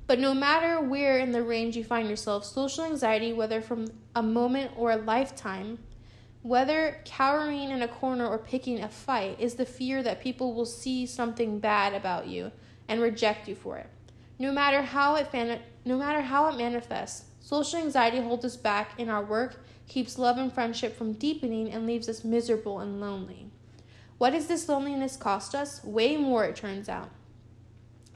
But 0.07 0.18
no 0.18 0.32
matter 0.32 0.80
where 0.80 1.18
in 1.18 1.32
the 1.32 1.43
range 1.43 1.76
you 1.76 1.84
find 1.84 2.09
yourself, 2.09 2.45
social 2.45 2.84
anxiety, 2.84 3.32
whether 3.32 3.61
from 3.61 3.89
a 4.14 4.22
moment 4.22 4.70
or 4.76 4.93
a 4.93 4.97
lifetime, 4.97 5.78
whether 6.43 7.03
cowering 7.05 7.70
in 7.70 7.82
a 7.82 7.89
corner 7.89 8.26
or 8.26 8.39
picking 8.39 8.80
a 8.80 8.89
fight, 8.89 9.41
is 9.41 9.55
the 9.55 9.66
fear 9.66 10.03
that 10.03 10.22
people 10.22 10.55
will 10.55 10.64
see 10.64 11.05
something 11.05 11.59
bad 11.59 11.93
about 11.93 12.28
you 12.28 12.53
and 12.89 13.03
reject 13.03 13.49
you 13.49 13.55
for 13.57 13.76
it. 13.78 13.91
No 14.39 14.53
matter 14.53 14.82
how 14.82 15.16
it 15.16 15.28
fan- 15.28 15.62
no 15.84 15.97
matter 15.97 16.20
how 16.20 16.49
it 16.49 16.59
manifests, 16.59 17.24
social 17.41 17.80
anxiety 17.80 18.20
holds 18.20 18.45
us 18.45 18.57
back 18.57 18.99
in 18.99 19.09
our 19.09 19.24
work, 19.24 19.64
keeps 19.89 20.18
love 20.18 20.37
and 20.37 20.53
friendship 20.53 20.97
from 20.97 21.12
deepening, 21.12 21.72
and 21.72 21.87
leaves 21.87 22.09
us 22.09 22.24
miserable 22.24 22.80
and 22.80 23.01
lonely. 23.01 23.51
What 24.18 24.30
does 24.30 24.47
this 24.47 24.68
loneliness 24.68 25.16
cost 25.16 25.55
us? 25.55 25.82
Way 25.84 26.16
more, 26.16 26.45
it 26.45 26.57
turns 26.57 26.89
out, 26.89 27.11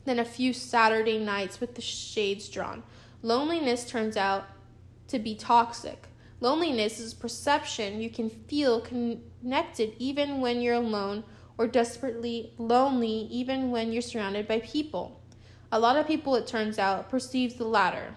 than 0.04 0.18
a 0.18 0.24
few 0.24 0.52
Saturday 0.52 1.18
nights 1.18 1.60
with 1.60 1.74
the 1.74 1.82
shades 1.82 2.48
drawn. 2.48 2.82
Loneliness 3.22 3.84
turns 3.88 4.16
out 4.16 4.46
to 5.08 5.18
be 5.18 5.34
toxic. 5.34 6.08
Loneliness 6.40 6.98
is 6.98 7.12
perception 7.14 8.00
you 8.00 8.10
can 8.10 8.30
feel 8.30 8.80
connected 8.80 9.94
even 9.98 10.40
when 10.40 10.60
you're 10.60 10.74
alone, 10.74 11.22
or 11.58 11.66
desperately 11.66 12.54
lonely 12.56 13.28
even 13.30 13.70
when 13.70 13.92
you're 13.92 14.02
surrounded 14.02 14.48
by 14.48 14.60
people. 14.60 15.19
A 15.72 15.78
lot 15.78 15.96
of 15.96 16.06
people, 16.06 16.34
it 16.34 16.46
turns 16.46 16.78
out, 16.78 17.08
perceive 17.08 17.56
the 17.56 17.64
latter. 17.64 18.16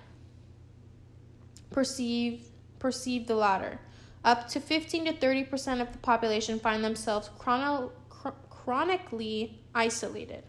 Perceive 1.72 2.49
perceive 2.80 3.28
the 3.28 3.36
latter. 3.36 3.80
Up 4.26 4.47
to 4.49 4.60
15 4.60 5.06
to 5.06 5.14
30 5.14 5.43
percent 5.45 5.82
of 5.82 5.91
the 5.91 5.99
population 5.99 6.60
find 6.60 6.84
themselves 6.84 7.30
chrono, 7.38 7.91
chr- 8.10 8.30
chronically 8.49 9.62
isolated. 9.74 10.43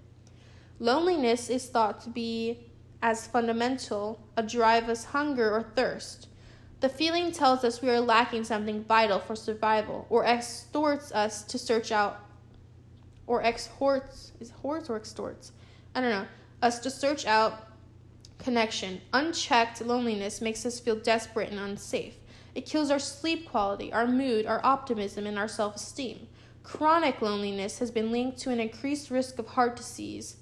Loneliness 0.79 1.49
is 1.49 1.69
thought 1.69 2.01
to 2.03 2.11
be 2.11 2.71
as 3.03 3.27
fundamental 3.27 4.27
a 4.37 4.43
drive 4.43 4.89
as 4.89 5.05
hunger 5.05 5.53
or 5.53 5.63
thirst. 5.63 6.29
The 6.81 6.89
feeling 6.89 7.33
tells 7.33 7.65
us 7.65 7.81
we 7.81 7.91
are 7.91 8.01
lacking 8.01 8.45
something 8.45 8.83
vital 8.85 9.19
for 9.19 9.37
survival, 9.37 10.07
or 10.11 10.25
extorts 10.25 11.13
us 11.13 11.43
to 11.45 11.59
search 11.59 11.93
out, 11.93 12.21
or 13.27 13.43
exhorts 13.43 14.33
is 14.41 14.51
horts 14.51 14.91
or 14.91 14.97
extorts. 14.97 15.53
I 15.95 16.01
don't 16.01 16.11
know 16.11 16.27
us 16.65 16.79
to 16.81 16.91
search 16.91 17.27
out 17.27 17.69
connection. 18.39 19.01
Unchecked 19.13 19.83
loneliness 19.83 20.41
makes 20.41 20.65
us 20.65 20.81
feel 20.81 20.97
desperate 20.97 21.51
and 21.51 21.61
unsafe. 21.61 22.15
It 22.55 22.67
kills 22.67 22.91
our 22.91 22.99
sleep 22.99 23.49
quality, 23.49 23.93
our 23.93 24.07
mood, 24.07 24.47
our 24.47 24.61
optimism, 24.65 25.27
and 25.27 25.39
our 25.39 25.49
self 25.49 25.77
esteem. 25.77 26.27
Chronic 26.63 27.21
loneliness 27.21 27.79
has 27.81 27.91
been 27.91 28.11
linked 28.11 28.39
to 28.39 28.51
an 28.51 28.61
increased 28.61 29.11
risk 29.11 29.39
of 29.39 29.49
heart 29.49 29.77
disease, 29.77 30.37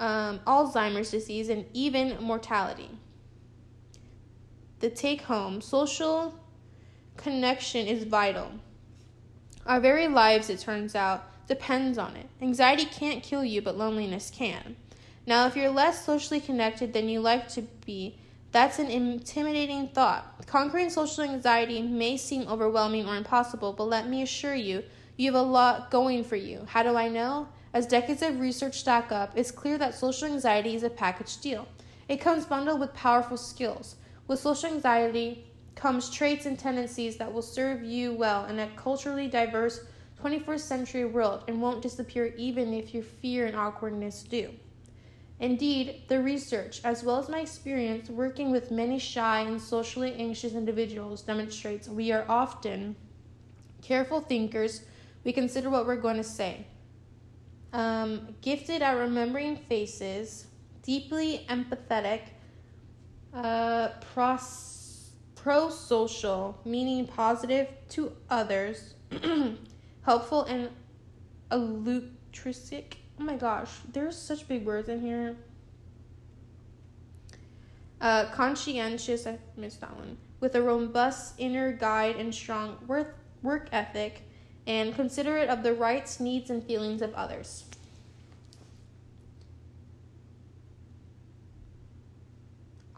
um, 0.00 0.40
Alzheimer's 0.40 1.12
disease, 1.12 1.48
and 1.48 1.64
even 1.72 2.20
mortality. 2.20 2.90
The 4.80 4.90
take 4.90 5.22
home 5.22 5.60
social 5.60 6.34
connection 7.16 7.86
is 7.86 8.04
vital. 8.04 8.50
Our 9.66 9.80
very 9.80 10.08
lives, 10.08 10.50
it 10.50 10.60
turns 10.60 10.96
out, 10.96 11.46
depends 11.46 11.98
on 11.98 12.16
it. 12.16 12.26
Anxiety 12.40 12.86
can't 12.86 13.22
kill 13.22 13.44
you, 13.44 13.62
but 13.62 13.76
loneliness 13.76 14.30
can. 14.34 14.76
Now, 15.28 15.46
if 15.46 15.56
you're 15.56 15.68
less 15.68 16.06
socially 16.06 16.40
connected 16.40 16.94
than 16.94 17.10
you 17.10 17.20
like 17.20 17.48
to 17.48 17.60
be, 17.84 18.16
that's 18.50 18.78
an 18.78 18.86
intimidating 18.86 19.88
thought. 19.88 20.46
Conquering 20.46 20.88
social 20.88 21.22
anxiety 21.22 21.82
may 21.82 22.16
seem 22.16 22.48
overwhelming 22.48 23.06
or 23.06 23.14
impossible, 23.14 23.74
but 23.74 23.90
let 23.90 24.08
me 24.08 24.22
assure 24.22 24.54
you, 24.54 24.84
you 25.18 25.30
have 25.30 25.38
a 25.38 25.46
lot 25.46 25.90
going 25.90 26.24
for 26.24 26.36
you. 26.36 26.64
How 26.66 26.82
do 26.82 26.96
I 26.96 27.10
know? 27.10 27.46
As 27.74 27.84
decades 27.84 28.22
of 28.22 28.40
research 28.40 28.78
stack 28.78 29.12
up, 29.12 29.32
it's 29.36 29.50
clear 29.50 29.76
that 29.76 29.94
social 29.94 30.28
anxiety 30.28 30.74
is 30.74 30.82
a 30.82 30.88
package 30.88 31.36
deal. 31.42 31.68
It 32.08 32.22
comes 32.22 32.46
bundled 32.46 32.80
with 32.80 32.94
powerful 32.94 33.36
skills. 33.36 33.96
With 34.28 34.40
social 34.40 34.70
anxiety 34.70 35.44
comes 35.74 36.08
traits 36.08 36.46
and 36.46 36.58
tendencies 36.58 37.18
that 37.18 37.30
will 37.30 37.42
serve 37.42 37.82
you 37.82 38.14
well 38.14 38.46
in 38.46 38.60
a 38.60 38.70
culturally 38.76 39.28
diverse 39.28 39.84
21st 40.22 40.60
century 40.60 41.04
world 41.04 41.44
and 41.48 41.60
won't 41.60 41.82
disappear 41.82 42.32
even 42.38 42.72
if 42.72 42.94
your 42.94 43.02
fear 43.02 43.44
and 43.44 43.54
awkwardness 43.54 44.22
do. 44.22 44.50
Indeed, 45.40 46.02
the 46.08 46.20
research, 46.20 46.80
as 46.82 47.04
well 47.04 47.18
as 47.18 47.28
my 47.28 47.40
experience 47.40 48.10
working 48.10 48.50
with 48.50 48.72
many 48.72 48.98
shy 48.98 49.40
and 49.40 49.60
socially 49.60 50.14
anxious 50.14 50.54
individuals, 50.54 51.22
demonstrates 51.22 51.88
we 51.88 52.10
are 52.10 52.24
often 52.28 52.96
careful 53.80 54.20
thinkers. 54.20 54.82
We 55.22 55.32
consider 55.32 55.70
what 55.70 55.86
we're 55.86 55.96
going 55.96 56.16
to 56.16 56.24
say. 56.24 56.66
Um, 57.72 58.34
gifted 58.40 58.82
at 58.82 58.92
remembering 58.92 59.56
faces, 59.56 60.46
deeply 60.82 61.46
empathetic, 61.48 62.22
uh, 63.32 63.90
pro 64.10 65.70
social, 65.70 66.58
meaning 66.64 67.06
positive 67.06 67.68
to 67.90 68.12
others, 68.28 68.94
helpful 70.02 70.42
and 70.44 70.70
altruistic 71.52 72.98
Oh 73.20 73.24
my 73.24 73.36
gosh, 73.36 73.70
there's 73.92 74.16
such 74.16 74.46
big 74.46 74.64
words 74.64 74.88
in 74.88 75.00
here. 75.00 75.36
Uh, 78.00 78.26
conscientious, 78.26 79.26
I 79.26 79.38
missed 79.56 79.80
that 79.80 79.96
one. 79.96 80.16
With 80.40 80.54
a 80.54 80.62
robust 80.62 81.34
inner 81.38 81.72
guide 81.72 82.14
and 82.14 82.32
strong 82.32 82.78
work, 82.86 83.18
work 83.42 83.68
ethic, 83.72 84.22
and 84.68 84.94
considerate 84.94 85.48
of 85.48 85.64
the 85.64 85.74
rights, 85.74 86.20
needs, 86.20 86.48
and 86.50 86.62
feelings 86.62 87.02
of 87.02 87.12
others. 87.14 87.64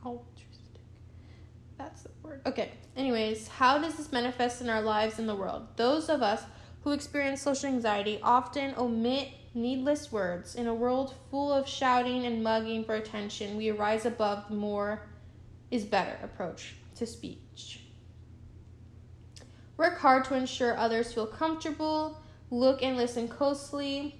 Altruistic. 0.04 0.82
That's 1.78 2.02
the 2.02 2.10
word. 2.22 2.42
Okay. 2.44 2.72
Anyways, 2.94 3.48
how 3.48 3.78
does 3.78 3.94
this 3.94 4.12
manifest 4.12 4.60
in 4.60 4.68
our 4.68 4.82
lives 4.82 5.18
in 5.18 5.26
the 5.26 5.34
world? 5.34 5.66
Those 5.76 6.10
of 6.10 6.20
us 6.20 6.42
who 6.82 6.92
experience 6.92 7.40
social 7.40 7.68
anxiety 7.68 8.18
often 8.22 8.74
omit 8.76 9.28
needless 9.54 10.12
words. 10.12 10.54
In 10.54 10.66
a 10.66 10.74
world 10.74 11.14
full 11.30 11.52
of 11.52 11.68
shouting 11.68 12.26
and 12.26 12.42
mugging 12.42 12.84
for 12.84 12.94
attention, 12.94 13.56
we 13.56 13.70
rise 13.70 14.06
above 14.06 14.48
the 14.48 14.54
more 14.54 15.02
is 15.70 15.84
better 15.84 16.18
approach 16.22 16.74
to 16.96 17.06
speech. 17.06 17.80
Work 19.76 19.98
hard 19.98 20.24
to 20.26 20.34
ensure 20.34 20.76
others 20.76 21.12
feel 21.12 21.26
comfortable, 21.26 22.20
look 22.50 22.82
and 22.82 22.96
listen 22.96 23.28
closely. 23.28 24.16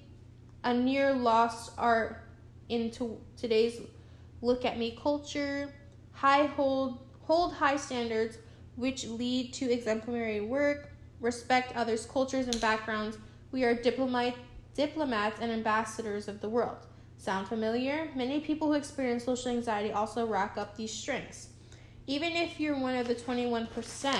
A 0.65 0.75
near 0.75 1.13
lost 1.13 1.73
art 1.79 2.25
into 2.69 3.19
today's 3.37 3.81
look 4.43 4.65
at 4.65 4.79
me 4.79 4.99
culture. 5.03 5.73
High 6.13 6.47
hold 6.47 6.99
hold 7.23 7.55
high 7.55 7.77
standards 7.77 8.39
which 8.77 9.07
lead 9.07 9.53
to 9.53 9.71
exemplary 9.71 10.41
work, 10.41 10.91
respect 11.21 11.77
others' 11.77 12.07
cultures 12.07 12.47
and 12.47 12.61
backgrounds. 12.61 13.19
We 13.53 13.65
are 13.65 13.75
diplomat 13.75 14.35
diplomats, 14.81 15.39
and 15.43 15.53
ambassadors 15.53 16.27
of 16.27 16.41
the 16.41 16.49
world. 16.49 16.79
Sound 17.19 17.47
familiar? 17.47 18.09
Many 18.17 18.41
people 18.41 18.69
who 18.69 18.73
experience 18.73 19.25
social 19.25 19.51
anxiety 19.51 19.93
also 19.93 20.27
rack 20.27 20.57
up 20.57 20.75
these 20.75 20.91
strengths. 20.91 21.49
Even 22.07 22.33
if 22.33 22.59
you're 22.59 22.79
one 22.79 22.97
of 22.97 23.07
the 23.07 23.15
21% 23.15 24.15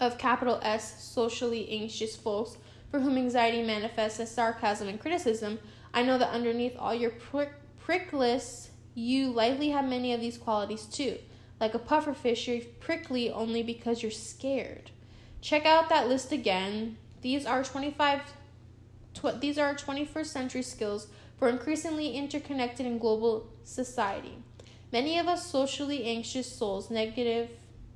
of 0.00 0.18
capital 0.18 0.58
S 0.62 1.04
socially 1.04 1.68
anxious 1.70 2.16
folks 2.16 2.56
for 2.90 2.98
whom 2.98 3.16
anxiety 3.16 3.62
manifests 3.62 4.18
as 4.18 4.34
sarcasm 4.34 4.88
and 4.88 5.00
criticism, 5.00 5.60
I 5.92 6.02
know 6.02 6.18
that 6.18 6.30
underneath 6.30 6.76
all 6.76 6.92
your 6.92 7.10
prick- 7.10 7.52
you 8.96 9.30
likely 9.30 9.68
have 9.68 9.84
many 9.84 10.12
of 10.12 10.20
these 10.20 10.38
qualities 10.38 10.86
too. 10.86 11.18
Like 11.60 11.74
a 11.74 11.78
pufferfish, 11.78 12.48
you're 12.48 12.66
prickly 12.80 13.30
only 13.30 13.62
because 13.62 14.02
you're 14.02 14.10
scared. 14.10 14.90
Check 15.40 15.66
out 15.66 15.88
that 15.90 16.08
list 16.08 16.32
again. 16.32 16.96
These 17.20 17.46
are 17.46 17.62
25 17.62 18.22
Tw- 19.14 19.40
these 19.40 19.58
are 19.58 19.74
21st 19.74 20.26
century 20.26 20.62
skills 20.62 21.08
for 21.38 21.48
increasingly 21.48 22.12
interconnected 22.16 22.86
and 22.86 23.00
global 23.00 23.48
society. 23.64 24.38
Many 24.92 25.18
of 25.18 25.26
us 25.26 25.46
socially 25.46 26.04
anxious 26.04 26.50
souls 26.50 26.90
negative 26.90 27.50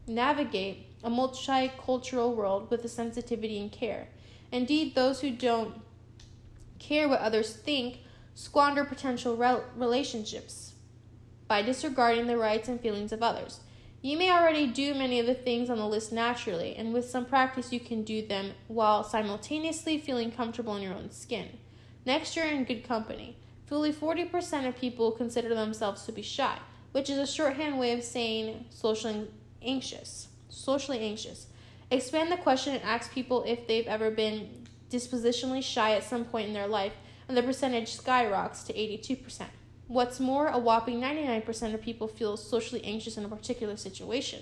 navigate 0.06 0.86
a 1.04 1.10
multicultural 1.10 2.34
world 2.34 2.70
with 2.70 2.84
a 2.84 2.88
sensitivity 2.88 3.60
and 3.60 3.70
care. 3.70 4.08
Indeed, 4.50 4.94
those 4.94 5.20
who 5.20 5.30
don't 5.30 5.74
care 6.78 7.08
what 7.08 7.20
others 7.20 7.54
think 7.54 7.98
squander 8.34 8.84
potential 8.84 9.36
rel- 9.36 9.64
relationships 9.76 10.72
by 11.46 11.62
disregarding 11.62 12.26
the 12.26 12.36
rights 12.36 12.68
and 12.68 12.80
feelings 12.80 13.12
of 13.12 13.22
others. 13.22 13.60
You 14.01 14.16
may 14.16 14.30
already 14.30 14.68
do 14.68 14.94
many 14.94 15.18
of 15.18 15.26
the 15.26 15.34
things 15.34 15.68
on 15.68 15.78
the 15.78 15.86
list 15.86 16.12
naturally, 16.12 16.76
and 16.76 16.94
with 16.94 17.11
some 17.11 17.24
practice, 17.24 17.72
you 17.72 17.80
can 17.80 18.05
do 18.05 18.24
them 18.24 18.53
while 18.68 19.03
simultaneously 19.03 19.99
feeling 19.99 20.30
comfortable 20.30 20.76
in 20.76 20.82
your 20.82 20.94
own 20.94 21.11
skin. 21.11 21.49
Next, 22.07 22.36
you're 22.36 22.46
in 22.46 22.64
good 22.64 22.86
company. 22.86 23.36
Fully 23.66 23.92
40% 23.92 24.68
of 24.68 24.76
people 24.76 25.11
consider 25.11 25.53
themselves 25.53 26.05
to 26.05 26.12
be 26.12 26.22
shy, 26.22 26.59
which 26.92 27.11
is 27.11 27.18
a 27.18 27.26
shorthand 27.26 27.80
way 27.80 27.92
of 27.92 28.05
saying 28.05 28.66
socially 28.70 29.26
anxious. 29.62 30.28
Socially 30.49 31.01
anxious. 31.01 31.49
Expand 31.90 32.30
the 32.30 32.36
question 32.36 32.74
and 32.74 32.84
ask 32.84 33.12
people 33.12 33.42
if 33.49 33.66
they've 33.66 33.86
ever 33.88 34.12
been 34.12 34.64
dispositionally 34.90 35.62
shy 35.62 35.94
at 35.94 36.05
some 36.05 36.24
point 36.24 36.46
in 36.46 36.55
their 36.55 36.68
life, 36.68 36.92
and 37.26 37.36
the 37.36 37.42
percentage 37.42 37.92
skyrockets 37.92 38.62
to 38.62 38.72
82%. 38.72 39.42
What's 39.89 40.20
more, 40.20 40.49
a 40.49 40.59
whopping 40.59 41.01
99% 41.01 41.74
of 41.74 41.80
people 41.80 42.09
feel 42.09 42.36
socially 42.36 42.84
anxious 42.84 43.16
in 43.16 43.24
a 43.24 43.28
particular 43.28 43.76
situation. 43.78 44.41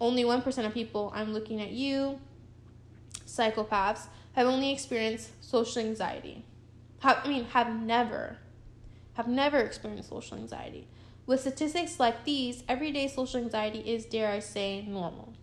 Only 0.00 0.24
1% 0.24 0.66
of 0.66 0.74
people, 0.74 1.12
I'm 1.14 1.32
looking 1.32 1.60
at 1.60 1.70
you, 1.70 2.18
psychopaths, 3.24 4.08
have 4.32 4.48
only 4.48 4.72
experienced 4.72 5.30
social 5.40 5.80
anxiety. 5.80 6.44
Have, 6.98 7.20
I 7.22 7.28
mean, 7.28 7.44
have 7.46 7.72
never, 7.72 8.38
have 9.12 9.28
never 9.28 9.58
experienced 9.58 10.08
social 10.08 10.36
anxiety. 10.36 10.88
With 11.24 11.40
statistics 11.40 12.00
like 12.00 12.24
these, 12.24 12.64
everyday 12.68 13.06
social 13.06 13.40
anxiety 13.40 13.78
is, 13.78 14.04
dare 14.06 14.30
I 14.32 14.40
say, 14.40 14.84
normal. 14.88 15.34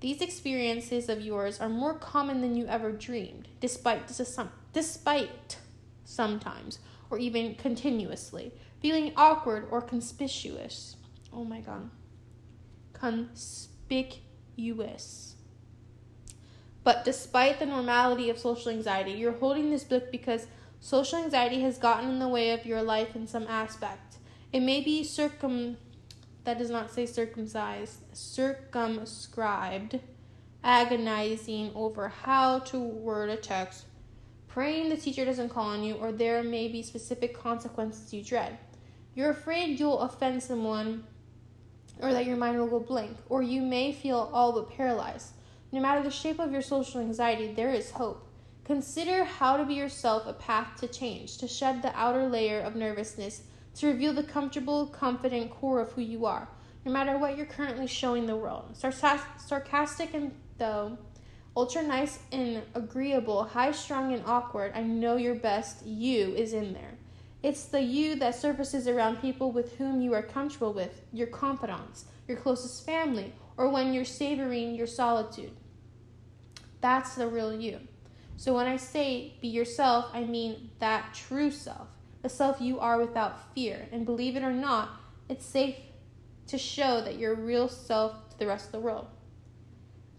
These 0.00 0.20
experiences 0.20 1.08
of 1.08 1.20
yours 1.20 1.60
are 1.60 1.68
more 1.68 1.94
common 1.94 2.40
than 2.40 2.56
you 2.56 2.66
ever 2.66 2.90
dreamed, 2.90 3.48
despite, 3.60 4.10
despite 4.72 5.58
sometimes, 6.04 6.80
or 7.08 7.18
even 7.18 7.54
continuously, 7.54 8.52
feeling 8.84 9.12
awkward 9.16 9.66
or 9.70 9.80
conspicuous. 9.80 10.96
Oh 11.32 11.42
my 11.42 11.60
god. 11.60 11.88
Conspicuous. 12.92 14.20
But 16.82 17.02
despite 17.02 17.58
the 17.58 17.64
normality 17.64 18.28
of 18.28 18.38
social 18.38 18.70
anxiety, 18.70 19.12
you're 19.12 19.32
holding 19.32 19.70
this 19.70 19.84
book 19.84 20.12
because 20.12 20.48
social 20.80 21.18
anxiety 21.18 21.62
has 21.62 21.78
gotten 21.78 22.10
in 22.10 22.18
the 22.18 22.28
way 22.28 22.50
of 22.50 22.66
your 22.66 22.82
life 22.82 23.16
in 23.16 23.26
some 23.26 23.46
aspect. 23.48 24.18
It 24.52 24.60
may 24.60 24.82
be 24.82 25.02
circum 25.02 25.78
that 26.44 26.58
does 26.58 26.68
not 26.68 26.90
say 26.90 27.06
circumcised, 27.06 28.00
circumscribed, 28.12 29.98
agonizing 30.62 31.72
over 31.74 32.08
how 32.08 32.58
to 32.58 32.78
word 32.78 33.30
a 33.30 33.36
text, 33.38 33.86
praying 34.46 34.90
the 34.90 34.98
teacher 34.98 35.24
doesn't 35.24 35.48
call 35.48 35.68
on 35.68 35.82
you, 35.82 35.94
or 35.94 36.12
there 36.12 36.42
may 36.42 36.68
be 36.68 36.82
specific 36.82 37.32
consequences 37.32 38.12
you 38.12 38.22
dread. 38.22 38.58
You're 39.14 39.30
afraid 39.30 39.78
you'll 39.78 40.00
offend 40.00 40.42
someone 40.42 41.04
or 42.00 42.12
that 42.12 42.26
your 42.26 42.36
mind 42.36 42.58
will 42.58 42.66
go 42.66 42.80
blank, 42.80 43.16
or 43.28 43.42
you 43.42 43.62
may 43.62 43.92
feel 43.92 44.30
all 44.32 44.52
but 44.52 44.70
paralyzed. 44.70 45.32
No 45.70 45.80
matter 45.80 46.02
the 46.02 46.10
shape 46.10 46.38
of 46.38 46.52
your 46.52 46.62
social 46.62 47.00
anxiety, 47.00 47.52
there 47.52 47.72
is 47.72 47.92
hope. 47.92 48.28
Consider 48.64 49.24
how 49.24 49.56
to 49.56 49.64
be 49.64 49.74
yourself 49.74 50.26
a 50.26 50.32
path 50.32 50.80
to 50.80 50.88
change, 50.88 51.38
to 51.38 51.46
shed 51.46 51.82
the 51.82 51.96
outer 51.96 52.26
layer 52.26 52.60
of 52.60 52.74
nervousness, 52.74 53.42
to 53.76 53.86
reveal 53.86 54.12
the 54.12 54.22
comfortable, 54.22 54.86
confident 54.86 55.50
core 55.50 55.80
of 55.80 55.92
who 55.92 56.00
you 56.00 56.26
are, 56.26 56.48
no 56.84 56.92
matter 56.92 57.18
what 57.18 57.36
you're 57.36 57.46
currently 57.46 57.86
showing 57.86 58.26
the 58.26 58.36
world. 58.36 58.76
sarcastic 58.76 60.14
and 60.14 60.32
though, 60.58 60.96
ultra 61.56 61.82
nice 61.82 62.18
and 62.32 62.62
agreeable, 62.74 63.44
high 63.44 63.72
strung 63.72 64.12
and 64.12 64.24
awkward, 64.26 64.72
I 64.74 64.82
know 64.82 65.16
your 65.16 65.34
best 65.34 65.84
you 65.86 66.34
is 66.34 66.52
in 66.52 66.72
there. 66.72 66.94
It's 67.44 67.66
the 67.66 67.82
you 67.82 68.14
that 68.16 68.34
surfaces 68.34 68.88
around 68.88 69.20
people 69.20 69.52
with 69.52 69.76
whom 69.76 70.00
you 70.00 70.14
are 70.14 70.22
comfortable 70.22 70.72
with, 70.72 71.02
your 71.12 71.26
confidants, 71.26 72.06
your 72.26 72.38
closest 72.38 72.86
family, 72.86 73.34
or 73.58 73.68
when 73.68 73.92
you're 73.92 74.06
savoring 74.06 74.74
your 74.74 74.86
solitude. 74.86 75.52
That's 76.80 77.16
the 77.16 77.28
real 77.28 77.54
you. 77.54 77.80
So 78.38 78.54
when 78.54 78.66
I 78.66 78.78
say 78.78 79.34
be 79.42 79.48
yourself, 79.48 80.06
I 80.14 80.24
mean 80.24 80.70
that 80.78 81.12
true 81.12 81.50
self, 81.50 81.88
the 82.22 82.30
self 82.30 82.62
you 82.62 82.80
are 82.80 82.98
without 82.98 83.54
fear. 83.54 83.88
And 83.92 84.06
believe 84.06 84.36
it 84.36 84.42
or 84.42 84.50
not, 84.50 84.98
it's 85.28 85.44
safe 85.44 85.76
to 86.46 86.56
show 86.56 87.02
that 87.02 87.18
you're 87.18 87.34
real 87.34 87.68
self 87.68 88.30
to 88.30 88.38
the 88.38 88.46
rest 88.46 88.68
of 88.68 88.72
the 88.72 88.80
world. 88.80 89.06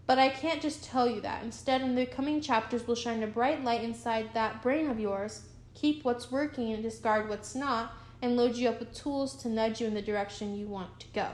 But 0.06 0.20
I 0.20 0.28
can't 0.28 0.62
just 0.62 0.84
tell 0.84 1.10
you 1.10 1.20
that. 1.22 1.42
Instead, 1.42 1.80
in 1.80 1.96
the 1.96 2.06
coming 2.06 2.40
chapters, 2.40 2.86
we'll 2.86 2.94
shine 2.94 3.24
a 3.24 3.26
bright 3.26 3.64
light 3.64 3.82
inside 3.82 4.30
that 4.34 4.62
brain 4.62 4.88
of 4.88 5.00
yours 5.00 5.42
keep 5.76 6.04
what's 6.04 6.32
working 6.32 6.72
and 6.72 6.82
discard 6.82 7.28
what's 7.28 7.54
not, 7.54 7.92
and 8.22 8.36
load 8.36 8.56
you 8.56 8.68
up 8.68 8.80
with 8.80 8.92
tools 8.92 9.36
to 9.42 9.48
nudge 9.48 9.80
you 9.80 9.86
in 9.86 9.94
the 9.94 10.02
direction 10.02 10.58
you 10.58 10.66
want 10.66 10.98
to 10.98 11.06
go. 11.14 11.28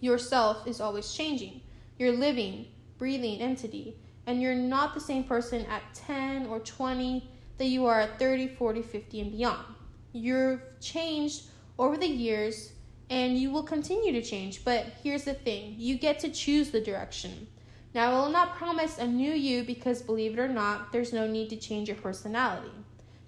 Yourself 0.00 0.68
is 0.68 0.80
always 0.80 1.12
changing. 1.12 1.62
You're 1.98 2.12
living, 2.12 2.66
breathing 2.98 3.40
entity. 3.40 3.96
and 4.26 4.42
you're 4.42 4.54
not 4.54 4.92
the 4.92 5.00
same 5.00 5.24
person 5.24 5.64
at 5.66 5.82
10 5.94 6.46
or 6.46 6.58
20 6.58 7.22
that 7.58 7.66
you 7.66 7.86
are 7.86 8.00
at 8.00 8.18
30, 8.18 8.48
40, 8.48 8.82
50, 8.82 9.20
and 9.20 9.32
beyond. 9.32 9.64
You've 10.12 10.60
changed 10.80 11.44
over 11.78 11.96
the 11.96 12.08
years 12.08 12.72
and 13.08 13.38
you 13.38 13.50
will 13.50 13.62
continue 13.62 14.12
to 14.12 14.22
change, 14.22 14.64
but 14.64 14.84
here's 15.02 15.24
the 15.24 15.34
thing 15.34 15.76
you 15.78 15.96
get 15.96 16.18
to 16.20 16.28
choose 16.28 16.70
the 16.70 16.80
direction. 16.80 17.46
Now, 17.94 18.10
I 18.10 18.20
will 18.20 18.30
not 18.30 18.56
promise 18.56 18.98
a 18.98 19.06
new 19.06 19.32
you 19.32 19.62
because, 19.62 20.02
believe 20.02 20.32
it 20.32 20.40
or 20.40 20.48
not, 20.48 20.92
there's 20.92 21.12
no 21.12 21.26
need 21.26 21.48
to 21.50 21.56
change 21.56 21.88
your 21.88 21.96
personality. 21.96 22.72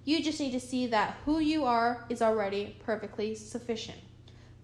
You 0.09 0.23
just 0.23 0.41
need 0.41 0.53
to 0.53 0.61
see 0.61 0.87
that 0.87 1.19
who 1.27 1.39
you 1.39 1.67
are 1.67 2.07
is 2.09 2.23
already 2.23 2.77
perfectly 2.83 3.35
sufficient. 3.35 3.99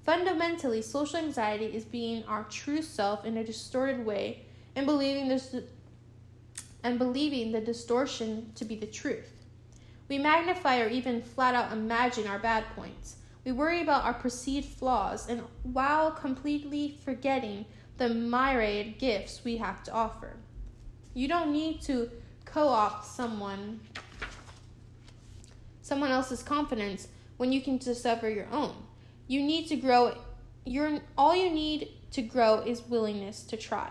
Fundamentally, 0.03 0.81
social 0.81 1.19
anxiety 1.19 1.67
is 1.67 1.85
being 1.85 2.25
our 2.25 2.45
true 2.45 2.81
self 2.81 3.27
in 3.27 3.37
a 3.37 3.45
distorted 3.45 4.07
way 4.07 4.47
and 4.75 4.87
believing 4.87 5.29
this 5.29 5.55
and 6.83 6.99
believing 6.99 7.53
the 7.53 7.61
distortion 7.61 8.53
to 8.55 8.65
be 8.65 8.75
the 8.75 8.87
truth. 8.87 9.45
We 10.09 10.17
magnify 10.17 10.81
or 10.81 10.89
even 10.89 11.21
flat 11.21 11.55
out 11.55 11.73
imagine 11.73 12.27
our 12.27 12.39
bad 12.39 12.65
points. 12.75 13.17
We 13.45 13.53
worry 13.53 13.83
about 13.83 14.05
our 14.05 14.15
perceived 14.15 14.79
flaws 14.79 15.29
and 15.29 15.43
while 15.63 16.11
completely 16.11 16.97
forgetting 17.05 17.67
the 17.99 18.09
myriad 18.09 18.99
gifts 18.99 19.45
we 19.45 19.59
have 19.59 19.83
to 19.83 19.93
offer. 19.93 20.39
You 21.13 21.29
don't 21.29 21.53
need 21.53 21.83
to 21.83 22.11
co-opt 22.47 23.05
someone 23.05 23.81
someone 25.85 26.11
else's 26.11 26.43
confidence 26.43 27.09
when 27.37 27.53
you 27.53 27.61
can 27.61 27.77
discover 27.77 28.29
your 28.29 28.49
own. 28.51 28.75
You 29.29 29.43
need 29.43 29.69
to 29.69 29.77
grow 29.77 30.17
your 30.65 30.99
all 31.19 31.37
you 31.37 31.51
need 31.51 31.91
to 32.13 32.23
grow 32.23 32.61
is 32.61 32.83
willingness 32.89 33.43
to 33.45 33.57
try. 33.59 33.91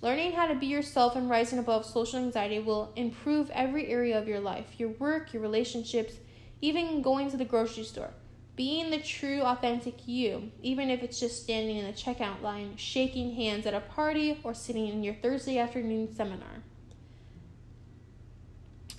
Learning 0.00 0.32
how 0.32 0.48
to 0.48 0.56
be 0.56 0.66
yourself 0.66 1.14
and 1.14 1.30
rising 1.30 1.60
above 1.60 1.86
social 1.86 2.18
anxiety 2.18 2.58
will 2.58 2.92
improve 2.96 3.50
every 3.50 3.86
area 3.86 4.18
of 4.18 4.26
your 4.26 4.40
life 4.40 4.66
your 4.78 4.88
work, 4.88 5.32
your 5.32 5.42
relationships, 5.42 6.14
even 6.60 7.02
going 7.02 7.30
to 7.30 7.36
the 7.36 7.44
grocery 7.44 7.84
store. 7.84 8.10
Being 8.56 8.90
the 8.90 8.98
true, 8.98 9.42
authentic 9.42 10.06
you, 10.08 10.50
even 10.60 10.90
if 10.90 11.04
it's 11.04 11.20
just 11.20 11.42
standing 11.42 11.76
in 11.76 11.86
the 11.86 11.92
checkout 11.92 12.42
line, 12.42 12.76
shaking 12.76 13.36
hands 13.36 13.64
at 13.64 13.74
a 13.74 13.80
party, 13.80 14.40
or 14.42 14.54
sitting 14.54 14.88
in 14.88 15.04
your 15.04 15.14
Thursday 15.14 15.58
afternoon 15.58 16.12
seminar, 16.14 16.62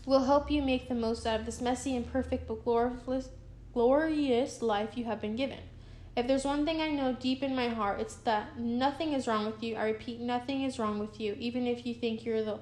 will 0.05 0.25
help 0.25 0.51
you 0.51 0.61
make 0.61 0.87
the 0.87 0.95
most 0.95 1.25
out 1.25 1.39
of 1.39 1.45
this 1.45 1.61
messy, 1.61 1.95
imperfect, 1.95 2.47
but 2.47 2.63
glorious, 2.63 3.29
glorious 3.73 4.61
life 4.61 4.97
you 4.97 5.05
have 5.05 5.21
been 5.21 5.35
given. 5.35 5.59
If 6.15 6.27
there's 6.27 6.45
one 6.45 6.65
thing 6.65 6.81
I 6.81 6.89
know 6.89 7.13
deep 7.13 7.41
in 7.41 7.55
my 7.55 7.69
heart, 7.69 7.99
it's 7.99 8.15
that 8.17 8.59
nothing 8.59 9.13
is 9.13 9.27
wrong 9.27 9.45
with 9.45 9.63
you. 9.63 9.75
I 9.75 9.85
repeat, 9.85 10.19
nothing 10.19 10.63
is 10.63 10.77
wrong 10.77 10.99
with 10.99 11.19
you, 11.19 11.35
even 11.39 11.65
if 11.65 11.85
you 11.85 11.93
think 11.93 12.23
you're 12.23 12.43
the, 12.43 12.59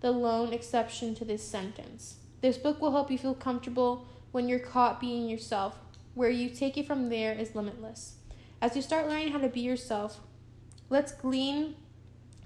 the 0.00 0.10
lone 0.10 0.52
exception 0.52 1.14
to 1.14 1.24
this 1.24 1.42
sentence. 1.42 2.16
This 2.42 2.58
book 2.58 2.80
will 2.80 2.92
help 2.92 3.10
you 3.10 3.18
feel 3.18 3.34
comfortable 3.34 4.06
when 4.32 4.48
you're 4.48 4.58
caught 4.58 5.00
being 5.00 5.28
yourself. 5.28 5.78
Where 6.14 6.30
you 6.30 6.50
take 6.50 6.76
it 6.76 6.86
from 6.86 7.08
there 7.08 7.32
is 7.32 7.54
limitless. 7.54 8.16
As 8.60 8.76
you 8.76 8.82
start 8.82 9.08
learning 9.08 9.32
how 9.32 9.38
to 9.38 9.48
be 9.48 9.60
yourself, 9.60 10.20
let's 10.90 11.12
glean 11.12 11.76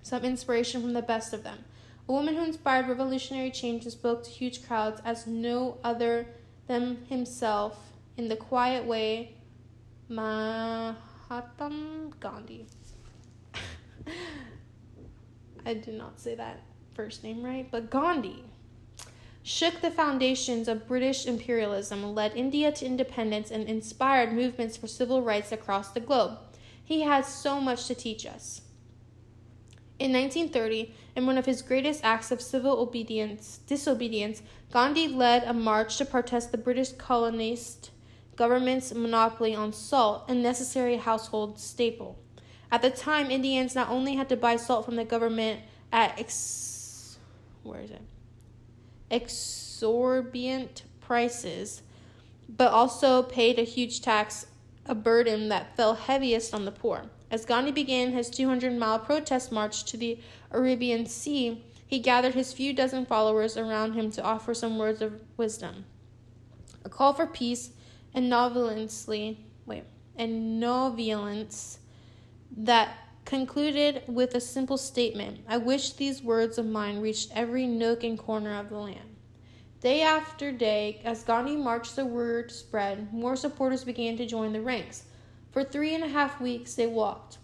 some 0.03 0.23
inspiration 0.23 0.81
from 0.83 0.93
the 0.93 1.03
best 1.03 1.33
of 1.33 1.43
them. 1.43 1.65
A 2.09 2.13
woman 2.13 2.35
who 2.35 2.45
inspired 2.45 2.89
revolutionary 2.89 3.51
change 3.51 3.85
and 3.85 3.93
spoke 3.93 4.25
to 4.25 4.31
huge 4.31 4.67
crowds 4.67 5.01
as 5.05 5.27
no 5.27 5.79
other 5.83 6.27
than 6.67 7.05
himself 7.09 7.93
in 8.17 8.29
the 8.29 8.37
quiet 8.37 8.85
way 8.85 9.37
Mahatma 10.09 11.71
Gandhi. 12.21 12.67
I 15.67 15.75
did 15.75 15.95
not 15.95 16.21
say 16.21 16.35
that 16.35 16.61
first 16.95 17.25
name 17.25 17.43
right, 17.43 17.71
but 17.71 17.91
Gandhi 17.91 18.45
shook 19.43 19.81
the 19.81 19.91
foundations 19.91 20.69
of 20.69 20.89
British 20.89 21.27
imperialism, 21.27 22.15
led 22.15 22.35
India 22.37 22.73
to 22.73 22.87
independence, 22.87 23.51
and 23.51 23.69
inspired 23.69 24.33
movements 24.33 24.77
for 24.77 24.87
civil 24.87 25.23
rights 25.23 25.53
across 25.53 25.91
the 25.91 26.01
globe. 26.01 26.39
He 26.83 27.03
has 27.03 27.27
so 27.27 27.61
much 27.61 27.87
to 27.87 27.95
teach 27.95 28.27
us. 28.27 28.63
In 29.99 30.13
1930, 30.13 30.95
in 31.17 31.27
one 31.27 31.39
of 31.39 31.47
his 31.47 31.63
greatest 31.63 32.05
acts 32.05 32.31
of 32.31 32.41
civil 32.41 32.81
obedience, 32.81 33.61
disobedience, 33.67 34.43
Gandhi 34.73 35.09
led 35.09 35.45
a 35.45 35.53
march 35.53 35.97
to 35.99 36.05
protest 36.05 36.51
the 36.51 36.59
British 36.59 36.93
colonist 36.93 37.91
government's 38.37 38.93
monopoly 38.93 39.55
on 39.55 39.73
salt, 39.73 40.25
a 40.29 40.35
necessary 40.35 40.97
household 40.97 41.59
staple. 41.59 42.19
At 42.73 42.83
the 42.83 42.91
time, 42.91 43.31
Indians 43.31 43.75
not 43.75 43.89
only 43.89 44.17
had 44.17 44.29
to 44.31 44.37
buy 44.37 44.57
salt 44.57 44.85
from 44.85 44.97
the 44.97 45.05
government 45.05 45.61
at 45.93 46.19
ex- 46.19 47.19
where 47.63 47.81
is 47.81 47.91
it? 47.91 48.03
exorbitant 49.11 50.83
prices, 51.01 51.83
but 52.49 52.73
also 52.73 53.23
paid 53.23 53.59
a 53.59 53.63
huge 53.63 54.01
tax, 54.01 54.47
a 54.87 54.95
burden 54.95 55.49
that 55.49 55.77
fell 55.77 55.95
heaviest 55.95 56.53
on 56.55 56.65
the 56.65 56.73
poor. 56.73 57.05
As 57.31 57.45
Gandhi 57.45 57.73
began 57.73 58.13
his 58.13 58.31
200 58.31 58.79
mile 58.79 58.99
protest 58.99 59.51
march 59.51 59.85
to 59.85 59.97
the 59.97 60.19
Arabian 60.51 61.07
Sea, 61.07 61.65
he 61.87 61.99
gathered 61.99 62.35
his 62.35 62.53
few 62.53 62.73
dozen 62.73 63.07
followers 63.07 63.57
around 63.57 63.93
him 63.93 64.11
to 64.13 64.23
offer 64.23 64.55
some 64.55 64.79
words 64.79 65.03
of 65.03 65.21
wisdom. 65.37 65.85
A 66.85 66.89
call 66.89 67.13
for 67.13 67.27
peace 67.27 67.71
and 68.13 68.29
non-violence, 68.29 69.07
wait, 69.07 69.85
and 70.17 70.61
non-violence 70.61 71.79
that 72.57 72.97
concluded 73.25 74.03
with 74.07 74.35
a 74.35 74.41
simple 74.41 74.77
statement. 74.77 75.41
I 75.49 75.57
wish 75.57 75.93
these 75.93 76.23
words 76.23 76.59
of 76.59 76.67
mine 76.67 77.01
reached 77.01 77.31
every 77.35 77.67
nook 77.67 78.05
and 78.05 78.19
corner 78.19 78.59
of 78.59 78.69
the 78.69 78.79
land. 78.79 79.17
Day 79.81 80.03
after 80.03 80.53
day, 80.53 81.01
as 81.05 81.25
Gandhi 81.25 81.57
marched, 81.57 81.97
the 81.97 82.07
word 82.07 82.51
spread. 82.51 83.13
More 83.13 83.37
supporters 83.37 83.85
began 83.85 84.17
to 84.17 84.27
join 84.27 84.53
the 84.53 84.61
ranks. 84.61 85.05
For 85.55 85.63
three 85.63 85.95
and 85.95 86.03
a 86.03 86.09
half 86.09 86.41
weeks, 86.41 86.75
they 86.75 86.89
walked, 86.89 87.39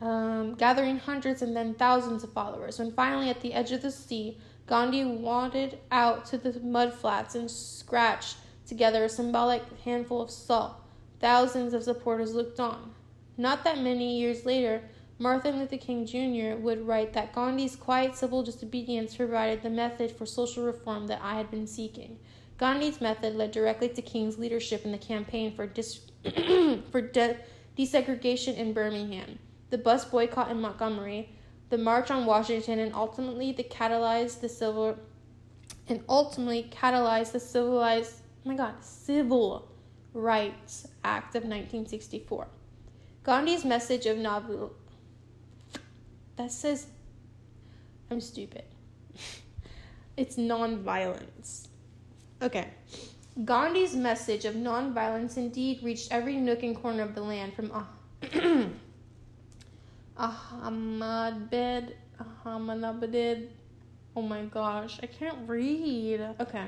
um, 0.00 0.54
gathering 0.54 0.98
hundreds 0.98 1.42
and 1.42 1.54
then 1.54 1.74
thousands 1.74 2.24
of 2.24 2.32
followers. 2.32 2.78
When 2.78 2.90
finally, 2.90 3.28
at 3.28 3.42
the 3.42 3.52
edge 3.52 3.70
of 3.70 3.82
the 3.82 3.90
sea, 3.90 4.38
Gandhi 4.66 5.04
wandered 5.04 5.78
out 5.90 6.24
to 6.26 6.38
the 6.38 6.58
mud 6.60 6.94
flats 6.94 7.34
and 7.34 7.50
scratched 7.50 8.38
together 8.66 9.04
a 9.04 9.10
symbolic 9.10 9.62
handful 9.84 10.22
of 10.22 10.30
salt. 10.30 10.72
Thousands 11.20 11.74
of 11.74 11.82
supporters 11.82 12.34
looked 12.34 12.58
on. 12.58 12.94
Not 13.36 13.62
that 13.64 13.76
many 13.76 14.18
years 14.18 14.46
later, 14.46 14.80
Martin 15.18 15.58
Luther 15.58 15.76
King 15.76 16.06
Jr. 16.06 16.56
would 16.62 16.86
write 16.86 17.12
that 17.12 17.34
Gandhi's 17.34 17.76
quiet 17.76 18.16
civil 18.16 18.42
disobedience 18.42 19.16
provided 19.16 19.62
the 19.62 19.68
method 19.68 20.12
for 20.12 20.24
social 20.24 20.64
reform 20.64 21.08
that 21.08 21.20
I 21.22 21.34
had 21.34 21.50
been 21.50 21.66
seeking. 21.66 22.18
Gandhi's 22.58 23.00
method 23.00 23.34
led 23.34 23.50
directly 23.50 23.88
to 23.88 24.02
King's 24.02 24.38
leadership 24.38 24.84
in 24.84 24.92
the 24.92 24.98
campaign 24.98 25.54
for, 25.54 25.66
dis- 25.66 26.00
for 26.90 27.00
de- 27.00 27.36
desegregation 27.76 28.56
in 28.56 28.72
Birmingham, 28.72 29.38
the 29.70 29.78
bus 29.78 30.04
boycott 30.04 30.50
in 30.50 30.60
Montgomery, 30.60 31.30
the 31.70 31.78
March 31.78 32.10
on 32.10 32.26
Washington, 32.26 32.78
and 32.78 32.94
ultimately 32.94 33.52
the 33.52 33.64
catalyzed 33.64 34.40
the 34.40 34.48
civil 34.48 34.96
and 35.88 36.02
ultimately 36.08 36.70
catalyzed 36.70 37.32
the 37.32 37.40
civilized 37.40 38.16
oh 38.44 38.48
my 38.48 38.56
god 38.56 38.74
civil 38.82 39.68
rights 40.14 40.86
act 41.04 41.34
of 41.34 41.42
1964 41.42 42.46
gandhi's 43.24 43.64
message 43.64 44.06
of 44.06 44.16
nabu 44.16 44.70
that 46.36 46.50
says 46.50 46.86
i'm 48.10 48.20
stupid. 48.20 48.64
It's 50.14 50.36
non-violence 50.36 51.68
okay 52.42 52.68
gandhi's 53.44 53.94
message 53.94 54.44
of 54.44 54.56
non-violence 54.56 55.36
indeed 55.36 55.80
reached 55.82 56.12
every 56.12 56.36
nook 56.36 56.62
and 56.62 56.76
corner 56.76 57.02
of 57.02 57.14
the 57.14 57.22
land 57.22 57.54
from 57.54 57.72
uh, 58.22 58.66
Ahmadabad, 60.62 61.94
Ahmadabad. 62.44 63.48
Oh 64.14 64.22
my 64.22 64.44
gosh, 64.44 65.00
I 65.02 65.06
can't 65.06 65.48
read. 65.48 66.20
Okay. 66.38 66.66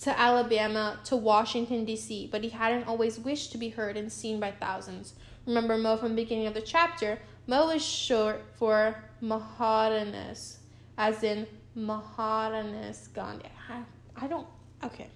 To 0.00 0.18
Alabama, 0.18 1.00
to 1.04 1.16
Washington, 1.16 1.86
D.C., 1.86 2.28
but 2.30 2.42
he 2.42 2.50
hadn't 2.50 2.86
always 2.86 3.18
wished 3.18 3.52
to 3.52 3.58
be 3.58 3.70
heard 3.70 3.96
and 3.96 4.12
seen 4.12 4.38
by 4.38 4.50
thousands. 4.50 5.14
Remember 5.46 5.78
Mo 5.78 5.96
from 5.96 6.10
the 6.10 6.22
beginning 6.22 6.46
of 6.46 6.54
the 6.54 6.60
chapter? 6.60 7.18
Mo 7.46 7.70
is 7.70 7.84
short 7.84 8.44
for 8.58 9.02
Mahatmas, 9.22 10.58
as 10.98 11.22
in 11.22 11.46
Mahatmas 11.74 13.08
Gandhi. 13.14 13.48
I, 13.70 13.82
I 14.16 14.26
don't, 14.26 14.46
okay. 14.86 15.08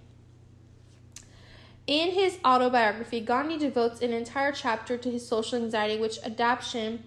In 1.87 2.11
his 2.11 2.39
autobiography, 2.45 3.21
Gandhi 3.21 3.59
devotes 3.59 4.01
an 4.01 4.13
entire 4.13 4.53
chapter 4.53 4.97
to 4.97 5.11
his 5.11 5.27
social 5.27 5.59
anxiety, 5.59 5.99
which 5.99 6.19
adaptation 6.23 7.05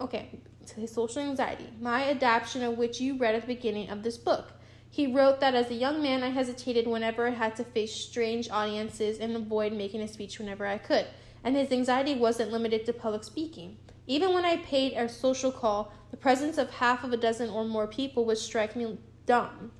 okay, 0.00 0.40
to 0.66 0.80
his 0.80 0.92
social 0.92 1.22
anxiety, 1.22 1.68
my 1.80 2.10
adaptation 2.10 2.62
of 2.62 2.78
which 2.78 3.00
you 3.00 3.16
read 3.16 3.34
at 3.34 3.42
the 3.42 3.54
beginning 3.54 3.90
of 3.90 4.02
this 4.02 4.16
book. 4.16 4.52
He 4.88 5.06
wrote 5.06 5.40
that 5.40 5.54
as 5.54 5.70
a 5.70 5.74
young 5.74 6.02
man, 6.02 6.22
I 6.22 6.30
hesitated 6.30 6.86
whenever 6.86 7.26
I 7.26 7.30
had 7.30 7.56
to 7.56 7.64
face 7.64 7.92
strange 7.92 8.48
audiences 8.50 9.18
and 9.18 9.36
avoid 9.36 9.72
making 9.72 10.00
a 10.00 10.08
speech 10.08 10.38
whenever 10.38 10.66
I 10.66 10.78
could. 10.78 11.06
And 11.44 11.54
his 11.54 11.70
anxiety 11.70 12.14
wasn't 12.14 12.52
limited 12.52 12.86
to 12.86 12.92
public 12.92 13.24
speaking. 13.24 13.76
Even 14.06 14.32
when 14.32 14.44
I 14.44 14.56
paid 14.58 14.94
a 14.94 15.08
social 15.08 15.52
call, 15.52 15.92
the 16.10 16.16
presence 16.16 16.56
of 16.56 16.70
half 16.70 17.04
of 17.04 17.12
a 17.12 17.16
dozen 17.16 17.50
or 17.50 17.64
more 17.64 17.86
people 17.86 18.24
would 18.24 18.38
strike 18.38 18.74
me 18.74 18.96
dumb. 19.26 19.72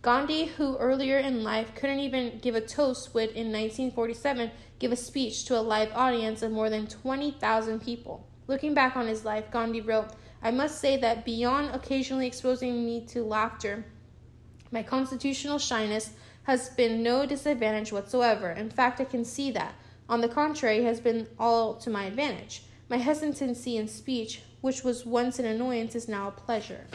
Gandhi, 0.00 0.46
who 0.46 0.76
earlier 0.76 1.18
in 1.18 1.42
life 1.42 1.74
couldn't 1.74 1.98
even 1.98 2.38
give 2.38 2.54
a 2.54 2.60
toast, 2.60 3.14
would 3.14 3.30
in 3.30 3.50
1947 3.52 4.50
give 4.78 4.92
a 4.92 4.96
speech 4.96 5.44
to 5.46 5.58
a 5.58 5.60
live 5.60 5.90
audience 5.92 6.40
of 6.42 6.52
more 6.52 6.70
than 6.70 6.86
20,000 6.86 7.82
people. 7.82 8.24
Looking 8.46 8.74
back 8.74 8.96
on 8.96 9.08
his 9.08 9.24
life, 9.24 9.50
Gandhi 9.50 9.80
wrote, 9.80 10.10
I 10.40 10.52
must 10.52 10.80
say 10.80 10.96
that 10.98 11.24
beyond 11.24 11.74
occasionally 11.74 12.28
exposing 12.28 12.86
me 12.86 13.04
to 13.06 13.24
laughter, 13.24 13.84
my 14.70 14.84
constitutional 14.84 15.58
shyness 15.58 16.10
has 16.44 16.70
been 16.70 17.02
no 17.02 17.26
disadvantage 17.26 17.92
whatsoever. 17.92 18.50
In 18.50 18.70
fact, 18.70 19.00
I 19.00 19.04
can 19.04 19.24
see 19.24 19.50
that. 19.50 19.74
On 20.08 20.20
the 20.20 20.28
contrary, 20.28 20.84
has 20.84 21.00
been 21.00 21.26
all 21.38 21.74
to 21.74 21.90
my 21.90 22.04
advantage. 22.04 22.62
My 22.88 22.98
hesitancy 22.98 23.76
in 23.76 23.88
speech, 23.88 24.42
which 24.60 24.84
was 24.84 25.04
once 25.04 25.38
an 25.38 25.44
annoyance, 25.44 25.94
is 25.94 26.08
now 26.08 26.28
a 26.28 26.32
pleasure. 26.32 26.86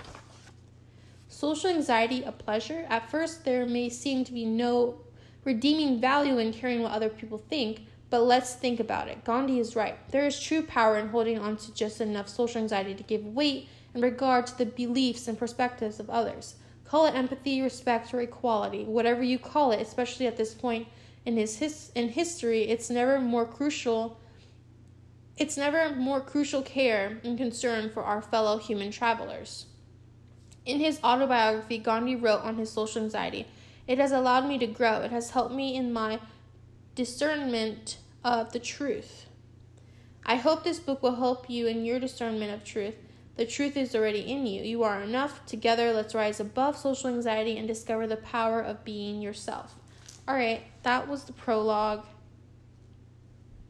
Social 1.44 1.72
anxiety 1.72 2.24
a 2.24 2.32
pleasure? 2.32 2.86
At 2.88 3.12
first, 3.12 3.44
there 3.44 3.66
may 3.66 3.90
seem 3.90 4.24
to 4.24 4.32
be 4.32 4.46
no 4.46 5.02
redeeming 5.44 6.00
value 6.00 6.38
in 6.38 6.54
caring 6.54 6.82
what 6.82 6.94
other 6.94 7.10
people 7.10 7.38
think, 7.38 7.82
but 8.10 8.22
let's 8.22 8.56
think 8.56 8.80
about 8.80 9.10
it. 9.10 9.26
Gandhi 9.26 9.60
is 9.60 9.76
right. 9.76 9.98
There 10.10 10.26
is 10.26 10.40
true 10.40 10.62
power 10.64 10.98
in 10.98 11.10
holding 11.10 11.38
on 11.38 11.58
to 11.58 11.74
just 11.74 12.00
enough 12.00 12.30
social 12.30 12.62
anxiety 12.62 12.96
to 12.96 13.04
give 13.04 13.26
weight 13.26 13.68
and 13.94 14.02
regard 14.02 14.48
to 14.48 14.58
the 14.58 14.66
beliefs 14.66 15.28
and 15.28 15.38
perspectives 15.38 16.00
of 16.00 16.10
others. 16.10 16.56
Call 16.86 17.08
it 17.08 17.14
empathy, 17.14 17.62
respect, 17.62 18.14
or 18.14 18.22
equality, 18.22 18.86
whatever 18.86 19.22
you 19.22 19.38
call 19.38 19.74
it, 19.74 19.82
especially 19.82 20.28
at 20.28 20.38
this 20.38 20.54
point 20.54 20.88
in 21.26 21.36
his, 21.36 21.58
his 21.58 21.92
in 21.94 22.08
history, 22.08 22.70
it's 22.70 22.90
never 22.90 23.20
more 23.20 23.46
crucial 23.46 24.18
it's 25.36 25.58
never 25.58 25.94
more 25.94 26.22
crucial 26.22 26.62
care 26.62 27.20
and 27.26 27.38
concern 27.38 27.90
for 27.90 28.04
our 28.04 28.22
fellow 28.22 28.60
human 28.60 28.92
travelers. 28.92 29.66
In 30.66 30.80
his 30.80 31.00
autobiography, 31.04 31.78
Gandhi 31.78 32.16
wrote 32.16 32.42
on 32.42 32.58
his 32.58 32.72
social 32.72 33.04
anxiety 33.04 33.48
It 33.88 33.98
has 33.98 34.12
allowed 34.12 34.48
me 34.48 34.58
to 34.60 34.68
grow, 34.68 35.02
it 35.02 35.12
has 35.12 35.32
helped 35.32 35.54
me 35.54 35.76
in 35.76 35.92
my 35.92 36.20
discernment 36.96 37.98
of 38.24 38.54
the 38.54 38.60
truth. 38.60 39.26
I 40.26 40.36
hope 40.36 40.64
this 40.64 40.80
book 40.80 41.04
will 41.04 41.16
help 41.16 41.50
you 41.50 41.68
in 41.68 41.84
your 41.84 42.00
discernment 42.00 42.54
of 42.54 42.64
truth. 42.64 42.96
The 43.36 43.46
truth 43.46 43.76
is 43.76 43.96
already 43.96 44.22
in 44.32 44.46
you. 44.46 44.62
You 44.62 44.84
are 44.84 45.02
enough. 45.02 45.46
Together, 45.46 45.92
let's 45.92 46.14
rise 46.14 46.40
above 46.40 46.78
social 46.78 47.10
anxiety 47.10 47.58
and 47.58 47.68
discover 47.68 48.08
the 48.08 48.18
power 48.18 48.62
of 48.62 48.86
being 48.86 49.22
yourself. 49.22 49.76
All 50.28 50.36
right, 50.36 50.62
that 50.84 51.10
was 51.10 51.24
the 51.24 51.34
prologue. 51.34 52.06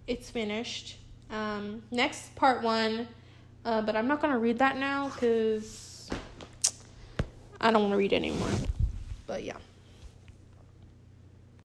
It's 0.06 0.30
finished. 0.30 0.98
Um, 1.32 1.82
next, 1.90 2.36
part 2.36 2.62
one, 2.62 3.08
uh, 3.66 3.82
but 3.82 3.96
I'm 3.96 4.08
not 4.08 4.22
going 4.22 4.34
to 4.34 4.40
read 4.40 4.60
that 4.60 4.78
now 4.78 5.10
because 5.10 5.93
I 7.64 7.72
don't 7.72 7.82
want 7.82 7.94
to 7.94 7.98
read 7.98 8.12
it 8.12 8.18
anymore. 8.18 8.50
But 9.26 9.44
yeah. 9.44 9.56